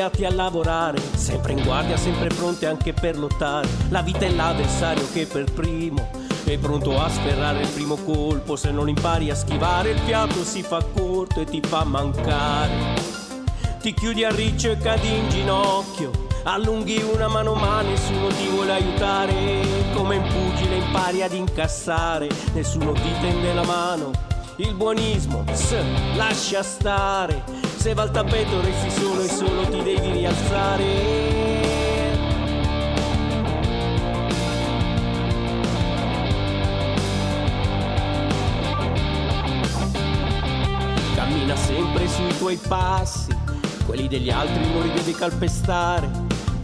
Atti 0.00 0.24
a 0.24 0.32
lavorare, 0.32 0.98
sempre 1.14 1.52
in 1.52 1.62
guardia, 1.62 1.96
sempre 1.96 2.28
pronte 2.28 2.66
anche 2.66 2.92
per 2.92 3.18
lottare. 3.18 3.68
La 3.90 4.02
vita 4.02 4.26
è 4.26 4.30
l'avversario 4.30 5.06
che 5.12 5.26
per 5.26 5.52
primo 5.52 6.28
è 6.44 6.58
pronto 6.58 7.00
a 7.00 7.08
sferrare 7.08 7.60
il 7.60 7.68
primo 7.68 7.96
colpo. 7.96 8.56
Se 8.56 8.70
non 8.70 8.88
impari 8.88 9.30
a 9.30 9.34
schivare, 9.34 9.90
il 9.90 9.98
fiato 10.00 10.42
si 10.42 10.62
fa 10.62 10.82
corto 10.82 11.40
e 11.40 11.44
ti 11.44 11.60
fa 11.64 11.84
mancare. 11.84 13.18
Ti 13.80 13.94
chiudi 13.94 14.24
a 14.24 14.30
riccio 14.30 14.70
e 14.70 14.76
cadi 14.78 15.08
in 15.08 15.28
ginocchio. 15.28 16.10
Allunghi 16.42 17.02
una 17.02 17.28
mano 17.28 17.54
ma 17.54 17.82
nessuno 17.82 18.28
ti 18.28 18.48
vuole 18.48 18.72
aiutare. 18.72 19.34
Come 19.94 20.16
in 20.16 20.22
pugile 20.22 20.76
impari 20.76 21.22
ad 21.22 21.34
incassare, 21.34 22.28
nessuno 22.54 22.92
ti 22.92 23.12
tende 23.20 23.52
la 23.52 23.64
mano. 23.64 24.10
Il 24.56 24.74
buonismo, 24.74 25.44
s, 25.52 25.74
lascia 26.16 26.62
stare. 26.62 27.69
Se 27.80 27.94
va 27.94 28.02
al 28.02 28.10
tappeto 28.10 28.60
resti 28.60 28.90
solo 28.90 29.22
e 29.22 29.26
solo 29.26 29.62
ti 29.62 29.82
devi 29.82 30.10
rialzare. 30.12 30.84
Cammina 41.14 41.56
sempre 41.56 42.06
sui 42.06 42.36
tuoi 42.36 42.56
passi, 42.68 43.34
quelli 43.86 44.08
degli 44.08 44.28
altri 44.28 44.70
non 44.70 44.82
li 44.82 44.92
devi 44.92 45.14
calpestare. 45.14 46.10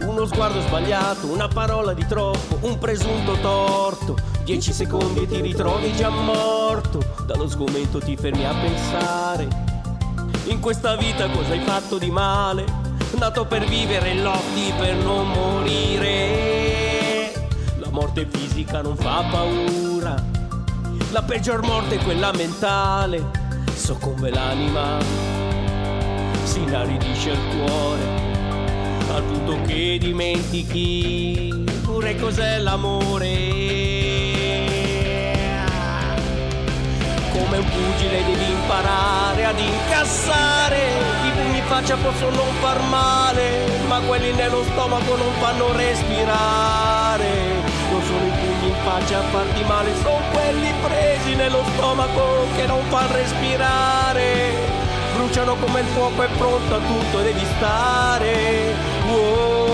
Uno 0.01 0.23
sguardo 0.27 0.61
sbagliato, 0.61 1.31
una 1.31 1.47
parola 1.47 1.93
di 1.93 2.05
troppo, 2.05 2.59
un 2.61 2.77
presunto 2.77 3.39
torto. 3.41 4.15
Dieci 4.43 4.71
secondi 4.71 5.23
e 5.23 5.25
ti 5.25 5.41
ritrovi 5.41 5.91
già 5.95 6.11
morto. 6.11 7.03
Dallo 7.25 7.49
sgomento 7.49 7.97
ti 7.97 8.15
fermi 8.15 8.45
a 8.45 8.53
pensare. 8.53 9.76
In 10.47 10.59
questa 10.61 10.95
vita 10.95 11.29
cosa 11.29 11.51
hai 11.51 11.59
fatto 11.59 11.97
di 11.97 12.09
male? 12.09 12.63
Nato 13.19 13.45
per 13.45 13.65
vivere, 13.65 14.13
lotti 14.15 14.71
per 14.77 14.95
non 14.95 15.29
morire. 15.29 16.13
La 17.79 17.89
morte 17.89 18.25
fisica 18.31 18.81
non 18.81 18.95
fa 18.95 19.25
paura. 19.29 20.15
La 21.11 21.21
peggior 21.21 21.61
morte 21.63 21.95
è 21.95 22.03
quella 22.03 22.31
mentale. 22.31 23.21
Soccombe 23.73 24.29
l'anima, 24.29 24.99
si 26.43 26.59
inaridisce 26.61 27.31
il 27.31 27.39
cuore 27.55 28.05
al 29.13 29.23
punto 29.23 29.57
che 29.65 29.97
dimentichi 29.99 31.65
pure 31.83 32.15
cos'è 32.15 32.59
l'amore. 32.59 33.76
Come 37.57 37.69
un 37.69 37.91
pugile 37.91 38.23
devi 38.23 38.51
imparare 38.51 39.45
ad 39.45 39.57
incassare, 39.57 40.77
i 41.25 41.31
pugni 41.31 41.57
in 41.57 41.63
faccia 41.65 41.95
possono 41.95 42.35
non 42.35 42.53
far 42.59 42.79
male, 42.81 43.65
ma 43.87 43.99
quelli 44.01 44.31
nello 44.33 44.63
stomaco 44.63 45.15
non 45.15 45.31
fanno 45.39 45.71
respirare. 45.75 47.29
Non 47.89 48.03
sono 48.03 48.25
i 48.27 48.29
pugni 48.29 48.67
in 48.67 48.75
faccia 48.83 49.17
a 49.17 49.23
farti 49.31 49.63
male, 49.63 49.91
sono 50.03 50.21
quelli 50.33 50.71
presi 50.83 51.33
nello 51.33 51.63
stomaco 51.73 52.45
che 52.55 52.67
non 52.67 52.83
fanno 52.89 53.15
respirare 53.15 54.75
bruciano 55.15 55.55
come 55.55 55.79
il 55.79 55.85
fuoco 55.87 56.21
è 56.21 56.27
pronto 56.37 56.75
a 56.75 56.79
tutto 56.79 57.21
devi 57.21 57.43
stare 57.57 58.75
a 59.09 59.66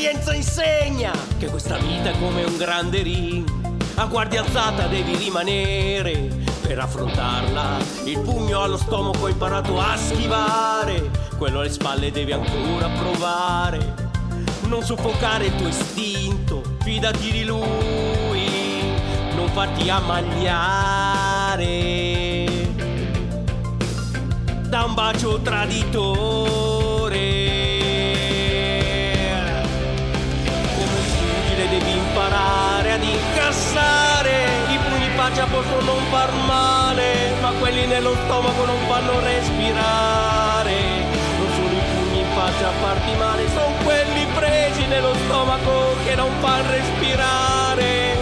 l'esperienza 0.00 0.32
insegna 0.34 1.12
che 1.38 1.48
questa 1.48 1.76
vita 1.76 2.08
è 2.08 2.18
come 2.18 2.42
un 2.42 2.56
grande 2.56 3.02
ring 3.02 3.46
a 3.96 4.06
guardia 4.06 4.40
alzata 4.40 4.86
devi 4.86 5.14
rimanere 5.14 6.30
per 6.62 6.78
affrontarla. 6.78 7.76
Il 8.04 8.18
pugno 8.20 8.62
allo 8.62 8.78
stomaco 8.78 9.26
hai 9.26 9.32
imparato 9.32 9.78
a 9.78 9.94
schivare, 9.96 11.10
quello 11.36 11.60
alle 11.60 11.68
spalle 11.70 12.10
devi 12.10 12.32
ancora 12.32 12.88
provare. 12.88 14.08
Non 14.62 14.82
soffocare 14.82 15.46
il 15.46 15.54
tuo 15.56 15.68
istinto, 15.68 16.62
fidati 16.80 17.30
di 17.30 17.44
lui, 17.44 18.48
non 19.34 19.50
farti 19.52 19.90
ammagliare 19.90 20.88
da 24.66 24.84
un 24.84 24.94
bacio 24.94 25.42
traditore. 25.42 26.79
Faccia 35.20 35.44
possono 35.44 35.82
non 35.82 36.02
far 36.08 36.32
male, 36.46 37.34
ma 37.42 37.50
quelli 37.58 37.84
nello 37.84 38.16
stomaco 38.24 38.64
non 38.64 38.78
fanno 38.88 39.20
respirare. 39.20 41.04
Non 41.36 41.46
sono 41.54 41.68
i 41.68 41.82
pugni 41.92 42.20
in 42.20 42.26
faccia 42.32 42.68
a 42.68 42.72
farti 42.80 43.14
male, 43.18 43.46
sono 43.50 43.74
quelli 43.84 44.24
presi 44.34 44.86
nello 44.86 45.12
stomaco 45.26 45.94
che 46.06 46.14
non 46.14 46.30
fanno 46.40 46.70
respirare. 46.70 48.16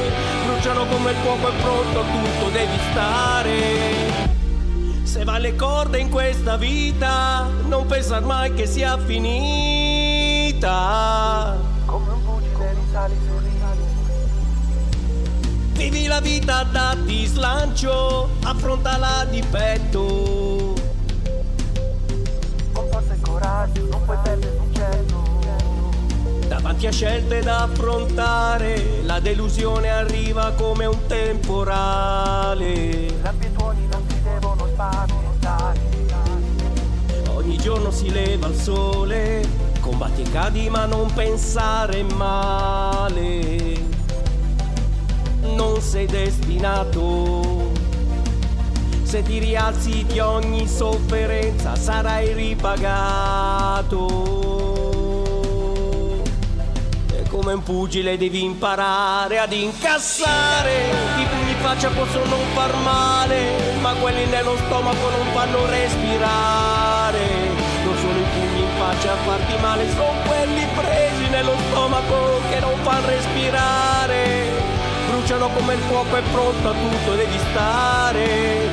Bruciano 0.45 0.87
come 0.87 1.13
il 1.13 1.17
fuoco 1.19 1.49
è 1.49 1.53
pronto, 1.63 2.01
tutto 2.01 2.49
devi 2.51 2.79
stare. 2.91 4.27
Se 5.05 5.23
va 5.23 5.39
le 5.39 5.55
corde 5.55 6.01
in 6.01 6.11
questa 6.11 6.57
vita, 6.57 7.49
non 7.67 7.87
pensar 7.87 8.23
mai 8.23 8.53
che 8.55 8.67
sia 8.67 8.99
finita. 8.99 10.09
Vivi 15.91 16.07
la 16.07 16.21
vita, 16.21 16.65
dati 16.65 17.25
slancio, 17.25 18.29
affrontala 18.43 19.25
di 19.25 19.43
petto. 19.51 20.75
Con 22.73 22.89
forza 22.91 23.15
e 23.15 23.21
coraggio, 23.23 23.89
non 23.91 24.05
puoi 24.05 24.19
perdere 24.23 24.59
successo. 24.59 25.17
Davanti 26.47 26.89
a 26.89 26.93
scelte 26.93 27.41
da 27.41 27.63
affrontare, 27.63 29.01
la 29.05 29.19
delusione 29.21 29.89
arriva 29.89 30.53
come 30.53 30.85
un 30.85 31.07
temporale. 31.07 33.07
L'abitudini 33.23 33.89
non 33.91 34.07
ti 34.09 34.21
devono 34.23 34.67
spaventare. 34.67 35.81
Ogni 37.29 37.57
giorno 37.57 37.91
si 37.91 38.11
leva 38.11 38.49
il 38.49 38.61
sole, 38.61 39.43
combatti 39.81 40.21
e 40.21 40.31
cadi 40.31 40.69
ma 40.69 40.85
non 40.85 41.11
pensare 41.15 42.03
male. 42.03 43.68
Sei 45.81 46.07
destinato. 46.07 47.73
Se 49.05 49.23
ti 49.23 49.39
rialzi 49.39 50.05
di 50.05 50.19
ogni 50.19 50.69
sofferenza 50.69 51.77
sarai 51.77 52.35
ripagato. 52.35 54.07
E 57.11 57.23
come 57.29 57.55
un 57.55 57.63
pugile 57.63 58.19
devi 58.19 58.43
imparare 58.45 59.39
ad 59.39 59.53
incassare. 59.53 60.91
I 61.17 61.25
pugni 61.25 61.53
in 61.53 61.59
faccia 61.63 61.89
possono 61.89 62.25
non 62.27 62.45
far 62.53 62.75
male, 62.83 63.79
ma 63.81 63.95
quelli 63.95 64.27
nello 64.27 64.57
stomaco 64.67 65.09
non 65.09 65.27
fanno 65.33 65.65
respirare. 65.71 67.19
Non 67.83 67.97
sono 67.97 68.19
i 68.19 68.25
pugni 68.35 68.61
in 68.61 68.69
faccia 68.77 69.13
a 69.13 69.17
farti 69.17 69.57
male, 69.63 69.89
sono 69.95 70.13
quelli 70.27 70.67
presi 70.75 71.29
nello 71.31 71.57
stomaco 71.71 72.41
che 72.51 72.61
non 72.61 72.77
fanno 72.83 73.07
respirare. 73.07 74.78
Bruciano 75.09 75.49
come 75.49 75.75
il 75.75 75.81
fuoco 75.81 76.17
è 76.17 76.23
pronto 76.31 76.69
a 76.69 76.73
tutto 76.73 77.15
devi 77.15 77.39
stare 77.39 78.69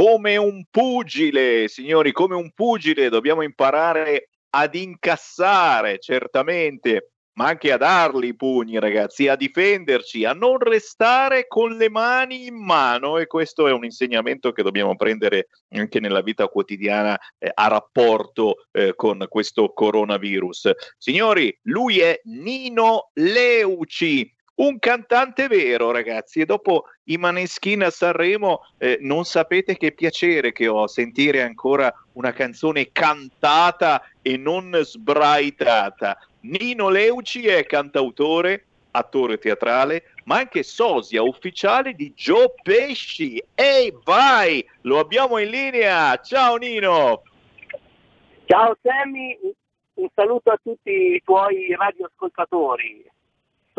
come 0.00 0.36
un 0.36 0.64
pugile, 0.70 1.68
signori, 1.68 2.12
come 2.12 2.34
un 2.34 2.52
pugile 2.52 3.10
dobbiamo 3.10 3.42
imparare 3.42 4.30
ad 4.50 4.74
incassare, 4.74 5.98
certamente, 5.98 7.10
ma 7.34 7.46
anche 7.46 7.72
a 7.72 7.76
darli 7.76 8.28
i 8.28 8.36
pugni, 8.36 8.78
ragazzi, 8.78 9.28
a 9.28 9.36
difenderci, 9.36 10.24
a 10.24 10.32
non 10.32 10.58
restare 10.58 11.46
con 11.46 11.76
le 11.76 11.88
mani 11.88 12.46
in 12.46 12.56
mano 12.56 13.18
e 13.18 13.26
questo 13.26 13.66
è 13.68 13.72
un 13.72 13.84
insegnamento 13.84 14.52
che 14.52 14.62
dobbiamo 14.62 14.96
prendere 14.96 15.48
anche 15.70 16.00
nella 16.00 16.22
vita 16.22 16.48
quotidiana 16.48 17.18
eh, 17.38 17.50
a 17.52 17.68
rapporto 17.68 18.66
eh, 18.72 18.94
con 18.94 19.24
questo 19.28 19.72
coronavirus. 19.72 20.70
Signori, 20.98 21.56
lui 21.62 22.00
è 22.00 22.20
Nino 22.24 23.10
Leuci, 23.14 24.34
un 24.60 24.78
cantante 24.78 25.48
vero, 25.48 25.90
ragazzi. 25.90 26.40
E 26.40 26.44
dopo 26.44 26.84
i 27.04 27.16
Maneskin 27.16 27.84
a 27.84 27.90
Sanremo, 27.90 28.60
eh, 28.78 28.98
non 29.00 29.24
sapete 29.24 29.76
che 29.76 29.92
piacere 29.92 30.52
che 30.52 30.68
ho 30.68 30.82
a 30.82 30.88
sentire 30.88 31.42
ancora 31.42 31.92
una 32.12 32.32
canzone 32.32 32.90
cantata 32.92 34.02
e 34.20 34.36
non 34.36 34.78
sbraitata. 34.82 36.18
Nino 36.40 36.88
Leuci 36.88 37.46
è 37.46 37.64
cantautore, 37.66 38.64
attore 38.92 39.38
teatrale, 39.38 40.12
ma 40.24 40.36
anche 40.38 40.62
sosia 40.62 41.22
ufficiale 41.22 41.94
di 41.94 42.12
Joe 42.14 42.52
Pesci. 42.62 43.42
Ehi, 43.54 43.94
vai! 44.04 44.66
Lo 44.82 44.98
abbiamo 44.98 45.38
in 45.38 45.50
linea! 45.50 46.16
Ciao 46.18 46.56
Nino! 46.56 47.22
Ciao 48.46 48.76
Sammy, 48.82 49.38
un 49.94 50.08
saluto 50.14 50.50
a 50.50 50.58
tutti 50.62 50.90
i 50.90 51.22
tuoi 51.24 51.74
radioascoltatori 51.76 53.10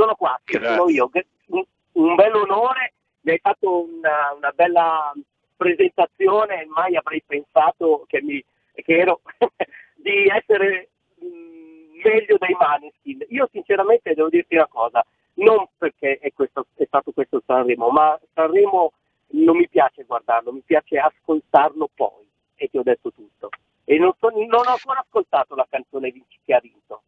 sono 0.01 0.15
qua, 0.15 0.39
sono 0.45 0.89
io. 0.89 1.09
Un, 1.47 1.63
un 1.93 2.15
bel 2.15 2.33
onore, 2.33 2.93
mi 3.21 3.31
hai 3.33 3.39
fatto 3.39 3.83
una, 3.83 4.33
una 4.35 4.51
bella 4.51 5.13
presentazione, 5.55 6.65
mai 6.69 6.95
avrei 6.95 7.21
pensato 7.25 8.05
che, 8.07 8.21
mi, 8.21 8.43
che 8.73 8.97
ero 8.97 9.21
di 9.95 10.27
essere 10.27 10.89
mh, 11.15 11.60
meglio 12.03 12.37
dei 12.37 12.55
Maneskin. 12.57 13.25
Io 13.29 13.49
sinceramente 13.51 14.13
devo 14.13 14.29
dirti 14.29 14.55
una 14.55 14.67
cosa, 14.67 15.05
non 15.35 15.65
perché 15.77 16.17
è, 16.19 16.31
questo, 16.33 16.67
è 16.75 16.85
stato 16.85 17.11
questo 17.11 17.41
Sanremo, 17.45 17.89
ma 17.89 18.19
Sanremo 18.33 18.93
non 19.33 19.57
mi 19.57 19.69
piace 19.69 20.03
guardarlo, 20.03 20.51
mi 20.51 20.63
piace 20.65 20.97
ascoltarlo 20.97 21.89
poi 21.93 22.27
e 22.55 22.69
ti 22.69 22.77
ho 22.77 22.83
detto 22.83 23.11
tutto. 23.11 23.49
E 23.83 23.97
non, 23.97 24.13
so, 24.19 24.29
non 24.29 24.67
ho 24.67 24.71
ancora 24.71 24.99
ascoltato 24.99 25.55
la 25.55 25.65
canzone 25.69 26.13
che 26.45 26.53
ha 26.53 26.59
vinto. 26.59 27.01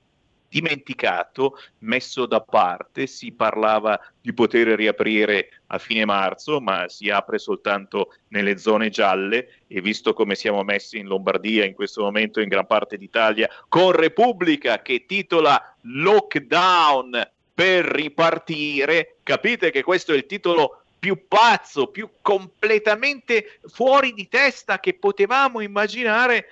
dimenticato, 0.52 1.58
messo 1.80 2.26
da 2.26 2.42
parte, 2.42 3.08
si 3.08 3.32
parlava 3.32 3.98
di 4.20 4.34
poter 4.34 4.68
riaprire 4.68 5.62
a 5.68 5.78
fine 5.78 6.04
marzo, 6.04 6.60
ma 6.60 6.90
si 6.90 7.10
apre 7.10 7.40
soltanto 7.40 8.14
nelle 8.28 8.58
zone 8.58 8.90
gialle 8.90 9.62
e 9.68 9.80
visto 9.80 10.14
come 10.14 10.36
siamo 10.36 10.62
messi 10.64 10.98
in 10.98 11.08
Lombardia 11.08 11.64
in 11.64 11.74
questo 11.74 12.02
momento 12.02 12.42
in 12.42 12.50
gran 12.50 12.68
parte 12.68 12.98
d'Italia 12.98 13.50
con 13.70 13.94
Repubblica 13.94 14.82
che 14.82 15.06
titola 15.06 15.74
Lockdown 15.84 17.30
per 17.54 17.86
ripartire, 17.86 19.16
capite 19.24 19.72
che 19.72 19.84
questo 19.84 20.12
è 20.12 20.18
il 20.18 20.26
titolo 20.26 20.82
più 21.00 21.28
pazzo, 21.30 21.88
più 21.88 22.10
completamente 22.22 23.58
fuori 23.68 24.14
di 24.14 24.28
testa 24.28 24.82
che 24.82 24.96
potevamo 24.96 25.62
immaginare. 25.62 26.48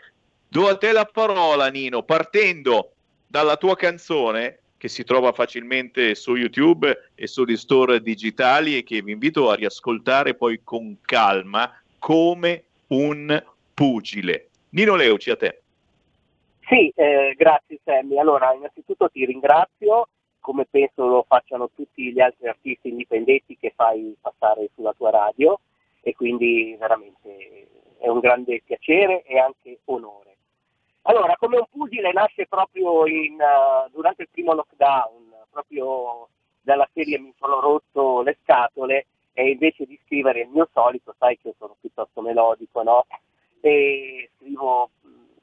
Do 0.47 0.69
a 0.69 0.77
te 0.77 0.93
la 0.93 1.05
parola, 1.05 1.67
Nino, 1.67 2.01
partendo 2.03 2.93
dalla 3.29 3.57
tua 3.57 3.75
canzone 3.75 4.57
che 4.75 4.87
si 4.87 5.03
trova 5.03 5.33
facilmente 5.33 6.15
su 6.15 6.35
YouTube 6.35 7.11
e 7.13 7.27
sugli 7.27 7.55
store 7.55 8.01
digitali 8.01 8.75
e 8.75 8.83
che 8.83 9.03
vi 9.03 9.11
invito 9.11 9.51
a 9.51 9.55
riascoltare 9.55 10.33
poi 10.33 10.61
con 10.63 10.97
calma 11.01 11.71
come 11.99 12.63
un 12.87 13.43
pugile. 13.73 14.47
Nino 14.69 14.95
Leuci, 14.95 15.29
a 15.29 15.35
te. 15.35 15.61
Sì, 16.61 16.91
eh, 16.95 17.35
grazie 17.37 17.79
Sammy. 17.83 18.17
Allora, 18.17 18.53
innanzitutto 18.53 19.09
ti 19.09 19.25
ringrazio, 19.25 20.07
come 20.39 20.65
penso 20.67 21.05
lo 21.05 21.25
facciano 21.27 21.69
tutti 21.75 22.11
gli 22.11 22.19
altri 22.19 22.47
artisti 22.47 22.89
indipendenti 22.89 23.57
che 23.59 23.73
fai 23.75 24.15
passare 24.19 24.69
sulla 24.73 24.93
tua 24.93 25.11
radio 25.11 25.59
e 26.01 26.15
quindi 26.15 26.75
veramente 26.79 27.67
è 27.99 28.07
un 28.07 28.19
grande 28.19 28.61
piacere 28.65 29.23
e 29.23 29.37
anche 29.37 29.79
onore. 29.85 30.28
Allora, 31.03 31.35
come 31.37 31.57
un 31.57 31.65
pugile 31.69 32.11
nasce 32.11 32.45
proprio 32.47 33.05
in, 33.07 33.33
uh, 33.35 33.89
durante 33.91 34.23
il 34.23 34.29
primo 34.31 34.53
lockdown, 34.53 35.33
proprio 35.49 36.27
dalla 36.61 36.87
serie 36.93 37.17
Mi 37.19 37.33
sono 37.37 37.59
rotto 37.59 38.21
le 38.21 38.37
scatole 38.43 39.07
e 39.33 39.49
invece 39.49 39.85
di 39.85 39.99
scrivere 40.05 40.41
il 40.41 40.49
mio 40.49 40.69
solito, 40.71 41.15
sai 41.17 41.37
che 41.37 41.49
io 41.49 41.55
sono 41.57 41.75
piuttosto 41.79 42.21
melodico, 42.21 42.83
no? 42.83 43.05
E 43.61 44.29
scrivo, 44.37 44.89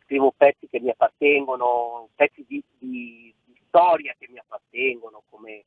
scrivo 0.04 0.32
pezzi 0.36 0.68
che 0.68 0.78
mi 0.78 0.90
appartengono, 0.90 2.08
pezzi 2.14 2.44
di, 2.46 2.62
di, 2.78 3.34
di, 3.44 3.60
storia 3.66 4.14
che 4.18 4.28
mi 4.30 4.38
appartengono, 4.38 5.22
come 5.28 5.64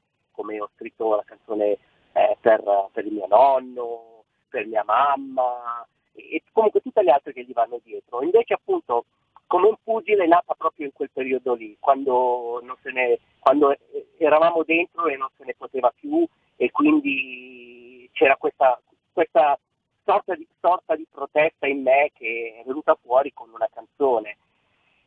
per, 2.40 2.90
per 2.91 3.06
il 3.06 3.14
mio 3.14 3.28
nonno, 3.28 4.24
per 4.49 4.66
mia 4.66 4.84
mamma 4.84 5.86
e 6.14 6.41
comunque 6.52 6.82
tutte 6.82 7.03
le 7.03 7.11
altre 7.11 7.34
che 7.34 7.44
gli 7.44 7.53
vanno 7.53 7.80
dietro. 7.84 8.24
Invece 8.24 8.53
appunto 8.53 9.06
come 9.50 9.68
un 9.68 9.76
pugile 9.84 10.28
nata 10.28 10.54
proprio 10.54 10.86
in 10.86 10.94
quel 10.94 11.10
periodo 11.12 11.56
lì, 11.56 11.76
quando, 11.80 12.62
ne, 12.94 13.18
quando, 13.40 13.76
eravamo 14.20 14.62
dentro 14.62 15.08
e 15.08 15.18
non 15.18 15.28
se 15.36 15.44
ne 15.44 15.56
poteva 15.58 15.92
più 16.00 16.24
e 16.56 16.70
quindi 16.70 18.08
c'era 18.14 18.36
questa, 18.36 18.80
questa 19.12 19.58
sorta, 20.06 20.36
di, 20.36 20.48
sorta, 20.62 20.96
di, 20.96 21.08
protesta 21.10 21.66
in 21.66 21.82
me 21.82 22.12
che 22.14 22.60
è 22.60 22.64
venuta 22.64 22.96
fuori 23.02 23.34
con 23.34 23.50
una 23.52 23.68
canzone 23.74 24.38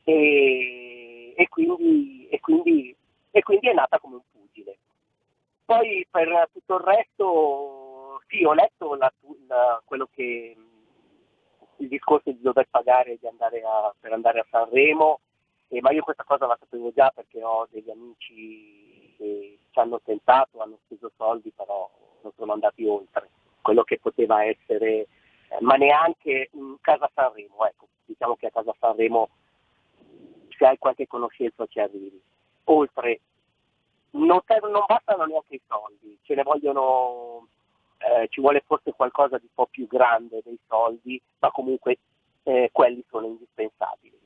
e, 0.02 1.34
e, 1.36 1.48
quindi, 1.48 2.26
e, 2.28 2.40
quindi, 2.40 2.96
e 3.30 3.42
quindi 3.42 3.68
è 3.68 3.72
nata 3.72 4.00
come 4.00 4.16
un 4.16 4.22
pugile. 4.32 4.76
Poi 5.64 6.04
per 6.10 6.48
tutto 6.52 6.74
il 6.78 6.82
resto, 6.82 8.20
sì, 8.26 8.42
ho 8.42 8.54
letto 8.54 8.96
la, 8.96 9.12
la, 9.46 9.80
quello 9.84 10.08
che 10.12 10.56
il 11.82 11.88
discorso 11.88 12.30
di 12.30 12.40
dover 12.40 12.68
pagare 12.70 13.18
di 13.20 13.26
andare 13.26 13.60
a, 13.62 13.92
per 13.98 14.12
andare 14.12 14.40
a 14.40 14.46
Sanremo, 14.48 15.20
eh, 15.68 15.80
ma 15.80 15.90
io 15.90 16.02
questa 16.02 16.24
cosa 16.24 16.46
la 16.46 16.56
sapevo 16.58 16.92
già 16.92 17.10
perché 17.10 17.42
ho 17.42 17.66
degli 17.70 17.90
amici 17.90 19.14
che 19.16 19.58
ci 19.70 19.78
hanno 19.78 20.00
tentato, 20.00 20.60
hanno 20.60 20.78
speso 20.84 21.10
soldi, 21.16 21.50
però 21.50 21.90
non 22.22 22.32
sono 22.36 22.52
andati 22.52 22.86
oltre 22.86 23.28
quello 23.60 23.82
che 23.82 23.98
poteva 23.98 24.44
essere, 24.44 25.06
eh, 25.48 25.60
ma 25.60 25.74
neanche 25.74 26.50
in 26.52 26.76
casa 26.80 27.10
Sanremo, 27.12 27.66
ecco, 27.66 27.88
diciamo 28.04 28.36
che 28.36 28.46
a 28.46 28.50
casa 28.50 28.74
Sanremo 28.78 29.28
se 30.56 30.64
hai 30.64 30.78
qualche 30.78 31.08
conoscenza 31.08 31.66
ci 31.66 31.80
arrivi. 31.80 32.20
Oltre, 32.64 33.20
non, 34.10 34.40
non 34.46 34.84
bastano 34.86 35.24
neanche 35.24 35.56
i 35.56 35.62
soldi, 35.66 36.16
ce 36.22 36.34
ne 36.36 36.42
vogliono 36.44 37.48
eh, 38.02 38.28
ci 38.28 38.40
vuole 38.40 38.62
forse 38.66 38.92
qualcosa 38.92 39.38
di 39.38 39.44
un 39.44 39.54
po' 39.54 39.66
più 39.66 39.86
grande 39.86 40.40
dei 40.44 40.58
soldi, 40.66 41.20
ma 41.38 41.50
comunque 41.50 41.98
eh, 42.42 42.70
quelli 42.72 43.04
sono 43.08 43.26
indispensabili. 43.26 44.18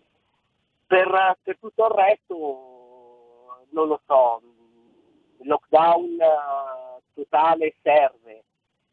Per, 0.86 1.36
per, 1.42 1.58
tutto 1.58 1.86
il 1.86 1.90
resto, 1.90 3.66
non 3.70 3.88
lo 3.88 4.00
so, 4.06 4.40
il 5.38 5.48
lockdown 5.48 6.04
uh, 6.04 7.02
totale 7.12 7.74
serve, 7.82 8.44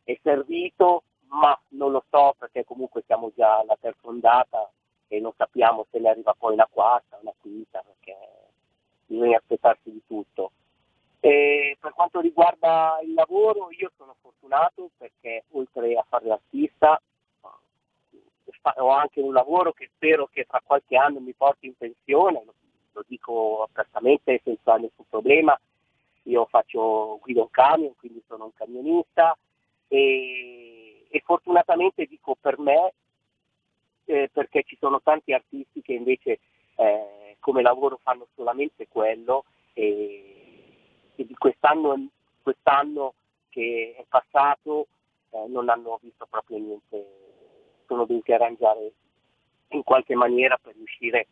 è 0.04 0.18
servito, 0.22 1.04
ma 1.28 1.58
non 1.70 1.92
lo 1.92 2.04
so 2.10 2.36
perché 2.38 2.66
comunque 2.66 3.04
siamo 3.06 3.32
già 3.36 3.60
alla 3.60 3.78
terza 3.80 4.08
ondata 4.08 4.70
e 5.08 5.20
non 5.20 5.32
sappiamo 5.38 5.86
se 5.92 6.00
ne 6.00 6.10
arriva 6.10 6.36
poi 6.38 6.54
una 6.54 6.68
quarta, 6.70 7.20
una 7.22 7.34
quinta, 7.40 7.84
perché 7.86 8.18
bisogna 9.06 9.38
aspettarsi 9.38 9.92
di 9.92 10.02
tutto. 10.06 10.52
E 11.26 11.78
per 11.80 11.94
quanto 11.94 12.20
riguarda 12.20 13.00
il 13.02 13.14
lavoro, 13.14 13.70
io 13.72 13.94
sono 13.96 14.14
fortunato 14.20 14.90
perché 14.98 15.46
oltre 15.52 15.96
a 15.96 16.04
fare 16.06 16.26
l'artista 16.26 17.02
ho 18.76 18.90
anche 18.90 19.22
un 19.22 19.32
lavoro 19.32 19.72
che 19.72 19.90
spero 19.96 20.28
che 20.28 20.44
tra 20.44 20.62
qualche 20.62 20.98
anno 20.98 21.22
mi 21.22 21.32
porti 21.32 21.68
in 21.68 21.78
pensione, 21.78 22.44
lo, 22.92 23.06
dico 23.08 23.64
apertamente 23.64 24.42
senza 24.44 24.76
nessun 24.76 25.06
problema. 25.08 25.58
Io 26.24 26.46
faccio, 26.46 27.20
guido 27.22 27.44
un 27.44 27.50
camion, 27.52 27.96
quindi 27.96 28.22
sono 28.28 28.44
un 28.44 28.54
camionista 28.54 29.38
e, 29.88 31.06
e 31.10 31.22
fortunatamente 31.24 32.06
dico 32.06 32.36
per 32.36 32.60
me, 32.60 32.92
eh, 34.04 34.30
perché 34.30 34.64
ci 34.64 34.76
sono 34.78 35.02
tanti 35.02 35.32
artisti 35.32 35.82
che 35.82 35.94
invece 35.94 36.40
eh, 36.76 37.38
come 37.40 37.62
lavoro 37.62 37.98
fanno 38.04 38.28
solamente 38.36 38.90
quello 38.90 39.46
e, 39.72 40.33
che 41.16 41.26
di 41.26 41.36
quest'anno, 41.36 42.08
quest'anno 42.42 43.14
che 43.50 43.96
è 43.98 44.06
passato 44.08 44.88
eh, 45.30 45.46
non 45.48 45.70
hanno 45.70 46.00
visto 46.02 46.26
proprio 46.30 46.58
niente, 46.58 47.06
sono 47.88 48.06
dovuti 48.06 48.32
arrangiare 48.32 48.92
in 49.70 49.84
qualche 49.84 50.16
maniera 50.16 50.58
per 50.62 50.76
riuscire 50.76 51.28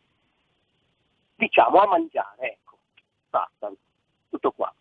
diciamo 1.35 1.79
a 1.79 1.87
mangiare, 1.87 2.51
ecco, 2.53 2.77
basta, 3.29 3.71
tutto 4.29 4.51
qua. 4.51 4.73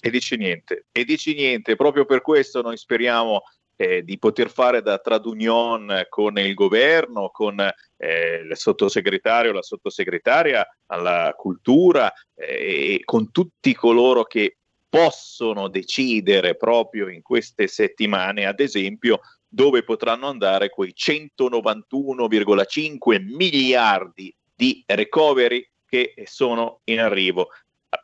E 0.00 0.10
dici 0.10 0.36
niente, 0.36 0.86
e 0.92 1.04
dici 1.04 1.34
niente, 1.34 1.76
proprio 1.76 2.04
per 2.04 2.20
questo 2.20 2.60
noi 2.60 2.76
speriamo 2.76 3.42
eh, 3.76 4.04
di 4.04 4.18
poter 4.18 4.50
fare 4.50 4.82
da 4.82 4.98
tradunion 4.98 6.06
con 6.08 6.38
il 6.38 6.54
governo, 6.54 7.30
con 7.30 7.60
eh, 7.60 8.46
il 8.48 8.56
sottosegretario, 8.56 9.52
la 9.52 9.62
sottosegretaria 9.62 10.66
alla 10.86 11.34
cultura 11.36 12.12
eh, 12.34 12.94
e 12.94 13.00
con 13.04 13.30
tutti 13.30 13.74
coloro 13.74 14.24
che 14.24 14.56
possono 14.88 15.68
decidere 15.68 16.56
proprio 16.56 17.08
in 17.08 17.20
queste 17.20 17.66
settimane, 17.66 18.46
ad 18.46 18.60
esempio, 18.60 19.20
dove 19.48 19.82
potranno 19.82 20.28
andare 20.28 20.68
quei 20.68 20.94
191,5 20.96 23.20
miliardi 23.22 24.32
di 24.54 24.84
recovery 24.86 25.68
che 25.84 26.14
sono 26.26 26.80
in 26.84 27.00
arrivo 27.00 27.48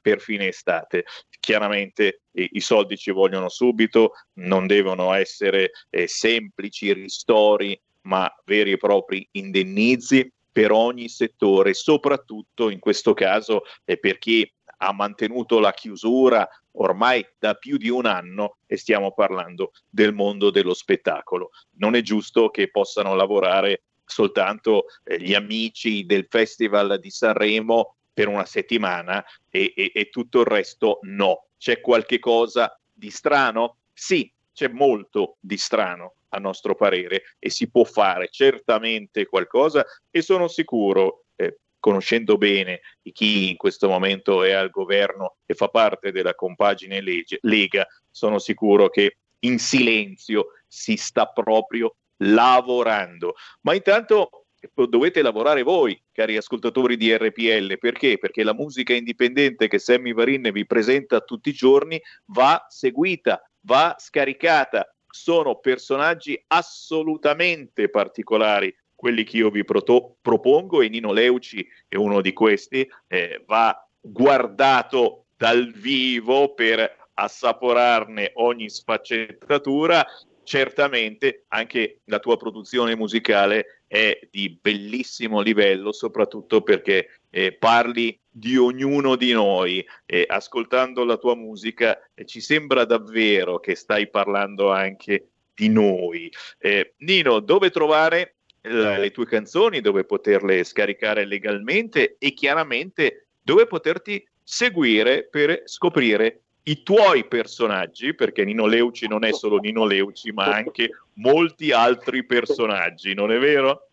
per 0.01 0.21
fine 0.21 0.49
estate. 0.49 1.05
Chiaramente 1.39 2.23
eh, 2.33 2.49
i 2.53 2.61
soldi 2.61 2.97
ci 2.97 3.11
vogliono 3.11 3.49
subito, 3.49 4.13
non 4.35 4.67
devono 4.67 5.13
essere 5.13 5.71
eh, 5.91 6.07
semplici 6.07 6.93
ristori, 6.93 7.79
ma 8.03 8.33
veri 8.45 8.73
e 8.73 8.77
propri 8.77 9.27
indennizi 9.33 10.33
per 10.53 10.73
ogni 10.73 11.09
settore, 11.09 11.75
soprattutto 11.75 12.71
in 12.71 12.79
questo 12.79 13.15
caso 13.15 13.63
eh, 13.85 13.99
per 13.99 14.19
chi 14.19 14.51
ha 14.83 14.93
mantenuto 14.93 15.59
la 15.59 15.73
chiusura 15.73 16.49
ormai 16.73 17.27
da 17.39 17.55
più 17.55 17.77
di 17.77 17.89
un 17.89 18.07
anno 18.07 18.57
e 18.67 18.77
stiamo 18.77 19.13
parlando 19.13 19.73
del 19.89 20.13
mondo 20.13 20.51
dello 20.51 20.75
spettacolo. 20.75 21.51
Non 21.79 21.95
è 21.95 22.01
giusto 22.01 22.49
che 22.49 22.71
possano 22.71 23.15
lavorare 23.15 23.83
soltanto 24.05 24.87
eh, 25.05 25.21
gli 25.21 25.35
amici 25.35 26.05
del 26.05 26.27
Festival 26.29 26.99
di 26.99 27.11
Sanremo 27.11 27.97
per 28.21 28.29
una 28.29 28.45
settimana 28.45 29.25
e, 29.49 29.73
e, 29.75 29.93
e 29.95 30.11
tutto 30.11 30.41
il 30.41 30.47
resto 30.47 30.99
no. 31.05 31.47
C'è 31.57 31.81
qualche 31.81 32.19
cosa 32.19 32.79
di 32.93 33.09
strano? 33.09 33.79
Sì, 33.95 34.31
c'è 34.53 34.69
molto 34.69 35.37
di 35.41 35.57
strano 35.57 36.17
a 36.31 36.39
nostro 36.39 36.75
parere 36.75 37.23
e 37.39 37.49
si 37.49 37.71
può 37.71 37.85
fare 37.85 38.29
certamente 38.31 39.25
qualcosa 39.25 39.87
e 40.11 40.21
sono 40.21 40.49
sicuro, 40.49 41.25
eh, 41.37 41.61
conoscendo 41.79 42.37
bene 42.37 42.83
chi 43.11 43.49
in 43.49 43.57
questo 43.57 43.89
momento 43.89 44.45
è 44.45 44.53
al 44.53 44.69
governo 44.69 45.37
e 45.47 45.55
fa 45.55 45.69
parte 45.69 46.13
della 46.13 46.35
compagine 46.35 47.01
legge, 47.01 47.39
Lega, 47.43 47.87
sono 48.11 48.39
sicuro 48.39 48.91
che 48.91 49.17
in 49.41 49.59
silenzio 49.59 50.49
si 50.67 50.97
sta 50.97 51.25
proprio 51.25 51.95
lavorando. 52.19 53.35
Ma 53.63 53.75
intanto 53.75 54.45
dovete 54.89 55.23
lavorare 55.23 55.63
voi, 55.63 56.01
cari 56.13 56.37
ascoltatori 56.37 56.97
di 56.97 57.17
RPL, 57.17 57.79
perché? 57.79 58.19
Perché 58.19 58.43
la 58.43 58.55
musica 58.55 58.95
indipendente 58.95 59.69
che 59.69 59.79
Sammy 59.79 60.13
Varin 60.13 60.51
vi 60.53 60.67
presenta 60.67 61.21
tutti 61.21 61.49
i 61.51 61.55
giorni 61.55 62.01
va 62.27 62.65
seguita, 62.69 63.43
va 63.63 63.97
scaricata. 63.99 64.95
Sono 65.09 65.57
personaggi 65.57 66.41
assolutamente 66.49 67.89
particolari, 67.89 68.75
quelli 68.95 69.25
che 69.25 69.39
io 69.39 69.51
vi 69.51 69.65
proto- 69.65 70.17
propongo 70.21 70.83
e 70.83 70.89
Nino 70.89 71.13
Leuci 71.13 71.67
è 71.89 71.97
uno 71.97 72.21
di 72.21 72.33
questi, 72.33 72.89
eh, 73.09 73.43
va 73.47 73.75
guardato 74.01 75.25
dal 75.37 75.73
vivo 75.73 76.55
per 76.55 77.09
assaporarne 77.15 78.33
ogni 78.35 78.69
sfaccettatura 78.69 80.07
certamente 80.43 81.45
anche 81.49 82.01
la 82.05 82.19
tua 82.19 82.37
produzione 82.37 82.97
musicale 82.97 83.80
è 83.91 84.21
di 84.31 84.57
bellissimo 84.63 85.41
livello, 85.41 85.91
soprattutto 85.91 86.63
perché 86.63 87.23
eh, 87.29 87.51
parli 87.51 88.17
di 88.29 88.57
ognuno 88.57 89.17
di 89.17 89.33
noi 89.33 89.85
e 90.07 90.25
ascoltando 90.29 91.03
la 91.03 91.17
tua 91.17 91.35
musica 91.35 91.99
eh, 92.15 92.25
ci 92.25 92.41
sembra 92.41 92.85
davvero 92.85 93.59
che 93.59 93.75
stai 93.75 94.09
parlando 94.09 94.71
anche 94.71 95.31
di 95.53 95.69
noi. 95.71 96.33
Eh, 96.61 96.95
Nino, 96.99 97.41
dove 97.41 97.71
trovare 97.71 98.37
eh, 98.61 98.97
le 98.97 99.11
tue 99.11 99.27
canzoni, 99.27 99.81
dove 99.81 100.05
poterle 100.05 100.63
scaricare 100.63 101.25
legalmente 101.25 102.15
e 102.17 102.33
chiaramente 102.33 103.27
dove 103.43 103.67
poterti 103.67 104.25
seguire 104.41 105.27
per 105.29 105.63
scoprire 105.65 106.43
i 106.71 106.83
tuoi 106.85 107.25
personaggi, 107.27 108.15
perché 108.15 108.45
Nino 108.45 108.67
Leuci 108.67 109.09
non 109.09 109.25
è 109.25 109.33
solo 109.33 109.59
Nino 109.59 109.85
Leuci, 109.85 110.31
ma 110.31 110.45
anche 110.45 110.91
molti 111.15 111.73
altri 111.73 112.25
personaggi, 112.25 113.13
non 113.13 113.33
è 113.33 113.39
vero? 113.39 113.89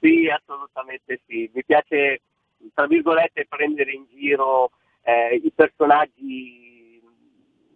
Sì, 0.00 0.28
assolutamente 0.28 1.20
sì. 1.26 1.50
Mi 1.52 1.64
piace, 1.64 2.20
tra 2.72 2.86
virgolette, 2.86 3.46
prendere 3.48 3.92
in 3.92 4.04
giro 4.14 4.70
eh, 5.02 5.40
i 5.42 5.50
personaggi, 5.52 7.02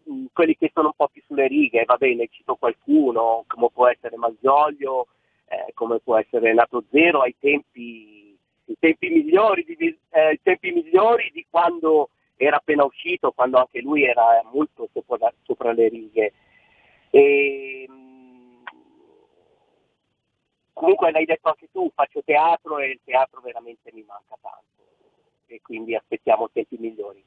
mm, 0.09 0.27
quelli 0.33 0.57
che 0.57 0.71
sono 0.73 0.89
un 0.89 0.95
po' 0.95 1.09
più 1.09 1.21
sulle 1.27 1.49
righe, 1.49 1.85
va 1.85 1.97
bene, 1.97 2.29
cito 2.31 2.55
qualcuno, 2.55 3.45
come 3.49 3.71
può 3.73 3.89
essere 3.89 4.17
Malgioglio, 4.17 5.09
eh, 5.49 5.73
come 5.75 5.99
può 5.99 6.17
essere 6.17 6.55
Nato 6.55 6.85
Zero, 6.93 7.23
ai 7.23 7.35
tempi, 7.41 8.39
tempi 8.79 9.09
migliori 9.09 9.65
di, 9.67 9.99
eh, 10.11 10.39
tempi 10.45 10.71
migliori 10.71 11.29
di 11.35 11.45
quando 11.51 12.11
era 12.37 12.57
appena 12.57 12.85
uscito 12.85 13.33
quando 13.33 13.59
anche 13.59 13.81
lui 13.81 14.05
era 14.05 14.43
molto 14.53 14.89
sopra, 14.93 15.33
sopra 15.43 15.73
le 15.73 15.89
righe. 15.89 16.33
E, 17.11 17.87
mh, 17.89 18.63
comunque 20.73 21.11
l'hai 21.11 21.25
detto 21.25 21.49
anche 21.49 21.69
tu, 21.71 21.91
faccio 21.95 22.23
teatro 22.25 22.79
e 22.79 22.91
il 22.91 23.01
teatro 23.05 23.41
veramente 23.41 23.91
mi 23.93 24.05
manca 24.07 24.37
tanto 24.41 24.73
e 25.47 25.61
quindi 25.63 25.95
aspettiamo 25.95 26.51
tempi 26.51 26.77
migliori. 26.79 27.23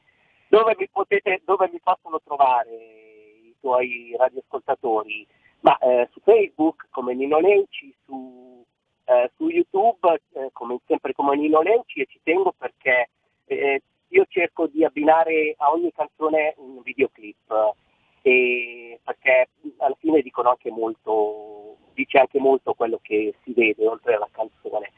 Dove 0.47 0.75
mi, 0.77 0.87
potete, 0.89 1.41
dove 1.43 1.69
mi 1.71 1.79
possono 1.81 2.21
trovare 2.23 2.71
i 2.71 3.55
tuoi 3.59 4.15
radioascoltatori? 4.17 5.27
Ma 5.61 5.77
eh, 5.79 6.07
su 6.11 6.19
Facebook 6.21 6.87
come 6.91 7.13
Nino 7.15 7.39
Lenci, 7.39 7.93
su, 8.05 8.63
eh, 9.05 9.31
su 9.35 9.47
YouTube 9.47 10.21
eh, 10.33 10.49
come, 10.51 10.79
sempre 10.85 11.13
come 11.13 11.35
Nino 11.35 11.61
Lenci 11.61 12.01
e 12.01 12.05
ci 12.05 12.19
tengo 12.23 12.53
perché 12.55 13.09
eh, 13.45 13.81
io 14.09 14.25
cerco 14.29 14.67
di 14.67 14.83
abbinare 14.83 15.55
a 15.57 15.71
ogni 15.71 15.91
canzone 15.91 16.53
un 16.57 16.81
videoclip 16.81 17.73
e 18.21 18.99
perché 19.03 19.49
alla 19.77 19.95
fine 19.99 20.21
dicono 20.21 20.49
anche 20.49 20.71
molto, 20.71 21.77
dice 21.93 22.19
anche 22.19 22.39
molto 22.39 22.73
quello 22.73 22.99
che 23.01 23.35
si 23.43 23.53
vede 23.53 23.85
oltre 23.85 24.15
alla 24.15 24.29
canzone. 24.31 24.91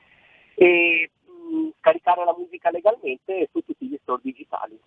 E 0.56 1.10
mh, 1.26 1.70
scaricare 1.80 2.24
la 2.24 2.36
musica 2.38 2.72
legalmente 2.72 3.50
su 3.52 3.62
tutti 3.66 3.86
gli 3.86 3.98
store 4.02 4.22
digitali. 4.24 4.80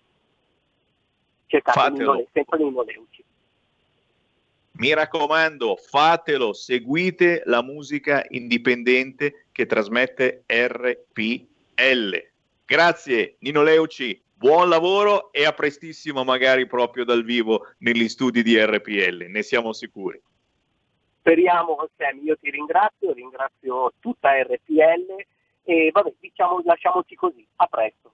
Cercate 1.45 1.91
Nino, 1.91 2.25
sempre 2.31 2.57
Nino 2.57 2.81
Leuci. 2.81 3.23
Mi 4.73 4.93
raccomando, 4.93 5.75
fatelo, 5.75 6.53
seguite 6.53 7.43
la 7.45 7.61
musica 7.61 8.25
indipendente 8.29 9.45
che 9.51 9.65
trasmette 9.67 10.45
RPL. 10.47 12.30
Grazie 12.71 13.35
Nino 13.39 13.63
Leuci, 13.63 14.17
buon 14.33 14.69
lavoro 14.69 15.33
e 15.33 15.43
a 15.43 15.51
prestissimo 15.51 16.23
magari 16.23 16.67
proprio 16.67 17.03
dal 17.03 17.25
vivo 17.25 17.67
negli 17.79 18.07
studi 18.07 18.43
di 18.43 18.57
RPL, 18.57 19.25
ne 19.27 19.43
siamo 19.43 19.73
sicuri. 19.73 20.17
Speriamo, 21.19 21.89
Sam, 21.97 22.23
io 22.23 22.37
ti 22.37 22.49
ringrazio, 22.49 23.11
ringrazio 23.11 23.91
tutta 23.99 24.41
RPL 24.41 25.25
e 25.65 25.89
vabbè, 25.91 26.13
diciamo, 26.17 26.61
lasciamoci 26.63 27.13
così, 27.15 27.45
a 27.57 27.67
presto. 27.67 28.13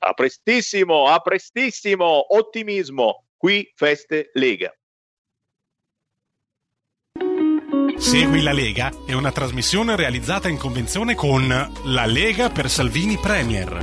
A 0.00 0.12
prestissimo, 0.12 1.06
a 1.06 1.20
prestissimo, 1.20 2.36
ottimismo, 2.36 3.24
qui 3.38 3.72
Feste 3.76 4.28
Lega. 4.34 4.74
Segui 8.00 8.40
la 8.40 8.52
Lega 8.52 8.90
è 9.06 9.12
una 9.12 9.30
trasmissione 9.30 9.94
realizzata 9.94 10.48
in 10.48 10.56
convenzione 10.56 11.14
con 11.14 11.46
La 11.84 12.06
Lega 12.06 12.48
per 12.48 12.70
Salvini 12.70 13.18
Premier. 13.18 13.78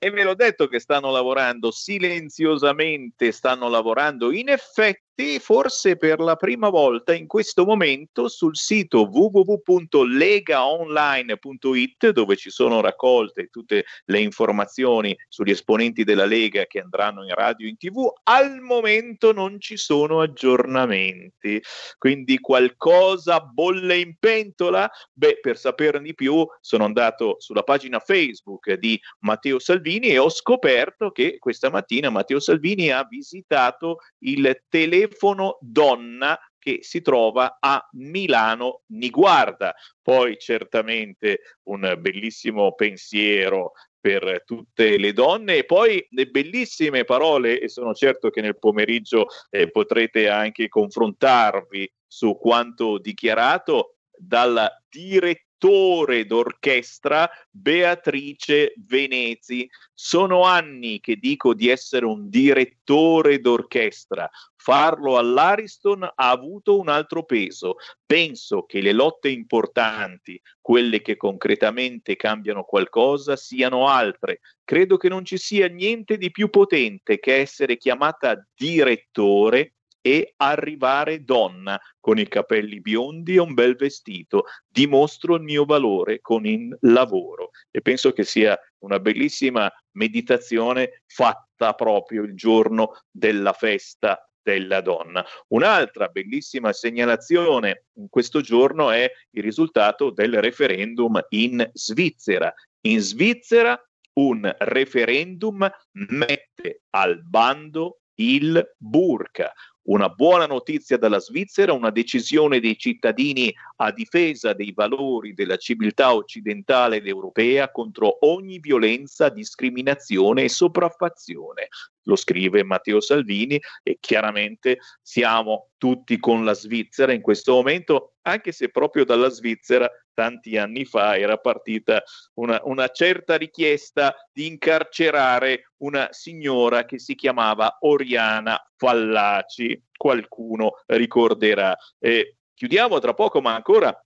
E 0.00 0.10
ve 0.10 0.22
l'ho 0.24 0.34
detto 0.34 0.66
che 0.66 0.80
stanno 0.80 1.12
lavorando 1.12 1.70
silenziosamente, 1.70 3.30
stanno 3.30 3.68
lavorando 3.68 4.32
in 4.32 4.48
effetti 4.48 5.07
forse 5.40 5.96
per 5.96 6.20
la 6.20 6.36
prima 6.36 6.68
volta 6.68 7.12
in 7.12 7.26
questo 7.26 7.64
momento 7.64 8.28
sul 8.28 8.56
sito 8.56 9.08
www.legaonline.it 9.10 12.10
dove 12.10 12.36
ci 12.36 12.50
sono 12.50 12.80
raccolte 12.80 13.48
tutte 13.48 13.84
le 14.04 14.20
informazioni 14.20 15.18
sugli 15.26 15.50
esponenti 15.50 16.04
della 16.04 16.24
Lega 16.24 16.66
che 16.66 16.78
andranno 16.78 17.24
in 17.24 17.34
radio 17.34 17.66
e 17.66 17.70
in 17.70 17.76
tv, 17.76 18.08
al 18.24 18.60
momento 18.60 19.32
non 19.32 19.58
ci 19.58 19.76
sono 19.76 20.20
aggiornamenti, 20.20 21.60
quindi 21.98 22.38
qualcosa 22.38 23.40
bolle 23.40 23.98
in 23.98 24.14
pentola? 24.20 24.88
Beh, 25.12 25.40
per 25.40 25.58
saperne 25.58 26.02
di 26.02 26.14
più 26.14 26.46
sono 26.60 26.84
andato 26.84 27.34
sulla 27.38 27.64
pagina 27.64 27.98
Facebook 27.98 28.72
di 28.74 28.96
Matteo 29.20 29.58
Salvini 29.58 30.10
e 30.10 30.18
ho 30.18 30.28
scoperto 30.28 31.10
che 31.10 31.38
questa 31.40 31.70
mattina 31.70 32.08
Matteo 32.08 32.38
Salvini 32.38 32.90
ha 32.90 33.04
visitato 33.08 33.98
il 34.18 34.62
telefono 34.68 35.06
telefono 35.08 35.58
donna 35.60 36.38
che 36.58 36.78
si 36.82 37.00
trova 37.00 37.58
a 37.60 37.86
Milano 37.92 38.82
Niguarda. 38.88 39.74
Poi 40.02 40.36
certamente 40.38 41.40
un 41.64 41.96
bellissimo 41.98 42.74
pensiero 42.74 43.72
per 44.00 44.44
tutte 44.44 44.96
le 44.96 45.12
donne 45.12 45.56
e 45.56 45.64
poi 45.64 46.04
le 46.10 46.26
bellissime 46.26 47.04
parole 47.04 47.60
e 47.60 47.68
sono 47.68 47.94
certo 47.94 48.30
che 48.30 48.40
nel 48.40 48.58
pomeriggio 48.58 49.26
eh, 49.50 49.70
potrete 49.70 50.28
anche 50.28 50.68
confrontarvi 50.68 51.90
su 52.06 52.36
quanto 52.38 52.98
dichiarato 52.98 53.96
dalla 54.16 54.70
direttiva 54.88 55.46
direttore 55.58 56.24
d'orchestra 56.24 57.28
Beatrice 57.50 58.74
Venezi. 58.86 59.68
Sono 59.92 60.42
anni 60.44 61.00
che 61.00 61.16
dico 61.16 61.52
di 61.52 61.68
essere 61.68 62.06
un 62.06 62.28
direttore 62.28 63.40
d'orchestra. 63.40 64.30
Farlo 64.54 65.18
all'Ariston 65.18 66.04
ha 66.04 66.30
avuto 66.30 66.78
un 66.78 66.88
altro 66.88 67.24
peso. 67.24 67.76
Penso 68.06 68.62
che 68.62 68.80
le 68.80 68.92
lotte 68.92 69.28
importanti, 69.28 70.40
quelle 70.60 71.02
che 71.02 71.16
concretamente 71.16 72.14
cambiano 72.14 72.62
qualcosa, 72.62 73.34
siano 73.34 73.88
altre. 73.88 74.40
Credo 74.64 74.96
che 74.96 75.08
non 75.08 75.24
ci 75.24 75.38
sia 75.38 75.68
niente 75.68 76.16
di 76.16 76.30
più 76.30 76.50
potente 76.50 77.18
che 77.18 77.36
essere 77.36 77.76
chiamata 77.76 78.46
direttore 78.54 79.72
e 80.08 80.32
arrivare 80.38 81.22
donna 81.22 81.78
con 82.00 82.18
i 82.18 82.26
capelli 82.26 82.80
biondi 82.80 83.34
e 83.34 83.40
un 83.40 83.52
bel 83.52 83.76
vestito. 83.76 84.44
Dimostro 84.66 85.34
il 85.34 85.42
mio 85.42 85.66
valore 85.66 86.22
con 86.22 86.46
il 86.46 86.74
lavoro 86.80 87.50
e 87.70 87.82
penso 87.82 88.12
che 88.12 88.24
sia 88.24 88.58
una 88.78 89.00
bellissima 89.00 89.70
meditazione 89.96 91.02
fatta 91.04 91.74
proprio 91.74 92.22
il 92.22 92.34
giorno 92.34 93.02
della 93.10 93.52
festa 93.52 94.26
della 94.42 94.80
donna. 94.80 95.22
Un'altra 95.48 96.08
bellissima 96.08 96.72
segnalazione 96.72 97.84
in 97.96 98.08
questo 98.08 98.40
giorno 98.40 98.90
è 98.90 99.12
il 99.32 99.42
risultato 99.42 100.08
del 100.08 100.40
referendum 100.40 101.22
in 101.30 101.68
Svizzera. 101.74 102.50
In 102.86 103.00
Svizzera 103.00 103.78
un 104.14 104.50
referendum 104.56 105.70
mette 105.92 106.84
al 106.94 107.22
bando 107.22 107.98
il 108.18 108.74
burka, 108.76 109.52
una 109.88 110.08
buona 110.08 110.46
notizia 110.46 110.96
dalla 110.96 111.18
Svizzera, 111.18 111.72
una 111.72 111.90
decisione 111.90 112.60
dei 112.60 112.76
cittadini 112.76 113.54
a 113.76 113.90
difesa 113.90 114.52
dei 114.52 114.72
valori 114.72 115.34
della 115.34 115.56
civiltà 115.56 116.14
occidentale 116.14 116.96
ed 116.96 117.06
europea 117.06 117.70
contro 117.70 118.18
ogni 118.26 118.58
violenza, 118.58 119.28
discriminazione 119.28 120.44
e 120.44 120.48
sopraffazione. 120.48 121.68
Lo 122.02 122.16
scrive 122.16 122.64
Matteo 122.64 123.00
Salvini 123.00 123.60
e 123.82 123.98
chiaramente 124.00 124.78
siamo 125.00 125.70
tutti 125.78 126.18
con 126.18 126.44
la 126.44 126.54
Svizzera 126.54 127.12
in 127.12 127.20
questo 127.20 127.52
momento, 127.52 128.14
anche 128.22 128.52
se 128.52 128.70
proprio 128.70 129.04
dalla 129.04 129.28
Svizzera 129.28 129.90
tanti 130.18 130.56
anni 130.56 130.84
fa 130.84 131.16
era 131.16 131.36
partita 131.36 132.02
una, 132.34 132.60
una, 132.64 132.88
certa 132.88 133.36
richiesta 133.36 134.12
di 134.32 134.46
incarcerare 134.48 135.70
una 135.76 136.08
signora 136.10 136.84
che 136.84 136.98
si 136.98 137.14
chiamava 137.14 137.76
Oriana 137.82 138.60
Fallaci, 138.74 139.80
qualcuno 139.96 140.82
ricorderà. 140.86 141.76
Eh, 142.00 142.38
chiudiamo 142.52 142.98
tra 142.98 143.14
poco, 143.14 143.40
ma 143.40 143.54
ancora 143.54 143.96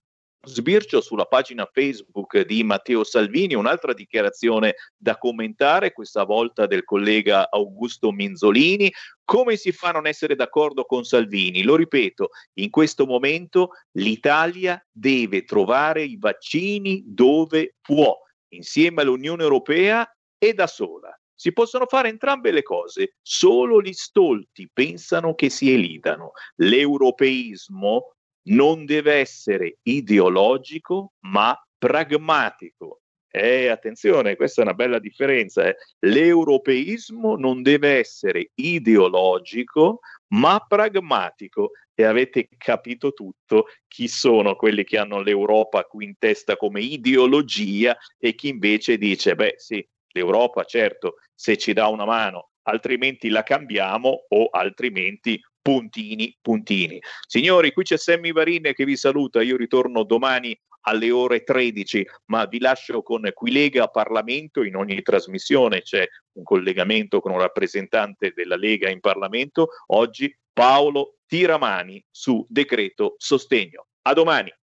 Sbircio 0.45 0.99
sulla 0.99 1.23
pagina 1.23 1.65
Facebook 1.71 2.41
di 2.41 2.65
Matteo 2.65 3.05
Salvini, 3.05 3.53
un'altra 3.53 3.93
dichiarazione 3.93 4.75
da 4.97 5.17
commentare, 5.17 5.93
questa 5.93 6.25
volta 6.25 6.65
del 6.65 6.83
collega 6.83 7.49
Augusto 7.49 8.11
Minzolini. 8.11 8.91
Come 9.23 9.55
si 9.55 9.71
fa 9.71 9.89
a 9.89 9.91
non 9.93 10.05
essere 10.05 10.35
d'accordo 10.35 10.83
con 10.83 11.05
Salvini? 11.05 11.63
Lo 11.63 11.77
ripeto, 11.77 12.31
in 12.55 12.69
questo 12.71 13.05
momento 13.05 13.69
l'Italia 13.93 14.85
deve 14.91 15.45
trovare 15.45 16.03
i 16.03 16.17
vaccini 16.19 17.03
dove 17.05 17.75
può, 17.81 18.13
insieme 18.49 19.01
all'Unione 19.01 19.43
Europea 19.43 20.05
e 20.37 20.53
da 20.53 20.67
sola. 20.67 21.17
Si 21.33 21.53
possono 21.53 21.85
fare 21.85 22.09
entrambe 22.09 22.51
le 22.51 22.63
cose, 22.63 23.15
solo 23.21 23.81
gli 23.81 23.93
stolti 23.93 24.69
pensano 24.71 25.35
che 25.35 25.49
si 25.49 25.71
elidano. 25.71 26.31
L'europeismo 26.55 28.13
non 28.43 28.85
deve 28.85 29.15
essere 29.15 29.77
ideologico 29.83 31.13
ma 31.21 31.57
pragmatico. 31.77 33.01
Eh, 33.35 33.67
attenzione, 33.67 34.35
questa 34.35 34.61
è 34.61 34.63
una 34.63 34.75
bella 34.75 34.99
differenza. 34.99 35.67
Eh. 35.67 35.75
L'europeismo 36.01 37.35
non 37.35 37.63
deve 37.63 37.97
essere 37.97 38.51
ideologico, 38.53 40.01
ma 40.33 40.63
pragmatico. 40.67 41.71
E 41.95 42.03
avete 42.03 42.47
capito 42.57 43.11
tutto 43.13 43.65
chi 43.87 44.07
sono 44.07 44.55
quelli 44.55 44.83
che 44.83 44.99
hanno 44.99 45.19
l'Europa 45.19 45.83
qui 45.83 46.05
in 46.05 46.15
testa 46.19 46.57
come 46.57 46.81
ideologia 46.81 47.97
e 48.19 48.35
chi 48.35 48.49
invece 48.49 48.97
dice, 48.97 49.35
beh 49.35 49.55
sì, 49.57 49.83
l'Europa 50.09 50.63
certo, 50.63 51.15
se 51.33 51.57
ci 51.57 51.73
dà 51.73 51.87
una 51.87 52.05
mano, 52.05 52.51
altrimenti 52.63 53.29
la 53.29 53.43
cambiamo 53.43 54.25
o 54.27 54.47
altrimenti 54.51 55.39
puntini, 55.63 56.37
puntini. 56.39 56.99
Signori, 57.25 57.71
qui 57.71 57.83
c'è 57.83 57.97
Sammy 57.97 58.31
Varin 58.31 58.71
che 58.75 58.85
vi 58.85 58.95
saluta, 58.95 59.41
io 59.41 59.57
ritorno 59.57 60.03
domani 60.03 60.55
alle 60.85 61.09
ore 61.09 61.43
13, 61.43 62.05
ma 62.25 62.45
vi 62.45 62.59
lascio 62.59 63.01
con 63.01 63.27
Qui 63.33 63.51
Lega 63.51 63.87
Parlamento, 63.87 64.63
in 64.63 64.75
ogni 64.75 65.01
trasmissione 65.01 65.81
c'è 65.81 66.05
un 66.33 66.43
collegamento 66.43 67.21
con 67.21 67.31
un 67.31 67.39
rappresentante 67.39 68.33
della 68.35 68.57
Lega 68.57 68.89
in 68.89 68.99
Parlamento, 68.99 69.69
oggi 69.87 70.35
Paolo 70.51 71.15
Tiramani 71.25 72.03
su 72.11 72.45
decreto 72.49 73.15
sostegno. 73.17 73.87
A 74.03 74.13
domani. 74.13 74.53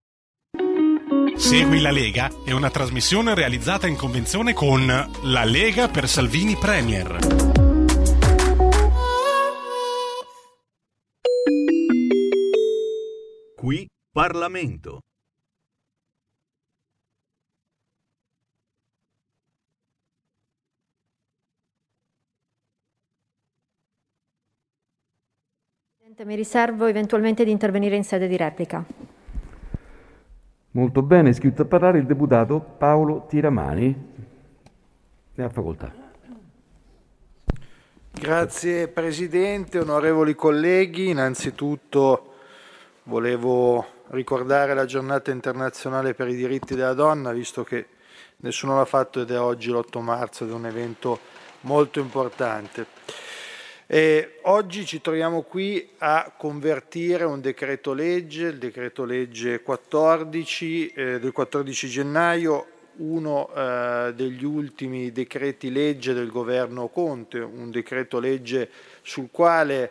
Segui 1.35 1.81
la 1.81 1.91
Lega 1.91 2.31
è 2.45 2.53
una 2.53 2.71
trasmissione 2.71 3.35
realizzata 3.35 3.87
in 3.87 3.97
convenzione 3.97 4.53
con 4.53 4.87
La 5.23 5.45
Lega 5.45 5.89
per 5.89 6.07
Salvini 6.07 6.55
Premier. 6.57 7.50
Qui 13.61 13.87
Parlamento. 14.11 15.01
Mi 26.25 26.35
riservo 26.35 26.87
eventualmente 26.87 27.45
di 27.45 27.51
intervenire 27.51 27.97
in 27.97 28.05
sede 28.05 28.29
di 28.29 28.39
replica. 28.39 28.83
Molto 30.71 31.03
bene, 31.03 31.29
è 31.29 31.33
iscritto 31.33 31.61
a 31.61 31.67
parlare 31.67 31.99
il 31.99 32.07
deputato 32.07 32.61
Paolo 32.61 33.27
Tiramani. 33.29 34.13
Ne 35.35 35.45
ha 35.45 35.49
facoltà. 35.51 35.93
Grazie 38.11 38.89
Presidente, 38.89 39.79
onorevoli 39.79 40.35
colleghi. 40.35 41.11
Innanzitutto 41.11 42.30
volevo 43.05 43.99
ricordare 44.09 44.75
la 44.75 44.85
giornata 44.85 45.31
internazionale 45.31 46.15
per 46.15 46.29
i 46.29 46.35
diritti 46.35 46.75
della 46.75 46.95
donna, 46.95 47.33
visto 47.33 47.65
che 47.65 47.87
nessuno 48.39 48.77
l'ha 48.77 48.85
fatto 48.85 49.21
ed 49.21 49.31
è 49.31 49.39
oggi 49.39 49.71
l'8 49.71 50.01
marzo 50.01 50.45
ed 50.45 50.51
è 50.51 50.55
un 50.55 50.67
evento 50.67 51.19
molto 51.61 52.01
importante. 52.01 52.87
E 53.87 54.39
oggi 54.43 54.87
ci 54.87 55.01
troviamo 55.01 55.43
qui 55.43 55.91
a 55.99 56.33
convertire 56.37 57.25
un 57.25 57.41
decreto 57.41 57.93
legge, 57.93 58.47
il 58.47 58.59
decreto 58.59 59.05
legge 59.05 59.63
14 59.63 60.87
eh, 60.87 61.19
del 61.19 61.33
14 61.33 61.89
gennaio, 61.89 62.67
uno 62.99 63.51
eh, 63.53 64.13
degli 64.15 64.45
ultimi 64.45 65.11
decreti 65.11 65.73
legge 65.73 66.13
del 66.13 66.31
governo 66.31 66.87
Conte, 66.89 67.41
un 67.41 67.71
decreto 67.71 68.21
legge 68.21 68.71
sul 69.03 69.29
quale 69.33 69.91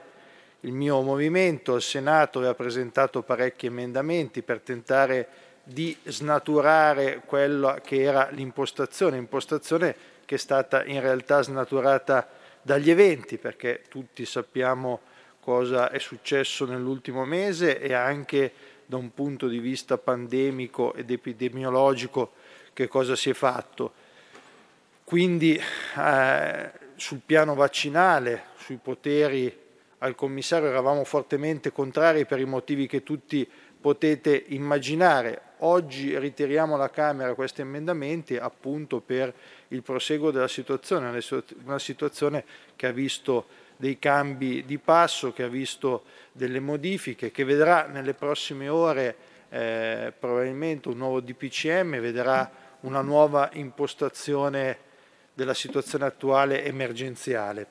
il 0.62 0.74
mio 0.74 1.02
movimento, 1.02 1.76
il 1.76 1.82
Senato, 1.82 2.40
aveva 2.40 2.54
presentato 2.54 3.22
parecchi 3.22 3.68
emendamenti 3.68 4.42
per 4.42 4.60
tentare 4.60 5.28
di 5.64 5.96
snaturare 6.04 7.22
quella 7.26 7.80
che 7.82 8.02
era 8.02 8.30
l'impostazione, 8.32 9.18
impostazione 9.18 9.96
che 10.26 10.36
è 10.36 10.38
stata 10.38 10.84
in 10.84 11.00
realtà 11.00 11.42
snaturata 11.42 12.28
dagli 12.62 12.90
eventi, 12.90 13.38
perché 13.38 13.84
tutti 13.88 14.26
sappiamo 14.26 15.02
cosa 15.40 15.90
è 15.90 16.00
successo 16.00 16.66
nell'ultimo 16.66 17.24
mese 17.24 17.80
e 17.80 17.94
anche 17.94 18.52
da 18.86 18.98
un 18.98 19.14
punto 19.14 19.48
di 19.48 19.60
vista 19.60 19.98
pandemico 19.98 20.94
ed 20.94 21.12
epidemiologico 21.12 22.34
che 22.74 22.88
cosa 22.88 23.16
si 23.16 23.30
è 23.30 23.34
fatto. 23.34 23.94
Quindi 25.04 25.60
eh, 25.98 26.72
sul 26.96 27.22
piano 27.26 27.56
vaccinale, 27.56 28.46
sui 28.58 28.78
poteri 28.82 29.68
al 30.00 30.16
commissario 30.16 30.68
eravamo 30.68 31.04
fortemente 31.04 31.72
contrari 31.72 32.26
per 32.26 32.40
i 32.40 32.46
motivi 32.46 32.88
che 32.88 33.04
tutti 33.04 33.48
potete 33.80 34.46
immaginare. 34.48 35.42
Oggi 35.60 36.18
ritiriamo 36.18 36.76
alla 36.76 36.90
Camera 36.90 37.34
questi 37.34 37.62
emendamenti 37.62 38.38
appunto 38.38 39.02
per 39.02 39.34
il 39.70 39.82
proseguo 39.84 40.32
della 40.32 40.48
situazione, 40.48 41.22
una 41.64 41.80
situazione 41.80 42.46
che 42.76 42.88
ha 42.88 42.92
visto 42.92 43.68
dei 43.76 44.00
cambi 44.00 44.66
di 44.66 44.78
passo, 44.78 45.32
che 45.32 45.44
ha 45.44 45.48
visto 45.48 46.04
delle 46.32 46.60
modifiche, 46.60 47.32
che 47.32 47.44
vedrà 47.44 47.88
nelle 47.88 48.14
prossime 48.14 48.68
ore 48.68 49.16
eh, 49.50 50.14
probabilmente 50.18 50.90
un 50.90 50.98
nuovo 50.98 51.22
DPCM, 51.22 52.00
vedrà 52.00 52.50
una 52.82 53.02
nuova 53.02 53.50
impostazione 53.54 54.88
della 55.34 55.54
situazione 55.54 56.06
attuale 56.06 56.66
emergenziale. 56.66 57.68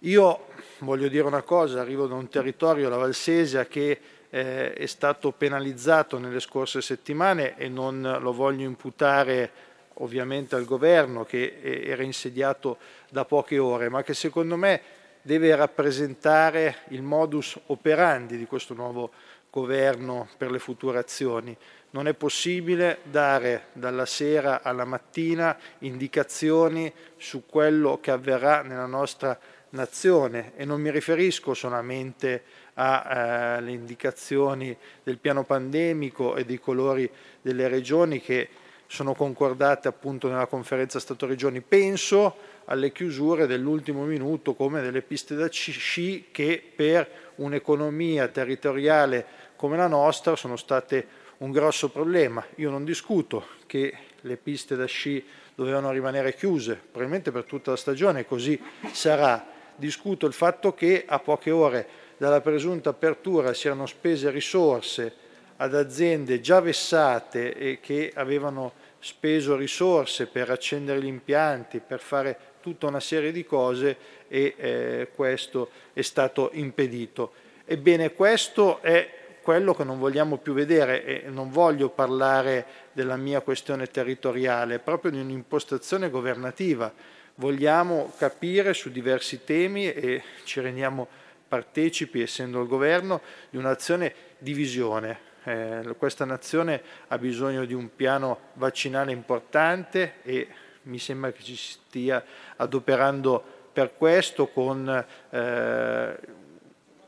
Io 0.00 0.46
voglio 0.78 1.08
dire 1.08 1.24
una 1.24 1.42
cosa, 1.42 1.80
arrivo 1.80 2.06
da 2.06 2.14
un 2.14 2.28
territorio, 2.28 2.88
la 2.88 2.96
Valsesia, 2.96 3.66
che 3.66 4.00
eh, 4.30 4.72
è 4.72 4.86
stato 4.86 5.30
penalizzato 5.32 6.18
nelle 6.18 6.40
scorse 6.40 6.80
settimane 6.80 7.56
e 7.56 7.68
non 7.68 8.18
lo 8.20 8.32
voglio 8.32 8.64
imputare 8.64 9.72
ovviamente 9.98 10.56
al 10.56 10.64
governo 10.64 11.24
che 11.24 11.60
era 11.62 12.02
insediato 12.02 12.78
da 13.10 13.24
poche 13.24 13.58
ore, 13.58 13.88
ma 13.88 14.02
che 14.02 14.14
secondo 14.14 14.56
me 14.56 14.80
deve 15.22 15.54
rappresentare 15.54 16.78
il 16.88 17.02
modus 17.02 17.58
operandi 17.66 18.36
di 18.36 18.44
questo 18.44 18.74
nuovo 18.74 19.12
governo 19.50 20.28
per 20.36 20.50
le 20.50 20.58
future 20.58 20.98
azioni. 20.98 21.56
Non 21.90 22.08
è 22.08 22.14
possibile 22.14 22.98
dare 23.04 23.66
dalla 23.72 24.04
sera 24.04 24.62
alla 24.62 24.84
mattina 24.84 25.56
indicazioni 25.78 26.92
su 27.16 27.46
quello 27.46 28.00
che 28.00 28.10
avverrà 28.10 28.62
nella 28.62 28.86
nostra 28.86 29.38
nazione 29.74 30.52
e 30.56 30.64
non 30.64 30.80
mi 30.80 30.90
riferisco 30.90 31.54
solamente 31.54 32.42
alle 32.74 33.70
eh, 33.70 33.74
indicazioni 33.74 34.76
del 35.02 35.18
piano 35.18 35.44
pandemico 35.44 36.36
e 36.36 36.44
dei 36.44 36.58
colori 36.58 37.08
delle 37.40 37.68
regioni 37.68 38.20
che 38.20 38.48
sono 38.86 39.14
concordate 39.14 39.88
appunto 39.88 40.28
nella 40.28 40.46
conferenza 40.46 40.98
Stato-Regioni. 40.98 41.60
Penso 41.60 42.52
alle 42.66 42.92
chiusure 42.92 43.46
dell'ultimo 43.46 44.04
minuto 44.04 44.54
come 44.54 44.80
delle 44.80 45.02
piste 45.02 45.34
da 45.34 45.48
sci 45.48 46.28
che 46.30 46.62
per 46.74 47.32
un'economia 47.36 48.28
territoriale 48.28 49.26
come 49.56 49.76
la 49.76 49.88
nostra 49.88 50.36
sono 50.36 50.56
state 50.56 51.22
un 51.38 51.50
grosso 51.50 51.90
problema. 51.90 52.44
Io 52.56 52.70
non 52.70 52.84
discuto 52.84 53.46
che 53.66 53.96
le 54.20 54.36
piste 54.36 54.76
da 54.76 54.86
sci 54.86 55.24
dovevano 55.54 55.90
rimanere 55.90 56.34
chiuse, 56.34 56.74
probabilmente 56.74 57.30
per 57.30 57.44
tutta 57.44 57.72
la 57.72 57.76
stagione, 57.76 58.26
così 58.26 58.60
sarà. 58.92 59.52
Discuto 59.76 60.26
il 60.26 60.32
fatto 60.32 60.74
che 60.74 61.04
a 61.06 61.18
poche 61.18 61.50
ore 61.50 61.86
dalla 62.16 62.40
presunta 62.40 62.90
apertura 62.90 63.52
si 63.54 63.66
erano 63.66 63.86
spese 63.86 64.30
risorse 64.30 65.12
ad 65.56 65.74
aziende 65.74 66.40
già 66.40 66.60
vessate 66.60 67.54
e 67.54 67.80
che 67.80 68.12
avevano 68.14 68.72
speso 68.98 69.56
risorse 69.56 70.26
per 70.26 70.50
accendere 70.50 71.00
gli 71.00 71.06
impianti, 71.06 71.80
per 71.80 72.00
fare 72.00 72.38
tutta 72.60 72.86
una 72.86 73.00
serie 73.00 73.32
di 73.32 73.44
cose 73.44 73.96
e 74.28 74.54
eh, 74.56 75.08
questo 75.14 75.70
è 75.92 76.02
stato 76.02 76.50
impedito. 76.54 77.32
Ebbene, 77.66 78.12
questo 78.12 78.80
è 78.80 79.08
quello 79.42 79.74
che 79.74 79.84
non 79.84 79.98
vogliamo 79.98 80.38
più 80.38 80.54
vedere 80.54 81.04
e 81.04 81.28
non 81.28 81.50
voglio 81.50 81.90
parlare 81.90 82.64
della 82.92 83.16
mia 83.16 83.42
questione 83.42 83.88
territoriale, 83.88 84.78
proprio 84.78 85.10
di 85.10 85.20
un'impostazione 85.20 86.08
governativa. 86.08 86.90
Vogliamo 87.36 88.12
capire 88.16 88.74
su 88.74 88.92
diversi 88.92 89.42
temi 89.42 89.92
e 89.92 90.22
ci 90.44 90.60
rendiamo 90.60 91.08
partecipi, 91.48 92.22
essendo 92.22 92.62
il 92.62 92.68
governo, 92.68 93.20
di 93.50 93.56
un'azione 93.56 94.14
di 94.38 94.52
visione. 94.52 95.18
Eh, 95.42 95.96
questa 95.98 96.24
nazione 96.24 96.80
ha 97.08 97.18
bisogno 97.18 97.64
di 97.64 97.74
un 97.74 97.92
piano 97.96 98.38
vaccinale 98.52 99.10
importante 99.10 100.14
e 100.22 100.46
mi 100.82 101.00
sembra 101.00 101.32
che 101.32 101.42
ci 101.42 101.56
stia 101.56 102.24
adoperando 102.54 103.42
per 103.72 103.96
questo 103.96 104.46
con 104.46 105.04
eh, 105.30 106.18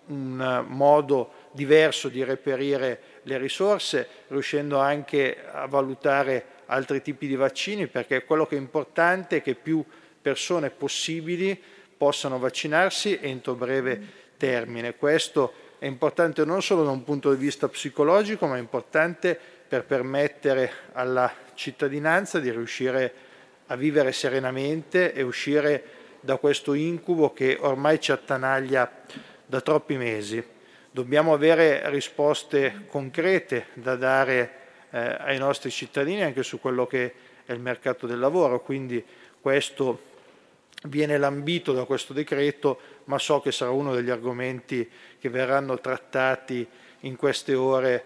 un 0.07 0.65
modo 0.67 1.33
diverso 1.53 2.09
di 2.09 2.25
reperire 2.25 3.01
le 3.23 3.39
risorse, 3.39 4.09
riuscendo 4.27 4.81
anche 4.81 5.45
a 5.49 5.67
valutare 5.67 6.55
altri 6.67 7.01
tipi 7.01 7.29
di 7.29 7.37
vaccini, 7.37 7.87
perché 7.87 8.25
quello 8.25 8.45
che 8.45 8.57
è 8.57 8.59
importante 8.59 9.37
è 9.37 9.43
che 9.43 9.55
più 9.55 9.85
persone 10.27 10.71
possibili 10.71 11.57
possano 11.97 12.41
vaccinarsi 12.41 13.17
entro 13.23 13.55
breve 13.55 14.01
termine. 14.37 14.97
Questo 14.97 15.53
è 15.79 15.87
importante 15.87 16.45
non 16.45 16.63
solo 16.63 16.83
da 16.83 16.91
un 16.91 17.05
punto 17.05 17.33
di 17.33 17.37
vista 17.37 17.69
psicologico, 17.69 18.49
ma 18.49 18.57
è 18.57 18.59
importante 18.59 19.39
per 19.69 19.85
permettere 19.85 20.69
alla 20.95 21.33
cittadinanza 21.55 22.41
di 22.41 22.51
riuscire 22.51 23.15
a 23.67 23.77
vivere 23.77 24.11
serenamente 24.11 25.13
e 25.13 25.23
uscire 25.23 25.85
da 26.19 26.39
questo 26.39 26.75
incubo 26.75 27.33
che 27.33 27.57
ormai 27.61 28.01
ci 28.01 28.11
attanaglia 28.11 28.91
da 29.47 29.61
troppi 29.61 29.97
mesi. 29.97 30.45
Dobbiamo 30.91 31.35
avere 31.35 31.89
risposte 31.91 32.87
concrete 32.89 33.67
da 33.75 33.95
dare 33.95 34.51
eh, 34.91 34.99
ai 35.21 35.39
nostri 35.39 35.71
cittadini 35.71 36.25
anche 36.25 36.43
su 36.43 36.59
quello 36.59 36.85
che 36.85 37.13
è 37.45 37.53
il 37.53 37.61
mercato 37.61 38.09
del 38.09 38.19
lavoro, 38.19 38.61
quindi 38.61 39.05
questo 39.41 40.15
viene 40.85 41.19
lambito 41.19 41.73
da 41.73 41.85
questo 41.85 42.13
decreto, 42.13 42.79
ma 43.05 43.19
so 43.19 43.41
che 43.41 43.53
sarà 43.53 43.71
uno 43.71 43.95
degli 43.95 44.11
argomenti 44.11 44.89
che 45.19 45.29
verranno 45.29 45.79
trattati 45.81 46.67
in 47.01 47.17
queste 47.17 47.55
ore 47.55 48.05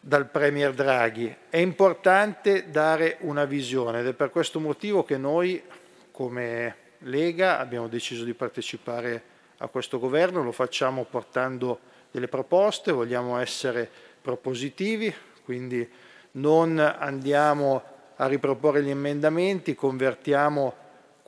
dal 0.00 0.28
Premier 0.28 0.72
Draghi. 0.72 1.34
È 1.48 1.58
importante 1.58 2.70
dare 2.70 3.16
una 3.20 3.44
visione 3.44 4.00
ed 4.00 4.06
è 4.06 4.12
per 4.12 4.30
questo 4.30 4.60
motivo 4.60 5.04
che 5.04 5.16
noi 5.16 5.62
come 6.10 6.86
Lega 7.02 7.58
abbiamo 7.58 7.86
deciso 7.86 8.24
di 8.24 8.34
partecipare 8.34 9.22
a 9.58 9.68
questo 9.68 9.98
governo, 9.98 10.42
lo 10.42 10.52
facciamo 10.52 11.04
portando 11.04 11.80
delle 12.10 12.28
proposte, 12.28 12.92
vogliamo 12.92 13.38
essere 13.38 13.88
propositivi, 14.20 15.12
quindi 15.44 15.88
non 16.32 16.78
andiamo 16.78 17.82
a 18.16 18.26
riproporre 18.26 18.82
gli 18.82 18.90
emendamenti, 18.90 19.74
convertiamo 19.74 20.74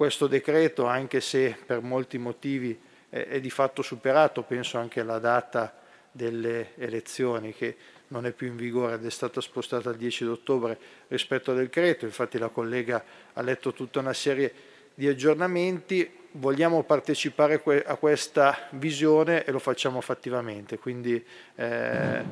questo 0.01 0.28
decreto 0.28 0.86
anche 0.86 1.20
se 1.20 1.55
per 1.66 1.82
molti 1.82 2.16
motivi 2.16 2.81
è, 3.10 3.39
di 3.39 3.51
fatto 3.51 3.82
superato, 3.82 4.44
penso 4.44 4.78
anche 4.78 5.01
alla 5.01 5.18
data 5.18 5.77
delle 6.10 6.68
elezioni 6.77 7.52
che 7.52 7.77
non 8.09 8.24
è 8.24 8.32
più 8.32 8.47
in 8.47 8.56
vigore 8.56 8.94
ed 8.94 9.05
è 9.05 9.10
stata 9.10 9.43
spostata 9.43 9.90
al 9.90 9.97
10 9.97 10.24
ottobre 10.24 10.78
rispetto 11.09 11.51
al 11.51 11.59
decreto, 11.59 12.06
infatti 12.06 12.39
la 12.39 12.48
collega 12.48 13.05
ha 13.35 13.43
letto 13.43 13.74
tutta 13.74 13.98
una 13.98 14.14
serie 14.14 14.51
di 14.94 15.06
aggiornamenti, 15.06 16.10
vogliamo 16.31 16.82
partecipare 16.82 17.62
a 17.85 17.97
questa 17.97 18.68
visione 18.70 19.44
e 19.44 19.52
lo 19.52 19.59
facciamo 19.59 20.01
fattivamente, 20.01 20.78
quindi 20.78 21.22
eh, 21.56 22.24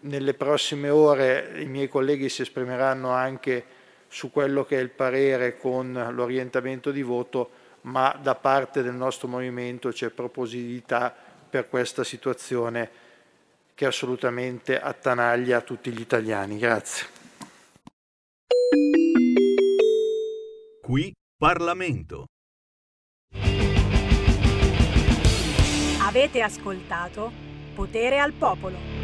nelle 0.00 0.34
prossime 0.34 0.90
ore 0.90 1.52
i 1.62 1.66
miei 1.66 1.88
colleghi 1.88 2.28
si 2.28 2.42
esprimeranno 2.42 3.08
anche 3.08 3.75
su 4.16 4.30
quello 4.30 4.64
che 4.64 4.78
è 4.78 4.80
il 4.80 4.88
parere 4.88 5.58
con 5.58 5.92
l'orientamento 6.12 6.90
di 6.90 7.02
voto, 7.02 7.50
ma 7.82 8.18
da 8.18 8.34
parte 8.34 8.82
del 8.82 8.94
nostro 8.94 9.28
movimento 9.28 9.90
c'è 9.90 10.08
propositività 10.08 11.14
per 11.50 11.68
questa 11.68 12.02
situazione 12.02 12.90
che 13.74 13.84
assolutamente 13.84 14.80
attanaglia 14.80 15.60
tutti 15.60 15.90
gli 15.90 16.00
italiani. 16.00 16.56
Grazie. 16.56 17.06
Qui 20.80 21.12
Parlamento. 21.36 22.24
Avete 26.00 26.40
ascoltato 26.40 27.30
Potere 27.74 28.18
al 28.18 28.32
Popolo. 28.32 28.95